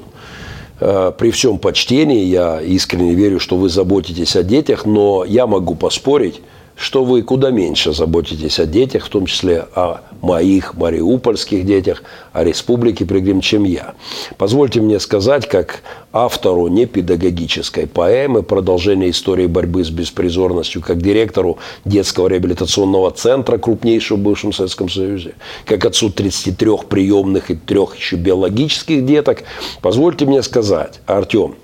при 0.79 1.31
всем 1.31 1.57
почтении, 1.57 2.23
я 2.25 2.61
искренне 2.61 3.13
верю, 3.13 3.39
что 3.39 3.57
вы 3.57 3.69
заботитесь 3.69 4.35
о 4.35 4.43
детях, 4.43 4.85
но 4.85 5.25
я 5.25 5.45
могу 5.45 5.75
поспорить, 5.75 6.41
что 6.79 7.03
вы 7.03 7.23
куда 7.23 7.51
меньше 7.51 7.91
заботитесь 7.91 8.57
о 8.57 8.65
детях, 8.65 9.05
в 9.05 9.09
том 9.09 9.25
числе 9.25 9.67
о 9.75 9.99
моих 10.21 10.75
мариупольских 10.75 11.65
детях, 11.65 12.03
о 12.31 12.45
республике 12.45 13.05
Пригрим, 13.05 13.41
чем 13.41 13.65
я. 13.65 13.95
Позвольте 14.37 14.79
мне 14.79 14.99
сказать, 15.01 15.47
как 15.47 15.81
автору 16.13 16.67
непедагогической 16.67 17.85
поэмы 17.85 18.43
«Продолжение 18.43 19.09
истории 19.09 19.47
борьбы 19.47 19.83
с 19.83 19.89
беспризорностью», 19.89 20.81
как 20.81 21.01
директору 21.01 21.57
детского 21.83 22.27
реабилитационного 22.27 23.11
центра, 23.11 23.57
крупнейшего 23.57 24.17
в 24.17 24.21
бывшем 24.21 24.53
Советском 24.53 24.89
Союзе, 24.89 25.35
как 25.65 25.83
отцу 25.83 26.09
33 26.09 26.69
приемных 26.87 27.51
и 27.51 27.55
трех 27.55 27.97
еще 27.97 28.15
биологических 28.15 29.05
деток, 29.05 29.43
позвольте 29.81 30.25
мне 30.25 30.41
сказать, 30.43 31.01
Артем, 31.05 31.55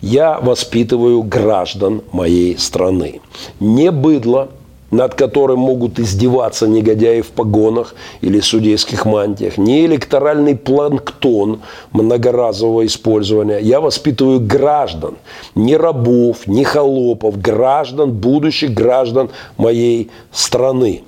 я 0.00 0.38
воспитываю 0.40 1.24
граждан 1.24 2.02
моей 2.12 2.56
страны. 2.56 3.20
Не 3.58 3.90
быдло, 3.90 4.50
над 4.90 5.14
которым 5.14 5.60
могут 5.60 5.98
издеваться 5.98 6.66
негодяи 6.66 7.20
в 7.20 7.28
погонах 7.28 7.94
или 8.20 8.40
судейских 8.40 9.04
мантиях, 9.04 9.58
не 9.58 9.86
электоральный 9.86 10.56
планктон 10.56 11.60
многоразового 11.92 12.86
использования. 12.86 13.58
Я 13.58 13.80
воспитываю 13.80 14.40
граждан, 14.40 15.16
не 15.54 15.76
рабов, 15.76 16.46
не 16.46 16.64
холопов, 16.64 17.40
граждан, 17.40 18.12
будущих 18.12 18.72
граждан 18.72 19.30
моей 19.56 20.10
страны 20.32 21.02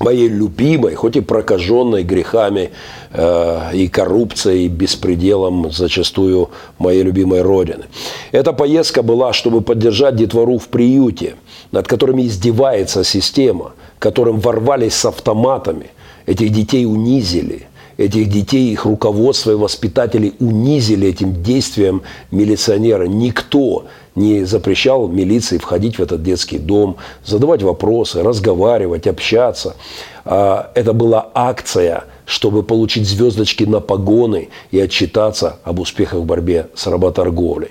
моей 0.00 0.28
любимой, 0.28 0.94
хоть 0.94 1.16
и 1.16 1.20
прокаженной 1.20 2.02
грехами 2.02 2.70
э, 3.12 3.70
и 3.74 3.88
коррупцией, 3.88 4.66
и 4.66 4.68
беспределом 4.68 5.70
зачастую 5.70 6.50
моей 6.78 7.02
любимой 7.02 7.42
родины. 7.42 7.84
Эта 8.32 8.52
поездка 8.52 9.02
была, 9.02 9.32
чтобы 9.32 9.60
поддержать 9.60 10.16
детвору 10.16 10.58
в 10.58 10.68
приюте, 10.68 11.34
над 11.72 11.86
которыми 11.86 12.22
издевается 12.26 13.04
система, 13.04 13.72
которым 13.98 14.40
ворвались 14.40 14.94
с 14.94 15.04
автоматами. 15.04 15.90
Этих 16.26 16.50
детей 16.50 16.86
унизили. 16.86 17.66
Этих 17.96 18.28
детей, 18.30 18.70
их 18.70 18.84
руководство 18.84 19.50
и 19.50 19.54
воспитатели 19.56 20.32
унизили 20.38 21.08
этим 21.08 21.42
действием 21.42 22.02
милиционера. 22.30 23.08
Никто 23.08 23.86
не 24.18 24.44
запрещал 24.44 25.08
милиции 25.08 25.58
входить 25.58 25.98
в 25.98 26.02
этот 26.02 26.22
детский 26.22 26.58
дом, 26.58 26.96
задавать 27.24 27.62
вопросы, 27.62 28.22
разговаривать, 28.22 29.06
общаться. 29.06 29.76
А, 30.24 30.70
это 30.74 30.92
была 30.92 31.28
акция, 31.34 32.04
чтобы 32.28 32.62
получить 32.62 33.08
звездочки 33.08 33.64
на 33.64 33.80
погоны 33.80 34.50
и 34.70 34.78
отчитаться 34.78 35.60
об 35.64 35.80
успехах 35.80 36.20
в 36.20 36.24
борьбе 36.26 36.68
с 36.74 36.86
работорговлей. 36.86 37.70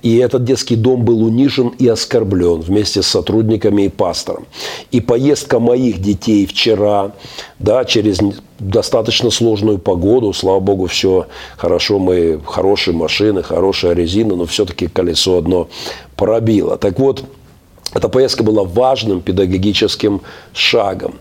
И 0.00 0.16
этот 0.18 0.44
детский 0.44 0.76
дом 0.76 1.04
был 1.04 1.24
унижен 1.24 1.72
и 1.76 1.88
оскорблен 1.88 2.60
вместе 2.60 3.02
с 3.02 3.08
сотрудниками 3.08 3.82
и 3.82 3.88
пастором. 3.88 4.46
И 4.92 5.00
поездка 5.00 5.58
моих 5.58 6.00
детей 6.00 6.46
вчера, 6.46 7.14
да, 7.58 7.84
через 7.84 8.20
достаточно 8.60 9.30
сложную 9.30 9.78
погоду, 9.78 10.32
слава 10.32 10.60
богу, 10.60 10.86
все 10.86 11.26
хорошо, 11.56 11.98
мы 11.98 12.40
хорошие 12.46 12.94
машины, 12.94 13.42
хорошая 13.42 13.94
резина, 13.94 14.36
но 14.36 14.46
все-таки 14.46 14.86
колесо 14.86 15.36
одно 15.36 15.68
пробило. 16.14 16.76
Так 16.76 17.00
вот, 17.00 17.24
эта 17.96 18.08
поездка 18.08 18.42
была 18.42 18.62
важным 18.62 19.20
педагогическим 19.20 20.20
шагом. 20.52 21.14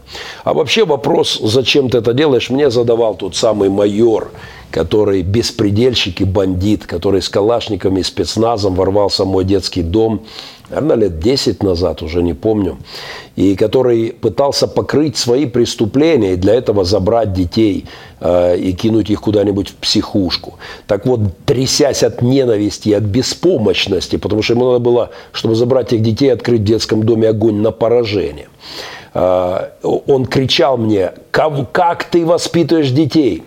А 0.44 0.54
вообще 0.54 0.86
вопрос, 0.86 1.40
зачем 1.42 1.90
ты 1.90 2.00
это 2.00 2.14
делаешь, 2.14 2.50
мне 2.50 2.70
задавал 2.70 3.16
тот 3.16 3.36
самый 3.36 3.70
майор, 3.70 4.32
который 4.72 5.22
беспредельщик 5.22 6.22
и 6.22 6.26
бандит, 6.26 6.86
который 6.86 7.22
с 7.22 7.30
калашниками 7.30 8.02
и 8.02 8.04
спецназом 8.04 8.76
ворвался 8.76 9.24
в 9.24 9.28
мой 9.28 9.46
детский 9.46 9.84
дом 9.84 10.26
наверное, 10.82 11.10
лет 11.10 11.20
10 11.20 11.64
назад, 11.64 12.02
уже 12.02 12.22
не 12.22 12.34
помню, 12.34 12.78
и 13.36 13.56
который 13.56 14.12
пытался 14.12 14.68
покрыть 14.68 15.18
свои 15.18 15.46
преступления 15.46 16.34
и 16.34 16.38
для 16.38 16.54
этого 16.54 16.84
забрать 16.84 17.34
детей 17.34 17.86
э, 18.20 18.58
и 18.58 18.74
кинуть 18.74 19.10
их 19.10 19.22
куда-нибудь 19.22 19.70
в 19.70 19.76
психушку. 19.76 20.56
Так 20.88 21.06
вот, 21.06 21.20
трясясь 21.46 22.04
от 22.04 22.22
ненависти 22.22 22.90
и 22.90 22.94
от 22.94 23.04
беспомощности, 23.04 24.18
потому 24.18 24.42
что 24.42 24.54
ему 24.54 24.66
надо 24.66 24.80
было, 24.80 25.10
чтобы 25.32 25.56
забрать 25.56 25.94
этих 25.94 26.04
детей, 26.04 26.34
открыть 26.34 26.62
в 26.62 26.66
детском 26.66 27.04
доме 27.04 27.30
огонь 27.30 27.62
на 27.62 27.72
поражение. 27.72 28.48
Э, 29.14 29.70
он 29.84 30.26
кричал 30.26 30.78
мне, 30.78 31.14
как 31.32 32.04
ты 32.06 32.26
воспитываешь 32.26 32.92
детей? 32.92 33.44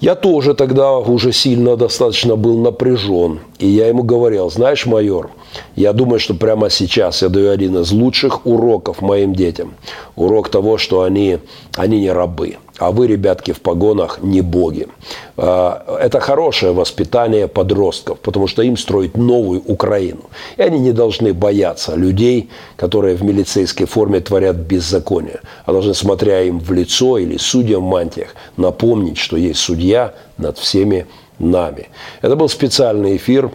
Я 0.00 0.14
тоже 0.14 0.54
тогда 0.54 0.96
уже 0.96 1.30
сильно 1.30 1.76
достаточно 1.76 2.34
был 2.34 2.58
напряжен. 2.58 3.40
И 3.58 3.68
я 3.68 3.86
ему 3.88 4.02
говорил, 4.02 4.50
знаешь, 4.50 4.86
майор, 4.86 5.30
я 5.76 5.92
думаю, 5.92 6.20
что 6.20 6.34
прямо 6.34 6.70
сейчас 6.70 7.22
я 7.22 7.28
даю 7.28 7.50
один 7.50 7.78
из 7.78 7.90
лучших 7.92 8.46
уроков 8.46 9.00
моим 9.00 9.34
детям. 9.34 9.74
Урок 10.16 10.48
того, 10.48 10.78
что 10.78 11.02
они, 11.02 11.38
они 11.76 12.00
не 12.00 12.12
рабы. 12.12 12.56
А 12.78 12.92
вы, 12.92 13.08
ребятки, 13.08 13.52
в 13.52 13.60
погонах 13.60 14.20
не 14.22 14.40
боги. 14.40 14.88
А, 15.36 15.98
это 16.00 16.18
хорошее 16.18 16.72
воспитание 16.72 17.46
подростков, 17.46 18.18
потому 18.20 18.46
что 18.46 18.62
им 18.62 18.76
строить 18.76 19.16
новую 19.16 19.62
Украину. 19.66 20.30
И 20.56 20.62
они 20.62 20.78
не 20.78 20.92
должны 20.92 21.34
бояться 21.34 21.94
людей, 21.94 22.48
которые 22.76 23.16
в 23.16 23.22
милицейской 23.22 23.86
форме 23.86 24.20
творят 24.20 24.56
беззаконие. 24.56 25.40
А 25.66 25.72
должны, 25.72 25.92
смотря 25.92 26.42
им 26.42 26.58
в 26.58 26.72
лицо 26.72 27.18
или 27.18 27.36
судьям 27.36 27.82
в 27.82 27.88
мантиях, 27.88 28.34
напомнить, 28.56 29.18
что 29.18 29.36
есть 29.36 29.60
судья 29.60 30.14
над 30.38 30.56
всеми 30.58 31.06
нами. 31.38 31.88
Это 32.22 32.34
был 32.34 32.48
специальный 32.48 33.16
эфир 33.16 33.50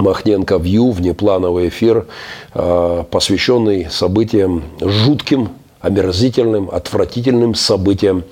Махненко 0.00 0.56
Вью, 0.56 0.90
внеплановый 0.90 1.68
эфир, 1.68 2.06
а, 2.54 3.04
посвященный 3.04 3.88
событиям 3.90 4.64
жутким, 4.80 5.50
омерзительным, 5.80 6.70
отвратительным 6.70 7.54
событиям. 7.54 8.24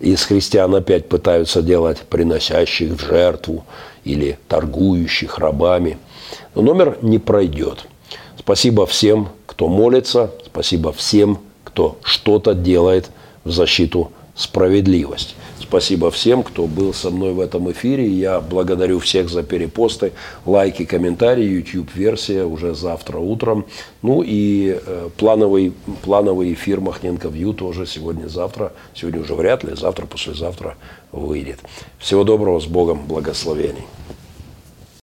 Из 0.00 0.22
христиан 0.22 0.74
опять 0.74 1.08
пытаются 1.08 1.62
делать 1.62 1.98
приносящих 2.00 2.92
в 2.92 3.00
жертву 3.00 3.64
или 4.04 4.38
торгующих 4.48 5.38
рабами. 5.38 5.98
Но 6.54 6.62
номер 6.62 6.98
не 7.00 7.18
пройдет. 7.18 7.86
Спасибо 8.38 8.86
всем, 8.86 9.28
кто 9.46 9.68
молится, 9.68 10.32
спасибо 10.44 10.92
всем, 10.92 11.38
кто 11.62 11.96
что-то 12.02 12.54
делает 12.54 13.10
в 13.44 13.50
защиту 13.50 14.10
справедливости. 14.34 15.34
Спасибо 15.60 16.10
всем, 16.10 16.42
кто 16.42 16.66
был 16.66 16.92
со 16.92 17.10
мной 17.10 17.32
в 17.32 17.40
этом 17.40 17.70
эфире. 17.70 18.06
Я 18.08 18.40
благодарю 18.40 18.98
всех 18.98 19.28
за 19.28 19.42
перепосты, 19.42 20.12
лайки, 20.44 20.84
комментарии. 20.84 21.44
YouTube-версия 21.44 22.44
уже 22.44 22.74
завтра 22.74 23.18
утром. 23.18 23.64
Ну 24.02 24.22
и 24.24 24.78
э, 24.84 25.08
плановый, 25.16 25.72
плановый 26.02 26.52
эфир 26.52 26.80
Махненко 26.80 27.28
Вью 27.28 27.52
тоже 27.52 27.86
сегодня-завтра. 27.86 28.72
Сегодня 28.94 29.20
уже 29.20 29.34
вряд 29.34 29.64
ли, 29.64 29.74
завтра, 29.74 30.06
послезавтра 30.06 30.76
выйдет. 31.12 31.60
Всего 31.98 32.24
доброго, 32.24 32.60
с 32.60 32.66
Богом, 32.66 33.06
благословений. 33.06 33.84